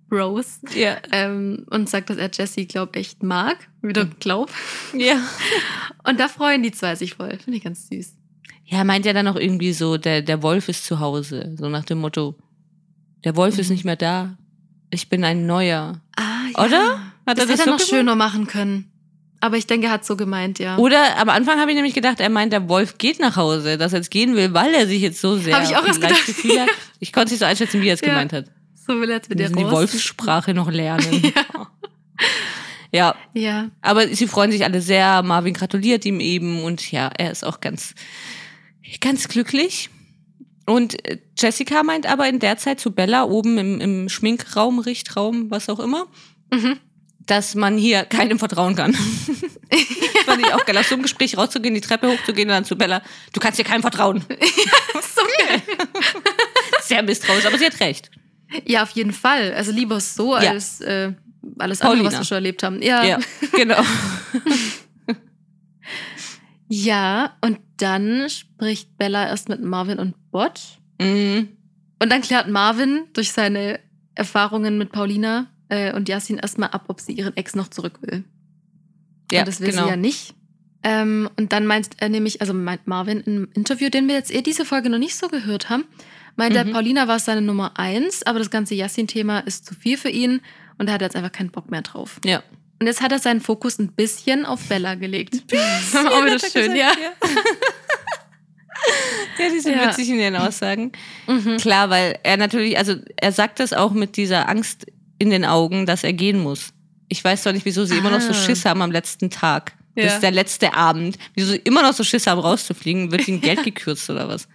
Bros 0.09 0.59
Ja. 0.75 0.97
ähm, 1.11 1.65
und 1.69 1.89
sagt, 1.89 2.09
dass 2.09 2.17
er 2.17 2.29
Jesse, 2.33 2.65
glaub, 2.65 2.95
echt 2.95 3.23
mag. 3.23 3.57
Wieder 3.81 4.05
glaub. 4.19 4.51
Ja. 4.93 5.15
Und 6.03 6.19
da 6.19 6.27
freuen 6.27 6.63
die 6.63 6.71
zwei 6.71 6.95
sich 6.95 7.13
voll. 7.15 7.37
Finde 7.41 7.57
ich 7.57 7.63
ganz 7.63 7.87
süß. 7.87 8.15
Ja, 8.65 8.79
er 8.79 8.83
meint 8.83 9.05
ja 9.05 9.13
dann 9.13 9.27
auch 9.29 9.37
irgendwie 9.37 9.71
so, 9.71 9.97
der, 9.97 10.21
der 10.21 10.43
Wolf 10.43 10.67
ist 10.67 10.85
zu 10.85 10.99
Hause. 10.99 11.55
So 11.57 11.69
nach 11.69 11.85
dem 11.85 11.99
Motto, 11.99 12.35
der 13.23 13.35
Wolf 13.37 13.57
ist 13.57 13.69
nicht 13.69 13.85
mehr 13.85 13.95
da. 13.95 14.37
Ich 14.89 15.07
bin 15.07 15.23
ein 15.23 15.45
neuer. 15.45 16.01
Ah, 16.17 16.65
Oder? 16.65 16.99
Hat 17.25 17.37
das 17.37 17.45
er 17.45 17.45
das 17.45 17.49
hätte 17.51 17.61
er 17.61 17.65
noch 17.67 17.77
gesagt? 17.77 17.89
schöner 17.89 18.15
machen 18.15 18.47
können. 18.47 18.90
Aber 19.43 19.57
ich 19.57 19.65
denke, 19.67 19.87
er 19.87 19.93
hat 19.93 20.05
so 20.05 20.15
gemeint, 20.15 20.59
ja. 20.59 20.77
Oder 20.77 21.17
am 21.17 21.27
Anfang 21.29 21.59
habe 21.59 21.71
ich 21.71 21.75
nämlich 21.75 21.93
gedacht, 21.95 22.19
er 22.19 22.29
meint, 22.29 22.53
der 22.53 22.69
Wolf 22.69 22.97
geht 22.99 23.19
nach 23.19 23.35
Hause, 23.35 23.77
dass 23.77 23.91
er 23.91 23.97
jetzt 23.99 24.11
gehen 24.11 24.35
will, 24.35 24.53
weil 24.53 24.73
er 24.73 24.85
sich 24.87 25.01
jetzt 25.01 25.19
so 25.19 25.35
sehr 25.35 25.55
Hab 25.57 25.63
ich 25.63 25.75
auch 25.75 25.85
erst 25.85 25.99
gedacht. 26.01 26.25
gefühlt 26.25 26.59
hat. 26.59 26.69
Ich 26.99 27.11
konnte 27.11 27.25
es 27.25 27.31
nicht 27.31 27.39
so 27.39 27.45
einschätzen, 27.45 27.81
wie 27.81 27.87
er 27.89 27.95
es 27.95 28.01
Ja. 28.01 28.09
gemeint 28.09 28.31
hat. 28.33 28.45
so 28.87 28.99
will 29.01 29.09
er 29.09 29.15
jetzt 29.15 29.29
mit 29.29 29.39
Wir 29.39 29.49
müssen 29.49 29.57
die. 29.67 29.71
Wolfssprache 29.71 30.53
noch 30.53 30.69
lernen. 30.69 31.23
ja. 32.91 33.15
Ja. 33.33 33.69
aber 33.81 34.07
sie 34.09 34.27
freuen 34.27 34.51
sich 34.51 34.63
alle 34.63 34.81
sehr. 34.81 35.23
Marvin 35.23 35.53
gratuliert 35.53 36.05
ihm 36.05 36.19
eben 36.19 36.63
und 36.63 36.91
ja, 36.91 37.09
er 37.17 37.31
ist 37.31 37.43
auch 37.43 37.59
ganz, 37.61 37.95
ganz 38.99 39.27
glücklich. 39.27 39.89
Und 40.67 41.03
äh, 41.07 41.17
Jessica 41.37 41.81
meint 41.83 42.05
aber 42.05 42.29
in 42.29 42.37
der 42.39 42.57
Zeit 42.57 42.79
zu 42.79 42.91
Bella 42.91 43.23
oben 43.23 43.57
im, 43.57 43.81
im 43.81 44.09
Schminkraum, 44.09 44.79
Richtraum, 44.79 45.49
was 45.49 45.69
auch 45.69 45.79
immer, 45.79 46.05
Mhm. 46.53 46.77
Dass 47.31 47.55
man 47.55 47.77
hier 47.77 48.03
keinem 48.03 48.37
vertrauen 48.39 48.75
kann. 48.75 48.91
das 48.91 50.23
fand 50.25 50.45
ich 50.45 50.53
auch 50.53 50.65
geil, 50.65 50.77
aus 50.77 50.89
so 50.89 50.95
einem 50.95 51.03
Gespräch 51.03 51.37
rauszugehen, 51.37 51.73
die 51.73 51.79
Treppe 51.79 52.09
hochzugehen 52.09 52.49
und 52.49 52.55
dann 52.55 52.65
zu 52.65 52.75
Bella, 52.75 53.01
du 53.31 53.39
kannst 53.39 53.55
hier 53.55 53.63
keinem 53.63 53.81
vertrauen. 53.81 54.25
So 55.15 55.21
geil. 55.37 55.61
Sehr 56.81 57.03
misstrauisch, 57.03 57.45
aber 57.45 57.57
sie 57.57 57.65
hat 57.65 57.79
recht. 57.79 58.11
Ja, 58.65 58.83
auf 58.83 58.89
jeden 58.91 59.13
Fall. 59.13 59.53
Also 59.53 59.71
lieber 59.71 60.01
so 60.01 60.35
Ja. 60.35 60.51
als 60.51 60.81
äh, 60.81 61.13
alles 61.57 61.81
andere, 61.81 61.97
Paulina. 61.97 62.11
was 62.11 62.19
wir 62.19 62.25
schon 62.25 62.35
erlebt 62.35 62.63
haben. 62.63 62.81
Ja. 62.81 63.03
Ja, 63.05 63.19
genau. 63.53 63.81
Ja, 66.73 67.35
und 67.41 67.59
dann 67.77 68.29
spricht 68.29 68.97
Bella 68.97 69.27
erst 69.27 69.49
mit 69.49 69.61
Marvin 69.61 69.99
und 69.99 70.15
Bot. 70.31 70.61
Mhm. 71.01 71.49
Und 72.01 72.09
dann 72.09 72.21
klärt 72.21 72.47
Marvin 72.47 73.07
durch 73.11 73.33
seine 73.33 73.81
Erfahrungen 74.15 74.77
mit 74.77 74.93
Paulina 74.93 75.50
äh, 75.71 75.93
und 75.93 76.09
Yasin 76.09 76.37
erstmal 76.37 76.69
ab, 76.69 76.83
ob 76.89 76.99
sie 76.99 77.13
ihren 77.13 77.35
Ex 77.37 77.55
noch 77.55 77.69
zurück 77.69 77.99
will. 78.01 78.23
Ja, 79.31 79.39
und 79.39 79.47
das 79.47 79.61
will 79.61 79.69
genau. 79.71 79.83
sie 79.85 79.89
ja 79.89 79.95
nicht. 79.95 80.35
Ähm, 80.83 81.29
und 81.37 81.53
dann 81.53 81.65
meint 81.65 81.89
er 81.97 82.09
nämlich, 82.09 82.41
also 82.41 82.53
meint 82.53 82.87
Marvin 82.87 83.21
im 83.21 83.47
Interview, 83.53 83.89
den 83.89 84.07
wir 84.07 84.15
jetzt 84.15 84.33
eh 84.33 84.41
diese 84.41 84.65
Folge 84.65 84.89
noch 84.89 84.97
nicht 84.97 85.15
so 85.15 85.27
gehört 85.29 85.69
haben, 85.69 85.85
meint 86.35 86.55
er, 86.55 86.65
Mhm. 86.65 86.71
Paulina 86.73 87.07
war 87.07 87.19
seine 87.19 87.41
Nummer 87.41 87.77
eins, 87.79 88.23
aber 88.23 88.39
das 88.39 88.49
ganze 88.49 88.75
Yasin-Thema 88.75 89.39
ist 89.39 89.65
zu 89.65 89.73
viel 89.75 89.97
für 89.97 90.09
ihn 90.09 90.41
und 90.77 90.87
er 90.87 90.95
hat 90.95 91.01
jetzt 91.01 91.15
einfach 91.15 91.31
keinen 91.31 91.51
Bock 91.51 91.71
mehr 91.71 91.81
drauf. 91.83 92.19
Ja. 92.25 92.43
Und 92.79 92.87
jetzt 92.87 93.01
hat 93.01 93.11
er 93.11 93.19
seinen 93.19 93.41
Fokus 93.41 93.77
ein 93.79 93.93
bisschen 93.93 94.43
auf 94.45 94.59
Bella 94.67 94.95
gelegt. 94.95 95.35
Auch 95.53 96.25
wieder 96.25 96.33
hat 96.33 96.43
er 96.43 96.49
schön, 96.49 96.73
gesagt, 96.73 96.77
ja. 96.77 96.91
Ja, 99.37 99.49
die 99.53 99.59
sind 99.61 99.75
Ja. 99.75 99.87
witzig 99.89 100.09
in 100.09 100.19
ihren 100.19 100.35
Aussagen. 100.35 100.91
Mhm. 101.27 101.57
Klar, 101.57 101.89
weil 101.91 102.17
er 102.23 102.37
natürlich, 102.37 102.77
also 102.77 102.95
er 103.17 103.31
sagt 103.31 103.59
das 103.59 103.71
auch 103.73 103.91
mit 103.91 104.17
dieser 104.17 104.49
Angst 104.49 104.87
in 105.21 105.29
den 105.29 105.45
Augen, 105.45 105.85
dass 105.85 106.03
er 106.03 106.13
gehen 106.13 106.39
muss. 106.39 106.73
Ich 107.07 107.23
weiß 107.23 107.43
zwar 107.43 107.53
nicht, 107.53 107.65
wieso 107.65 107.85
sie 107.85 107.97
immer 107.97 108.09
noch 108.09 108.21
so 108.21 108.31
Ah. 108.31 108.33
Schiss 108.33 108.65
haben 108.65 108.81
am 108.81 108.91
letzten 108.91 109.29
Tag. 109.29 109.73
Das 109.95 110.05
Ja. 110.05 110.13
ist 110.15 110.23
der 110.23 110.31
letzte 110.31 110.73
Abend. 110.73 111.17
Wieso 111.35 111.51
sie 111.51 111.57
immer 111.57 111.83
noch 111.83 111.93
so 111.93 112.03
Schiss 112.03 112.25
haben, 112.25 112.39
rauszufliegen? 112.39 113.11
Wird 113.11 113.27
ihnen 113.27 113.39
Geld 113.41 113.63
gekürzt 113.63 114.09
oder 114.09 114.27
was? 114.27 114.47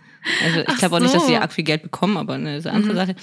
Also 0.44 0.60
ich 0.60 0.76
glaube 0.78 0.96
auch 0.96 1.00
nicht, 1.00 1.14
dass 1.14 1.26
sie 1.26 1.34
so. 1.34 1.38
arg 1.38 1.52
viel 1.52 1.62
Geld 1.64 1.82
bekommen, 1.82 2.16
aber 2.16 2.36
ne, 2.36 2.56
das 2.56 2.64
ist 2.64 2.66
eine 2.66 2.76
andere 2.76 2.92
Mhm. 2.94 2.96
Sache. 2.96 3.16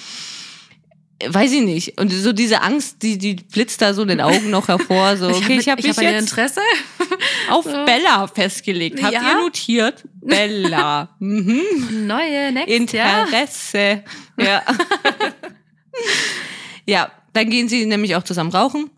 Weiß 1.26 1.52
ich 1.54 1.62
nicht. 1.64 2.00
Und 2.00 2.12
so 2.12 2.32
diese 2.34 2.62
Angst, 2.62 3.02
die, 3.02 3.18
die 3.18 3.36
blitzt 3.36 3.82
da 3.82 3.94
so 3.94 4.02
in 4.04 4.10
den 4.10 4.22
Augen 4.22 4.50
noch 4.50 4.68
hervor. 4.68 5.16
So, 5.18 5.30
okay, 5.30 5.58
ich 5.60 5.70
habe 5.70 5.80
ich 5.82 5.88
mich 5.88 5.98
hab 5.98 6.04
ein 6.04 6.14
jetzt 6.14 6.30
Interesse. 6.32 6.60
auf 7.50 7.64
So. 7.66 7.72
Bella 7.86 8.28
festgelegt. 8.28 9.02
Habt 9.02 9.14
Ja. 9.14 9.22
ihr 9.32 9.42
notiert? 9.42 10.04
Bella. 10.22 11.10
mhm. 11.20 11.62
Neue, 12.08 12.52
next, 12.52 12.94
ja. 12.94 13.24
Interesse. 13.24 14.04
Ja. 14.38 14.62
ja, 16.86 17.12
dann 17.34 17.50
gehen 17.50 17.68
sie 17.68 17.86
nämlich 17.86 18.16
auch 18.16 18.24
zusammen 18.24 18.52
rauchen. 18.52 18.90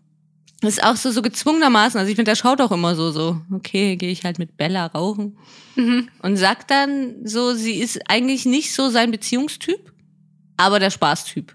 Das 0.62 0.74
ist 0.78 0.82
auch 0.82 0.96
so, 0.96 1.10
so 1.10 1.20
gezwungenermaßen. 1.20 1.98
Also 1.98 2.08
ich 2.10 2.16
finde, 2.16 2.30
der 2.30 2.36
schaut 2.36 2.60
auch 2.62 2.72
immer 2.72 2.94
so, 2.94 3.10
so, 3.10 3.40
okay, 3.52 3.96
gehe 3.96 4.10
ich 4.10 4.24
halt 4.24 4.38
mit 4.38 4.56
Bella 4.56 4.86
rauchen. 4.86 5.36
Mhm. 5.74 6.08
Und 6.22 6.36
sagt 6.38 6.70
dann 6.70 7.16
so, 7.26 7.54
sie 7.54 7.74
ist 7.74 8.00
eigentlich 8.10 8.46
nicht 8.46 8.72
so 8.72 8.88
sein 8.88 9.10
Beziehungstyp, 9.10 9.92
aber 10.56 10.78
der 10.80 10.90
Spaßtyp. 10.90 11.54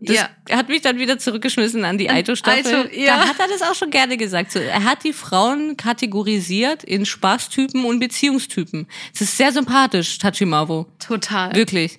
Das 0.00 0.14
Ja. 0.16 0.28
hat 0.56 0.68
mich 0.68 0.82
dann 0.82 0.98
wieder 0.98 1.18
zurückgeschmissen 1.18 1.84
an 1.84 1.96
die 1.98 2.10
Aito-Staffel. 2.10 2.74
Aito, 2.74 2.94
ja. 2.94 3.16
Da 3.16 3.28
hat 3.28 3.40
er 3.40 3.48
das 3.48 3.62
auch 3.62 3.74
schon 3.74 3.90
gerne 3.90 4.16
gesagt. 4.16 4.52
So, 4.52 4.58
er 4.58 4.84
hat 4.84 5.02
die 5.04 5.14
Frauen 5.14 5.76
kategorisiert 5.76 6.84
in 6.84 7.06
Spaßtypen 7.06 7.84
und 7.84 7.98
Beziehungstypen. 7.98 8.86
Es 9.14 9.22
ist 9.22 9.36
sehr 9.38 9.52
sympathisch, 9.52 10.18
Tachimavo. 10.18 10.86
Total. 10.98 11.54
Wirklich. 11.56 11.98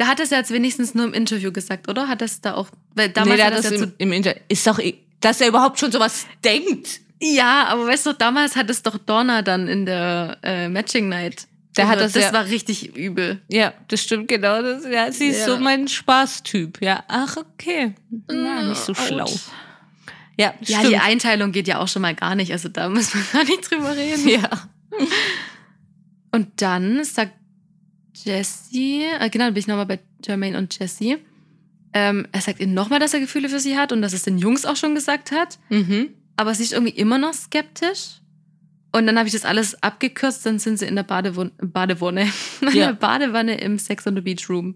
Da 0.00 0.06
hat 0.06 0.18
er 0.18 0.24
es 0.24 0.30
ja 0.30 0.38
jetzt 0.38 0.50
wenigstens 0.50 0.94
nur 0.94 1.04
im 1.04 1.12
Interview 1.12 1.52
gesagt, 1.52 1.86
oder? 1.90 2.08
Hat 2.08 2.22
es 2.22 2.40
da 2.40 2.54
auch, 2.54 2.68
weil 2.94 3.10
damals 3.10 3.36
nee, 3.36 3.42
hat 3.44 3.52
er 3.52 3.56
das 3.58 3.70
es 3.70 3.80
ja 3.80 3.84
im, 3.84 3.92
im 3.98 4.12
Inter 4.12 4.34
ist 4.48 4.66
doch, 4.66 4.80
dass 5.20 5.42
er 5.42 5.48
überhaupt 5.48 5.78
schon 5.78 5.92
sowas 5.92 6.24
denkt. 6.42 7.00
Ja, 7.20 7.66
aber 7.66 7.86
weißt 7.86 8.06
du, 8.06 8.14
damals 8.14 8.56
hat 8.56 8.70
es 8.70 8.82
doch 8.82 8.96
Donna 8.96 9.42
dann 9.42 9.68
in 9.68 9.84
der 9.84 10.38
äh, 10.42 10.70
Matching 10.70 11.10
Night. 11.10 11.46
Der 11.76 11.86
hat 11.86 12.00
das 12.00 12.12
das 12.12 12.22
ja- 12.24 12.32
war 12.32 12.46
richtig 12.46 12.96
übel. 12.96 13.42
Ja, 13.48 13.74
das 13.88 14.00
stimmt 14.02 14.28
genau. 14.28 14.62
Das, 14.62 14.86
ja, 14.86 15.12
sie 15.12 15.26
ist 15.26 15.40
Ja. 15.40 15.46
so 15.54 15.58
mein 15.58 15.86
Spaßtyp. 15.86 16.80
Ja, 16.80 17.04
ach, 17.06 17.36
okay. 17.36 17.94
Na, 18.28 18.62
nicht 18.70 18.80
so 18.80 18.94
schlau. 18.94 19.28
Ja, 20.38 20.54
Ja, 20.62 20.78
stimmt. 20.78 20.92
die 20.92 20.96
Einteilung 20.96 21.52
geht 21.52 21.68
ja 21.68 21.78
auch 21.78 21.88
schon 21.88 22.00
mal 22.00 22.14
gar 22.14 22.34
nicht. 22.36 22.52
Also 22.52 22.70
da 22.70 22.88
muss 22.88 23.14
man 23.14 23.24
gar 23.34 23.44
nicht 23.44 23.70
drüber 23.70 23.94
reden. 23.94 24.26
ja. 24.26 24.48
Und 26.32 26.48
dann 26.62 27.04
sagt 27.04 27.32
Jesse, 28.14 29.04
äh, 29.20 29.30
genau, 29.30 29.44
dann 29.46 29.54
bin 29.54 29.60
ich 29.60 29.66
nochmal 29.66 29.86
bei 29.86 30.00
Jermaine 30.24 30.58
und 30.58 30.76
Jesse. 30.78 31.18
Ähm, 31.92 32.26
er 32.32 32.40
sagt 32.40 32.60
ihnen 32.60 32.74
nochmal, 32.74 33.00
dass 33.00 33.14
er 33.14 33.20
Gefühle 33.20 33.48
für 33.48 33.58
sie 33.60 33.76
hat 33.76 33.92
und 33.92 34.02
dass 34.02 34.12
es 34.12 34.22
den 34.22 34.38
Jungs 34.38 34.64
auch 34.64 34.76
schon 34.76 34.94
gesagt 34.94 35.32
hat. 35.32 35.58
Mhm. 35.70 36.10
Aber 36.36 36.54
sie 36.54 36.62
ist 36.62 36.72
irgendwie 36.72 36.96
immer 36.96 37.18
noch 37.18 37.34
skeptisch. 37.34 38.20
Und 38.92 39.06
dann 39.06 39.16
habe 39.18 39.26
ich 39.28 39.32
das 39.32 39.44
alles 39.44 39.80
abgekürzt, 39.82 40.44
dann 40.46 40.58
sind 40.58 40.78
sie 40.78 40.86
in 40.86 40.96
der 40.96 41.04
Badewanne, 41.04 41.52
Badewanne, 41.62 42.22
in 42.60 42.68
Ja. 42.72 42.86
der 42.88 42.92
Badewanne 42.94 43.60
im 43.60 43.78
Sex 43.78 44.06
on 44.06 44.14
the 44.16 44.20
Beach 44.20 44.48
Room. 44.48 44.74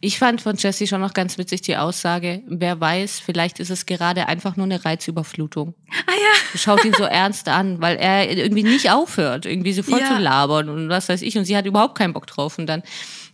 Ich 0.00 0.18
fand 0.18 0.42
von 0.42 0.56
Jessie 0.56 0.86
schon 0.86 1.00
noch 1.00 1.14
ganz 1.14 1.38
witzig 1.38 1.62
die 1.62 1.76
Aussage, 1.78 2.42
wer 2.46 2.78
weiß, 2.78 3.20
vielleicht 3.20 3.58
ist 3.58 3.70
es 3.70 3.86
gerade 3.86 4.28
einfach 4.28 4.56
nur 4.56 4.64
eine 4.66 4.84
Reizüberflutung. 4.84 5.74
Ah 6.06 6.12
ja. 6.12 6.58
Schaut 6.58 6.84
ihn 6.84 6.92
so 6.92 7.04
ernst 7.04 7.48
an, 7.48 7.80
weil 7.80 7.96
er 7.96 8.30
irgendwie 8.36 8.64
nicht 8.64 8.90
aufhört, 8.90 9.46
irgendwie 9.46 9.72
so 9.72 9.82
voll 9.82 10.00
Ja. 10.00 10.08
zu 10.08 10.18
labern 10.18 10.68
und 10.68 10.88
was 10.90 11.08
weiß 11.08 11.22
ich. 11.22 11.38
Und 11.38 11.46
sie 11.46 11.56
hat 11.56 11.64
überhaupt 11.64 11.96
keinen 11.96 12.12
Bock 12.12 12.26
drauf. 12.26 12.58
Und 12.58 12.66
dann, 12.66 12.82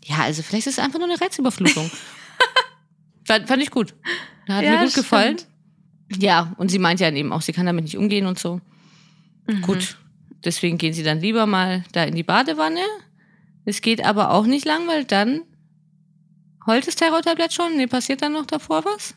ja, 0.05 0.19
also 0.19 0.43
vielleicht 0.43 0.69
ist 0.69 0.79
es 0.79 0.85
einfach 0.85 1.01
nur 1.01 1.09
eine 1.09 1.21
Reizüberflutung. 1.21 1.91
fand, 3.25 3.49
fand 3.49 3.63
ich 3.63 3.71
gut. 3.71 3.95
Hat 4.49 4.63
Ja, 4.65 4.79
mir 4.79 4.85
gut 4.85 4.95
gefallen. 4.95 5.39
stimmt. 5.39 6.23
Ja, 6.23 6.55
und 6.57 6.71
sie 6.71 6.79
meint 6.79 7.01
ja 7.01 7.11
eben 7.11 7.33
auch, 7.33 7.43
sie 7.43 7.53
kann 7.53 7.67
damit 7.67 7.85
nicht 7.85 7.97
umgehen 7.99 8.27
und 8.27 8.39
so. 8.39 8.61
Mhm. 9.47 9.61
Gut, 9.63 9.97
deswegen 10.45 10.79
gehen 10.79 10.93
sie 10.95 11.03
dann 11.03 11.21
lieber 11.21 11.47
mal 11.47 11.85
da 11.93 12.05
in 12.05 12.15
die 12.15 12.23
Badewanne. 12.23 12.81
Es 13.65 13.81
geht 13.83 14.05
aber 14.05 14.31
auch 14.31 14.47
nicht 14.47 14.65
lang, 14.65 14.87
weil 14.87 15.05
dann 15.05 15.43
heult 16.69 16.87
das 16.87 16.95
Terrortablett 16.95 17.53
schon. 17.53 17.77
Nee, 17.77 17.87
passiert 17.89 18.23
dann 18.23 18.33
noch 18.35 18.47
davor 18.47 18.85
was? 18.85 19.15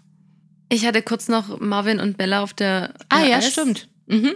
Ich 0.69 0.85
hatte 0.85 1.01
kurz 1.03 1.27
noch 1.27 1.59
Marvin 1.59 1.99
und 1.99 2.17
Bella 2.17 2.41
auf 2.41 2.53
der 2.53 2.93
Ah 3.09 3.23
ja, 3.23 3.37
RS, 3.37 3.51
stimmt. 3.51 3.89
Mhm. 4.07 4.31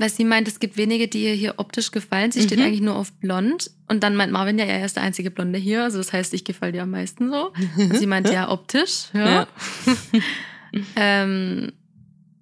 Weil 0.00 0.08
sie 0.10 0.24
meint, 0.24 0.46
es 0.46 0.60
gibt 0.60 0.76
wenige, 0.76 1.08
die 1.08 1.24
ihr 1.24 1.34
hier 1.34 1.54
optisch 1.56 1.90
gefallen. 1.90 2.30
Sie 2.30 2.40
steht 2.42 2.58
Mhm. 2.60 2.64
eigentlich 2.64 2.80
nur 2.80 2.94
auf 2.94 3.12
blond. 3.14 3.70
Und 3.88 4.04
dann 4.04 4.14
meint 4.14 4.30
Marvin 4.32 4.56
ja, 4.58 4.64
er 4.64 4.84
ist 4.86 4.94
der 4.94 5.02
einzige 5.02 5.30
Blonde 5.32 5.58
hier. 5.58 5.82
Also 5.82 5.98
das 5.98 6.12
heißt, 6.12 6.32
ich 6.34 6.44
gefalle 6.44 6.70
dir 6.72 6.84
am 6.84 6.90
meisten 6.92 7.28
so. 7.30 7.52
Und 7.76 7.96
sie 7.98 8.06
meint 8.06 8.30
ja 8.32 8.48
optisch. 8.50 9.06
Ja. 9.12 9.28
Ja. 9.28 9.46
ähm, 10.96 11.72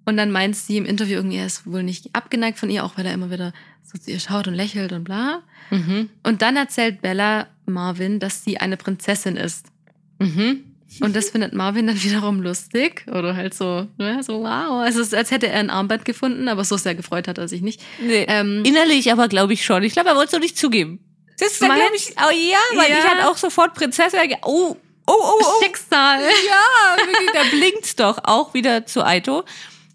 und 0.05 0.17
dann 0.17 0.31
meint 0.31 0.55
sie 0.55 0.77
im 0.77 0.85
Interview 0.85 1.15
irgendwie, 1.15 1.37
er 1.37 1.47
ist 1.47 1.65
wohl 1.65 1.83
nicht 1.83 2.13
abgeneigt 2.15 2.59
von 2.59 2.69
ihr, 2.69 2.83
auch 2.85 2.97
weil 2.97 3.05
er 3.05 3.13
immer 3.13 3.31
wieder 3.31 3.51
so 3.83 3.97
zu 3.97 4.11
ihr 4.11 4.19
schaut 4.19 4.47
und 4.47 4.53
lächelt 4.53 4.91
und 4.91 5.03
bla. 5.03 5.41
Mhm. 5.71 6.09
Und 6.23 6.41
dann 6.41 6.55
erzählt 6.55 7.01
Bella 7.01 7.47
Marvin, 7.65 8.19
dass 8.19 8.43
sie 8.43 8.59
eine 8.59 8.77
Prinzessin 8.77 9.35
ist. 9.35 9.67
Mhm. 10.19 10.63
Und 11.01 11.15
das 11.15 11.29
findet 11.31 11.53
Marvin 11.53 11.87
dann 11.87 12.01
wiederum 12.01 12.41
lustig. 12.41 13.05
Oder 13.07 13.35
halt 13.35 13.53
so, 13.53 13.87
ne, 13.97 14.23
so 14.23 14.39
wow. 14.41 14.81
Also 14.83 15.01
es 15.01 15.07
ist, 15.07 15.15
als 15.15 15.31
hätte 15.31 15.47
er 15.47 15.59
ein 15.59 15.69
Armband 15.69 16.05
gefunden, 16.05 16.47
aber 16.47 16.63
so 16.63 16.77
sehr 16.77 16.95
gefreut 16.95 17.27
hat 17.27 17.37
er 17.37 17.47
sich 17.47 17.61
nicht. 17.61 17.81
Nee. 18.01 18.25
Ähm, 18.27 18.63
Innerlich 18.65 19.11
aber, 19.11 19.27
glaube 19.27 19.53
ich, 19.53 19.65
schon. 19.65 19.83
Ich 19.83 19.93
glaube, 19.93 20.09
er 20.09 20.15
wollte 20.15 20.27
es 20.27 20.33
noch 20.33 20.39
nicht 20.39 20.57
zugeben. 20.57 20.99
Das 21.39 21.51
ist 21.51 21.61
dann, 21.61 21.75
glaube 21.75 21.95
ich, 21.95 22.15
oh 22.17 22.31
ja, 22.31 22.79
weil 22.79 22.89
Ja. 22.89 22.97
ich 22.99 23.03
hatte 23.03 23.29
auch 23.29 23.37
sofort 23.37 23.73
Prinzessin. 23.75 24.19
Oh, 24.43 24.75
oh, 24.75 24.77
oh, 25.07 25.39
oh. 25.41 25.63
Schicksal. 25.63 26.21
Ja, 26.21 27.05
wirklich, 27.05 27.29
da 27.33 27.41
blinkt's 27.51 27.95
doch 27.95 28.19
auch 28.23 28.53
wieder 28.53 28.85
zu 28.87 29.05
Aito. 29.05 29.43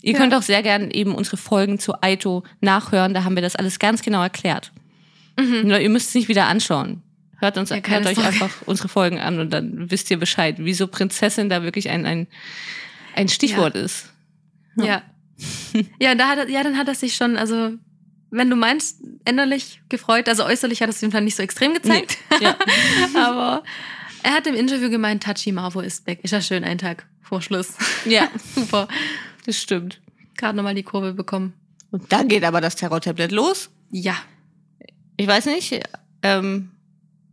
Ihr 0.03 0.13
Ja. 0.13 0.19
könnt 0.19 0.35
auch 0.35 0.43
sehr 0.43 0.63
gerne 0.63 0.93
eben 0.95 1.15
unsere 1.15 1.37
Folgen 1.39 1.79
zu 1.79 1.95
Aito 2.03 2.45
nachhören. 2.61 3.15
Da 3.15 3.25
haben 3.25 3.35
wir 3.35 3.43
das 3.43 3.57
alles 3.57 3.79
ganz 3.79 4.03
genau 4.03 4.23
erklärt. 4.23 4.71
Nur 5.41 5.79
ihr 5.81 5.89
müsst 5.89 6.11
es 6.11 6.15
nicht 6.15 6.29
wieder 6.29 6.47
anschauen. 6.47 7.03
Hört 7.43 7.59
uns, 7.59 7.71
Ja, 7.71 7.77
hört 7.85 8.07
euch 8.07 8.15
Sorge. 8.15 8.29
einfach 8.29 8.51
unsere 8.67 8.89
Folgen 8.89 9.19
an 9.19 9.41
und 9.41 9.51
dann 9.51 9.91
wisst 9.91 10.11
ihr 10.13 10.17
Bescheid, 10.19 10.57
wieso 10.59 10.87
Prinzessin 10.87 11.49
da 11.49 11.65
wirklich 11.65 11.91
ein, 11.91 12.07
ein, 12.07 12.29
ein 13.17 13.29
Stichwort 13.29 13.75
ist. 13.75 14.13
Ja. 14.77 15.03
Ja, 15.99 16.15
da 16.15 16.29
hat 16.29 16.39
er, 16.39 16.49
ja, 16.49 16.63
dann 16.63 16.79
hat 16.79 16.87
er 16.87 16.95
sich 16.95 17.17
schon, 17.17 17.37
also 17.37 17.73
wenn 18.31 18.49
du 18.49 18.55
meinst, 18.57 19.01
innerlich 19.27 19.83
gefreut, 19.89 20.29
also 20.29 20.45
äußerlich 20.45 20.81
hat 20.83 20.89
er 20.89 20.91
es 20.91 21.01
jeden 21.01 21.11
Fall 21.13 21.23
nicht 21.23 21.35
so 21.35 21.43
extrem 21.43 21.75
gezeigt. 21.75 22.17
Ja. 22.41 22.57
Aber 23.17 23.65
er 24.23 24.33
hat 24.35 24.47
im 24.47 24.55
Interview 24.55 24.89
gemeint, 24.89 25.23
Tachi 25.25 25.51
Marvo 25.51 25.81
ist 25.81 26.05
back. 26.05 26.21
Ist 26.23 26.31
ja 26.31 26.41
schön, 26.41 26.63
ein 26.65 26.79
Tag 26.79 27.07
vor 27.23 27.43
Schluss. 27.43 27.75
ja, 28.05 28.29
Super. 28.55 28.87
das 29.47 29.61
stimmt. 29.61 30.01
Gerade 30.37 30.57
nochmal 30.57 30.75
die 30.77 30.83
Kurve 30.85 31.13
bekommen. 31.13 31.55
Und 31.91 32.13
dann 32.13 32.29
geht 32.29 32.45
aber 32.45 32.61
das 32.61 32.77
Terror-Tablet 32.77 33.33
los. 33.33 33.69
Ja. 33.91 34.17
Ich 35.17 35.27
weiß 35.27 35.47
nicht, 35.47 35.81
ähm, 36.23 36.71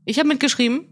ich 0.09 0.19
habe 0.19 0.27
mitgeschrieben. 0.29 0.85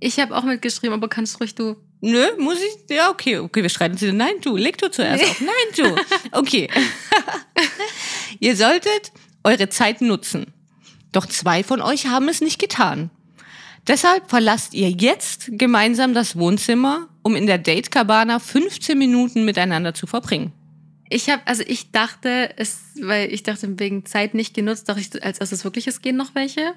Ich 0.00 0.18
habe 0.20 0.36
auch 0.36 0.44
mitgeschrieben, 0.44 0.92
aber 0.94 1.08
kannst 1.08 1.40
ruhig 1.40 1.54
du. 1.54 1.76
Nö, 2.00 2.24
muss 2.38 2.58
ich? 2.60 2.94
Ja, 2.94 3.10
okay. 3.10 3.38
Okay, 3.38 3.62
wir 3.62 3.70
streiten 3.70 3.92
uns 3.94 4.02
wieder. 4.02 4.12
Nein, 4.12 4.34
du, 4.42 4.56
leg 4.56 4.76
du 4.78 4.90
zuerst 4.90 5.22
Nee. 5.22 5.30
auf. 5.30 5.40
Nein, 5.76 5.94
du. 5.94 5.96
Okay. 6.38 6.68
Ihr 8.40 8.56
solltet 8.56 9.12
eure 9.44 9.68
Zeit 9.68 10.00
nutzen. 10.00 10.52
Doch 11.12 11.26
zwei 11.26 11.64
von 11.64 11.80
euch 11.80 12.06
haben 12.08 12.28
es 12.28 12.40
nicht 12.40 12.58
getan. 12.58 13.10
Deshalb 13.86 14.28
verlasst 14.28 14.74
ihr 14.74 14.90
jetzt 14.90 15.46
gemeinsam 15.52 16.12
das 16.12 16.36
Wohnzimmer, 16.36 17.08
um 17.22 17.36
in 17.36 17.46
der 17.46 17.58
Date 17.58 17.90
Cabana 17.90 18.40
15 18.40 18.98
Minuten 18.98 19.44
miteinander 19.44 19.94
zu 19.94 20.06
verbringen. 20.06 20.52
Ich 21.08 21.30
habe, 21.30 21.40
also 21.46 21.62
ich 21.66 21.92
dachte, 21.92 22.50
es, 22.56 22.80
weil 23.00 23.32
ich 23.32 23.44
dachte, 23.44 23.78
wegen 23.78 24.04
Zeit 24.04 24.34
nicht 24.34 24.54
genutzt, 24.54 24.88
dachte 24.88 25.00
ich, 25.00 25.24
als 25.24 25.38
erstes 25.38 25.62
wirklich, 25.62 25.86
es 25.86 26.02
gehen 26.02 26.16
noch 26.16 26.34
welche. 26.34 26.74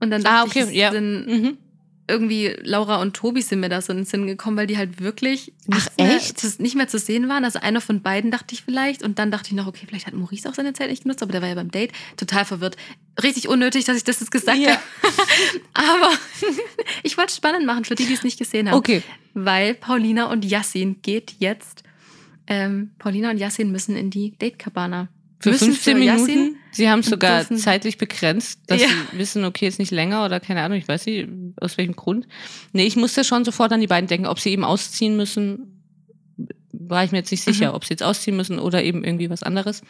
Und 0.00 0.10
dann 0.10 0.22
dachte 0.22 0.36
Ah, 0.36 0.42
okay, 0.44 0.66
ich, 0.70 0.76
ja. 0.76 0.90
sind 0.92 1.26
Mhm. 1.26 1.58
irgendwie 2.08 2.54
Laura 2.62 3.00
und 3.00 3.14
Tobi 3.16 3.40
sind 3.40 3.60
mir 3.60 3.68
da 3.70 3.80
so 3.80 3.92
in 3.92 4.00
den 4.00 4.04
Sinn 4.04 4.26
gekommen, 4.26 4.56
weil 4.58 4.66
die 4.66 4.76
halt 4.76 5.00
wirklich 5.00 5.52
Ach, 5.70 5.76
nicht, 5.76 5.98
mehr, 5.98 6.16
echt? 6.16 6.38
zu, 6.38 6.62
nicht 6.62 6.74
mehr 6.76 6.88
zu 6.88 6.98
sehen 6.98 7.28
waren. 7.30 7.44
Also 7.44 7.60
einer 7.60 7.80
von 7.80 8.02
beiden 8.02 8.30
dachte 8.30 8.54
ich 8.54 8.62
vielleicht. 8.62 9.02
Und 9.02 9.18
dann 9.18 9.30
dachte 9.30 9.48
ich 9.48 9.54
noch, 9.54 9.66
okay, 9.66 9.86
vielleicht 9.88 10.06
hat 10.06 10.12
Maurice 10.14 10.48
auch 10.48 10.54
seine 10.54 10.74
Zeit 10.74 10.90
nicht 10.90 11.04
genutzt, 11.04 11.22
aber 11.22 11.32
der 11.32 11.40
war 11.40 11.48
ja 11.48 11.54
beim 11.54 11.70
Date 11.70 11.92
total 12.18 12.44
verwirrt. 12.44 12.76
Richtig 13.22 13.48
unnötig, 13.48 13.84
dass 13.86 13.96
ich 13.96 14.04
das 14.04 14.20
jetzt 14.20 14.30
gesagt 14.30 14.58
Ja. 14.58 14.72
habe. 14.72 14.82
aber 15.74 16.10
ich 17.02 17.16
wollte 17.16 17.30
es 17.30 17.36
spannend 17.36 17.64
machen 17.64 17.84
für 17.86 17.94
die, 17.94 18.04
die 18.04 18.14
es 18.14 18.22
nicht 18.24 18.38
gesehen 18.38 18.68
haben. 18.70 18.76
Okay. 18.78 19.02
Weil 19.32 19.74
Paulina 19.74 20.26
und 20.30 20.44
Yassin 20.44 21.00
geht 21.00 21.36
jetzt. 21.38 21.82
Ähm, 22.46 22.90
Paulina 22.98 23.30
und 23.30 23.38
Yassin 23.38 23.72
müssen 23.72 23.96
in 23.96 24.10
die 24.10 24.36
Date-Cabana. 24.36 25.08
Für 25.40 25.50
Müssen 25.50 25.72
15 25.72 25.94
für 25.94 25.98
Minuten. 25.98 26.18
Yassin 26.28 26.56
Sie 26.74 26.88
haben 26.90 27.00
es 27.00 27.06
sogar 27.06 27.38
dürfen- 27.40 27.58
zeitlich 27.58 27.98
begrenzt, 27.98 28.60
dass 28.66 28.80
Ja. 28.82 28.88
sie 28.88 29.18
wissen, 29.18 29.44
okay, 29.44 29.66
ist 29.68 29.78
nicht 29.78 29.90
länger 29.92 30.24
oder 30.24 30.40
keine 30.40 30.62
Ahnung, 30.62 30.78
ich 30.78 30.88
weiß 30.88 31.06
nicht, 31.06 31.28
aus 31.60 31.78
welchem 31.78 31.94
Grund. 31.96 32.26
Nee, 32.72 32.84
ich 32.84 32.96
musste 32.96 33.24
schon 33.24 33.44
sofort 33.44 33.72
an 33.72 33.80
die 33.80 33.86
beiden 33.86 34.08
denken, 34.08 34.26
ob 34.26 34.40
sie 34.40 34.50
eben 34.50 34.64
ausziehen 34.64 35.16
müssen, 35.16 35.82
war 36.72 37.04
ich 37.04 37.12
mir 37.12 37.18
jetzt 37.18 37.30
nicht 37.30 37.44
sicher, 37.44 37.70
Mhm. 37.70 37.74
ob 37.76 37.84
sie 37.84 37.90
jetzt 37.94 38.02
ausziehen 38.02 38.36
müssen 38.36 38.58
oder 38.58 38.82
eben 38.82 39.04
irgendwie 39.04 39.30
was 39.30 39.42
anderes. 39.42 39.82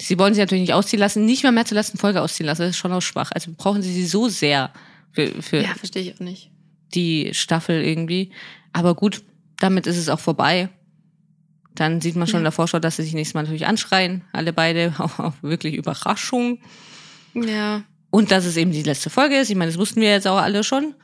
Sie 0.00 0.18
wollen 0.18 0.34
sie 0.34 0.40
natürlich 0.40 0.62
nicht 0.62 0.74
ausziehen 0.74 1.00
lassen, 1.00 1.24
nicht 1.24 1.42
mal 1.44 1.52
mehr 1.52 1.64
zur 1.64 1.76
letzten 1.76 1.98
Folge 1.98 2.20
ausziehen 2.20 2.46
lassen, 2.46 2.62
das 2.62 2.70
ist 2.70 2.76
schon 2.76 2.92
auch 2.92 3.00
schwach. 3.02 3.30
Also 3.32 3.50
brauchen 3.56 3.82
sie 3.82 3.92
sie 3.92 4.06
so 4.06 4.28
sehr 4.28 4.72
für, 5.12 5.28
für 5.42 5.62
Ja, 5.62 5.74
verstehe 5.74 6.02
ich 6.02 6.14
auch 6.14 6.20
nicht. 6.20 6.50
die 6.94 7.30
Staffel 7.32 7.82
irgendwie. 7.82 8.30
Aber 8.72 8.94
gut, 8.94 9.22
damit 9.58 9.86
ist 9.86 9.96
es 9.98 10.08
auch 10.08 10.20
vorbei. 10.20 10.68
Dann 11.82 12.00
sieht 12.00 12.14
man 12.14 12.28
schon 12.28 12.38
in 12.38 12.44
der 12.44 12.52
Vorschau, 12.52 12.78
dass 12.78 12.94
sie 12.94 13.02
sich 13.02 13.12
nächstes 13.12 13.34
Mal 13.34 13.42
natürlich 13.42 13.66
anschreien. 13.66 14.22
Alle 14.30 14.52
beide. 14.52 14.94
Auch 14.98 15.34
wirklich 15.42 15.74
Überraschung. 15.74 16.60
Ja. 17.34 17.82
Und 18.08 18.30
dass 18.30 18.44
es 18.44 18.56
eben 18.56 18.70
die 18.70 18.84
letzte 18.84 19.10
Folge 19.10 19.36
ist. 19.36 19.50
Ich 19.50 19.56
meine, 19.56 19.72
das 19.72 19.80
wussten 19.80 20.00
wir 20.00 20.08
jetzt 20.08 20.28
auch 20.28 20.36
alle 20.36 20.62
schon. 20.62 20.94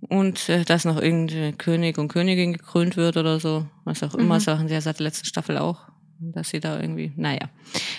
Und 0.00 0.48
äh, 0.48 0.64
dass 0.64 0.86
noch 0.86 0.98
irgendein 0.98 1.58
König 1.58 1.98
und 1.98 2.08
Königin 2.08 2.54
gekrönt 2.54 2.96
wird 2.96 3.18
oder 3.18 3.38
so. 3.38 3.66
Was 3.84 4.02
auch 4.02 4.14
immer. 4.14 4.36
Mhm. 4.36 4.38
Das 4.38 4.46
machen 4.46 4.68
sie 4.68 4.72
ja 4.72 4.80
seit 4.80 4.98
der 4.98 5.04
letzten 5.04 5.26
Staffel 5.26 5.58
auch. 5.58 5.80
Dass 6.20 6.48
sie 6.48 6.60
da 6.60 6.80
irgendwie, 6.80 7.12
naja. 7.16 7.50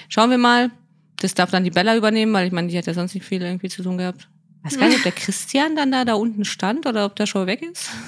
Schauen 0.10 0.32
wir 0.32 0.40
mal. 0.40 0.72
Das 1.18 1.36
darf 1.36 1.52
dann 1.52 1.64
die 1.64 1.70
Bella 1.70 1.96
übernehmen, 1.96 2.34
weil 2.34 2.48
ich 2.48 2.54
meine, 2.54 2.70
die 2.70 2.78
hat 2.78 2.88
ja 2.88 2.96
sonst 2.96 3.14
nicht 3.14 3.28
viel 3.28 3.44
irgendwie 3.44 3.70
zu 3.70 3.84
tun 3.84 4.00
gehabt. 4.00 4.28
Ich 4.66 4.72
weiß 4.72 4.80
gar 4.80 4.88
nicht, 4.88 4.98
ob 4.98 5.04
der 5.04 5.12
Christian 5.12 5.76
dann 5.76 5.92
da, 5.92 6.06
da 6.06 6.16
unten 6.16 6.44
stand 6.44 6.88
oder 6.88 7.06
ob 7.06 7.16
der 7.18 7.28
schon 7.28 7.46
weg 7.46 7.62
ist. 7.62 7.92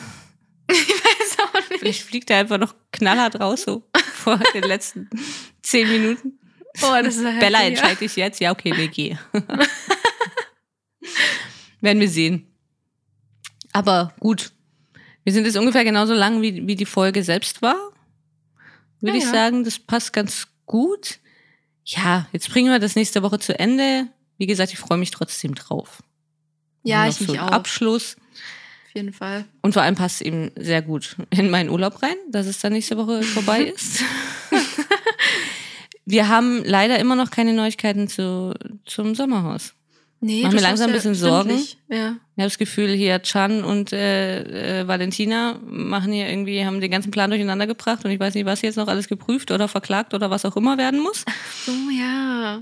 Ich 0.69 0.89
weiß 0.89 1.37
auch 1.45 1.69
nicht. 1.69 1.79
Vielleicht 1.79 2.01
fliegt 2.01 2.29
er 2.29 2.39
einfach 2.39 2.57
noch 2.57 2.75
knallhart 2.91 3.39
raus, 3.39 3.61
so 3.61 3.83
vor 4.27 4.39
den 4.53 4.63
letzten 4.63 5.09
zehn 5.61 5.87
Minuten. 5.87 6.37
Oh, 6.81 6.93
das 7.01 7.15
ist 7.15 7.23
ja 7.23 7.39
Bella, 7.39 7.63
entscheide 7.63 8.03
ich 8.03 8.17
jetzt? 8.17 8.41
Ja, 8.41 8.51
okay, 8.51 8.89
geh. 8.89 9.15
Werden 11.81 11.99
wir 12.01 12.09
sehen. 12.09 12.45
Aber 13.71 14.13
gut. 14.19 14.51
Wir 15.23 15.31
sind 15.31 15.45
jetzt 15.45 15.57
ungefähr 15.57 15.85
genauso 15.85 16.13
lang, 16.13 16.41
wie, 16.41 16.67
wie 16.67 16.75
die 16.75 16.85
Folge 16.85 17.23
selbst 17.23 17.61
war. 17.61 17.77
Würde 18.99 19.17
Ja, 19.17 19.23
ich 19.23 19.29
ja. 19.29 19.31
sagen, 19.31 19.63
das 19.63 19.79
passt 19.79 20.11
ganz 20.11 20.47
gut. 20.65 21.19
Ja, 21.85 22.27
jetzt 22.33 22.49
bringen 22.49 22.69
wir 22.69 22.79
das 22.79 22.95
nächste 22.95 23.23
Woche 23.23 23.39
zu 23.39 23.57
Ende. 23.57 24.07
Wie 24.37 24.45
gesagt, 24.47 24.73
ich 24.73 24.79
freue 24.79 24.97
mich 24.97 25.11
trotzdem 25.11 25.55
drauf. 25.55 26.03
Ja, 26.83 27.07
ich 27.07 27.15
so 27.15 27.31
mich 27.31 27.39
auch. 27.39 27.47
Abschluss. 27.47 28.17
Jeden 28.97 29.13
Fall. 29.13 29.45
Und 29.61 29.73
vor 29.73 29.81
allem 29.83 29.95
passt 29.95 30.21
eben 30.21 30.51
sehr 30.57 30.81
gut 30.81 31.15
in 31.29 31.49
meinen 31.49 31.69
Urlaub 31.69 32.01
rein, 32.03 32.15
dass 32.31 32.47
es 32.47 32.59
dann 32.59 32.73
nächste 32.73 32.97
Woche 32.97 33.21
vorbei 33.23 33.61
ist. 33.75 34.03
Wir 36.05 36.29
haben 36.29 36.63
leider 36.63 36.99
immer 36.99 37.15
noch 37.15 37.31
keine 37.31 37.53
Neuigkeiten 37.53 38.07
zu, 38.07 38.53
zum 38.85 39.13
Sommerhaus. 39.13 39.73
Nee, 40.19 40.41
Mach 40.41 40.49
du 40.49 40.55
mir 40.55 40.61
schaust 40.61 40.69
langsam 40.69 40.89
ein 40.89 40.93
bisschen 40.93 41.13
Sorgen. 41.15 41.51
Ja. 41.89 42.15
Ich 42.35 42.41
habe 42.41 42.49
das 42.49 42.57
Gefühl, 42.57 42.89
hier 42.95 43.21
Chan 43.21 43.63
und 43.63 43.93
äh, 43.93 44.79
äh, 44.81 44.87
Valentina 44.87 45.59
machen 45.63 46.11
hier 46.11 46.27
irgendwie, 46.27 46.65
haben 46.65 46.81
den 46.81 46.89
ganzen 46.89 47.11
Plan 47.11 47.29
durcheinander 47.29 47.67
gebracht 47.67 48.03
und 48.03 48.09
ich 48.09 48.19
weiß 48.19 48.33
nicht, 48.33 48.45
was 48.45 48.61
jetzt 48.63 48.77
noch 48.77 48.87
alles 48.87 49.07
geprüft 49.07 49.51
oder 49.51 49.67
verklagt 49.67 50.13
oder 50.15 50.31
was 50.31 50.43
auch 50.45 50.55
immer 50.57 50.77
werden 50.79 51.01
muss. 51.01 51.23
So, 51.65 51.71
ja. 51.95 52.61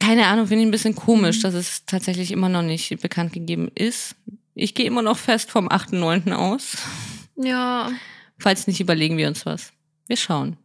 Keine 0.00 0.26
Ahnung, 0.26 0.46
finde 0.48 0.62
ich 0.62 0.68
ein 0.68 0.72
bisschen 0.72 0.96
komisch, 0.96 1.38
Mhm. 1.38 1.42
dass 1.42 1.54
es 1.54 1.84
tatsächlich 1.86 2.32
immer 2.32 2.48
noch 2.48 2.62
nicht 2.62 3.00
bekannt 3.00 3.32
gegeben 3.32 3.70
ist. 3.74 4.16
Ich 4.58 4.74
gehe 4.74 4.86
immer 4.86 5.02
noch 5.02 5.18
fest 5.18 5.50
vom 5.50 5.68
8.9. 5.68 6.32
aus. 6.32 6.78
Ja. 7.36 7.90
Falls 8.38 8.66
nicht, 8.66 8.80
überlegen 8.80 9.18
wir 9.18 9.28
uns 9.28 9.44
was. 9.44 9.72
Wir 10.06 10.16
schauen. 10.16 10.56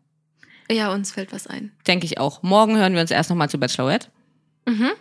Ja, 0.71 0.93
uns 0.93 1.11
fällt 1.11 1.33
was 1.33 1.45
ein. 1.45 1.73
Denke 1.87 2.05
ich 2.05 2.17
auch. 2.17 2.41
Morgen 2.41 2.77
hören 2.77 2.93
wir 2.93 3.01
uns 3.01 3.11
erst 3.11 3.29
nochmal 3.29 3.49
zu 3.49 3.57
Bachelorette. 3.59 4.07
Mhm. 4.65 4.91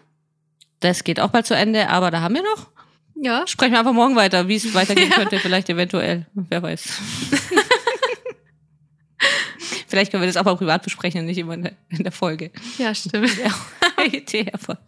Das 0.80 1.04
geht 1.04 1.20
auch 1.20 1.28
bald 1.30 1.46
zu 1.46 1.54
Ende, 1.54 1.88
aber 1.88 2.10
da 2.10 2.20
haben 2.20 2.34
wir 2.34 2.42
noch. 2.42 2.66
Ja. 3.14 3.46
Sprechen 3.46 3.72
wir 3.72 3.78
einfach 3.78 3.92
morgen 3.92 4.16
weiter, 4.16 4.48
wie 4.48 4.56
es 4.56 4.74
weitergehen 4.74 5.10
Ja. 5.10 5.16
könnte, 5.18 5.38
vielleicht 5.38 5.68
eventuell. 5.68 6.26
Wer 6.34 6.60
weiß. 6.60 6.82
vielleicht 9.86 10.10
können 10.10 10.22
wir 10.22 10.26
das 10.26 10.36
auch 10.36 10.44
mal 10.44 10.56
privat 10.56 10.82
besprechen 10.82 11.20
und 11.20 11.26
nicht 11.26 11.38
immer 11.38 11.54
in 11.54 11.62
der, 11.62 11.72
in 11.90 12.02
der 12.02 12.12
Folge. 12.12 12.50
Ja, 12.78 12.92
stimmt. 12.92 13.30
Idee 14.12 14.46
hervor. 14.46 14.78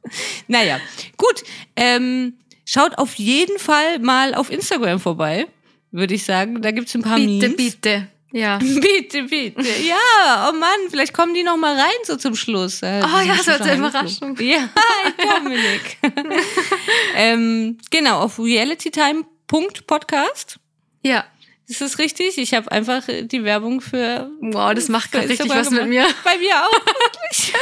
Naja, 0.48 0.80
gut. 1.16 1.44
Ähm, 1.76 2.34
schaut 2.64 2.96
auf 2.98 3.14
jeden 3.14 3.58
Fall 3.58 3.98
mal 3.98 4.34
auf 4.34 4.50
Instagram 4.50 5.00
vorbei, 5.00 5.46
würde 5.90 6.14
ich 6.14 6.24
sagen. 6.24 6.62
Da 6.62 6.70
gibt's 6.70 6.94
ein 6.94 7.02
paar 7.02 7.16
Bitte, 7.16 7.48
Memes. 7.48 7.56
bitte. 7.56 8.08
Ja. 8.34 8.56
Bitte, 8.58 9.24
bitte. 9.24 9.60
Ja, 9.86 10.48
oh 10.48 10.52
Mann, 10.54 10.88
vielleicht 10.88 11.12
kommen 11.12 11.34
die 11.34 11.42
noch 11.42 11.58
mal 11.58 11.78
rein 11.78 11.90
so 12.04 12.16
zum 12.16 12.34
Schluss. 12.34 12.80
Äh, 12.82 13.02
Oh 13.04 13.20
ja, 13.20 13.34
so 13.36 13.50
als. 13.50 13.66
Überraschung. 13.76 14.34
Ja, 14.40 14.70
Dominik. 15.18 15.98
ähm, 17.14 17.76
genau, 17.90 18.20
auf 18.20 18.38
realitytime.podcast. 18.38 20.58
Ja. 21.02 21.26
Ist 21.72 21.80
das 21.80 21.98
richtig? 21.98 22.36
Ich 22.36 22.52
habe 22.52 22.70
einfach 22.70 23.08
äh, 23.08 23.22
die 23.22 23.44
Werbung 23.44 23.80
für 23.80 24.30
Wow, 24.40 24.74
das 24.74 24.88
macht 24.90 25.10
gerade 25.10 25.26
richtig 25.28 25.48
was 25.48 25.70
mit 25.70 25.84
gemacht. 25.84 25.88
mir. 25.88 26.06
Bei 26.22 26.36
mir 26.36 26.54
auch. 26.54 26.70
Wirklich. 26.84 27.54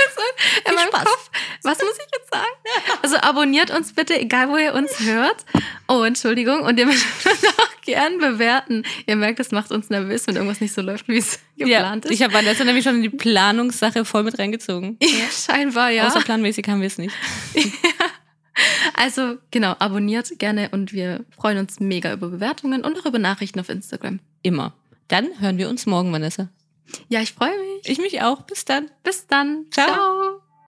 In 0.68 0.74
meinem 0.74 0.88
Spaß. 0.88 1.04
Kopf. 1.04 1.30
Was 1.62 1.78
muss 1.78 1.92
ich 1.94 2.18
jetzt 2.18 2.28
sagen? 2.32 2.98
Also 3.02 3.16
abonniert 3.18 3.70
uns 3.70 3.92
bitte, 3.92 4.18
egal 4.18 4.48
wo 4.48 4.56
ihr 4.56 4.74
uns 4.74 4.98
hört. 5.00 5.44
Oh, 5.86 6.02
Entschuldigung. 6.02 6.62
Und 6.62 6.76
ihr 6.80 6.86
müsst 6.86 7.06
uns 7.24 7.44
auch 7.56 7.80
gern 7.82 8.18
bewerten. 8.18 8.82
Ihr 9.06 9.14
merkt, 9.14 9.38
das 9.38 9.52
macht 9.52 9.70
uns 9.70 9.90
nervös, 9.90 10.26
wenn 10.26 10.34
irgendwas 10.34 10.60
nicht 10.60 10.74
so 10.74 10.82
läuft, 10.82 11.06
wie 11.06 11.18
es 11.18 11.38
Ja, 11.54 11.66
geplant 11.66 12.04
ist. 12.06 12.10
ich 12.10 12.22
habe 12.24 12.32
Vanessa 12.34 12.64
nämlich 12.64 12.84
schon 12.84 12.96
in 12.96 13.02
die 13.02 13.10
Planungssache 13.10 14.04
voll 14.04 14.24
mit 14.24 14.38
reingezogen. 14.40 14.98
Ja, 15.00 15.08
scheinbar, 15.30 15.90
ja. 15.90 16.08
Außerplanmäßig 16.08 16.66
haben 16.68 16.80
wir 16.80 16.88
es 16.88 16.98
nicht. 16.98 17.14
Also 18.94 19.36
genau, 19.50 19.74
abonniert 19.78 20.38
gerne 20.38 20.70
und 20.70 20.92
wir 20.92 21.24
freuen 21.30 21.58
uns 21.58 21.80
mega 21.80 22.12
über 22.12 22.28
Bewertungen 22.28 22.84
und 22.84 22.98
auch 22.98 23.06
über 23.06 23.18
Nachrichten 23.18 23.60
auf 23.60 23.68
Instagram. 23.68 24.20
Immer. 24.42 24.74
Dann 25.08 25.28
hören 25.40 25.58
wir 25.58 25.68
uns 25.68 25.86
morgen, 25.86 26.12
Vanessa. 26.12 26.48
Ja, 27.08 27.20
ich 27.20 27.32
freue 27.32 27.56
mich. 27.58 27.88
Ich 27.88 27.98
mich 27.98 28.22
auch. 28.22 28.42
Bis 28.42 28.64
dann. 28.64 28.90
Bis 29.02 29.26
dann. 29.26 29.66
Ciao. 29.70 29.86
Ciao. 29.88 30.39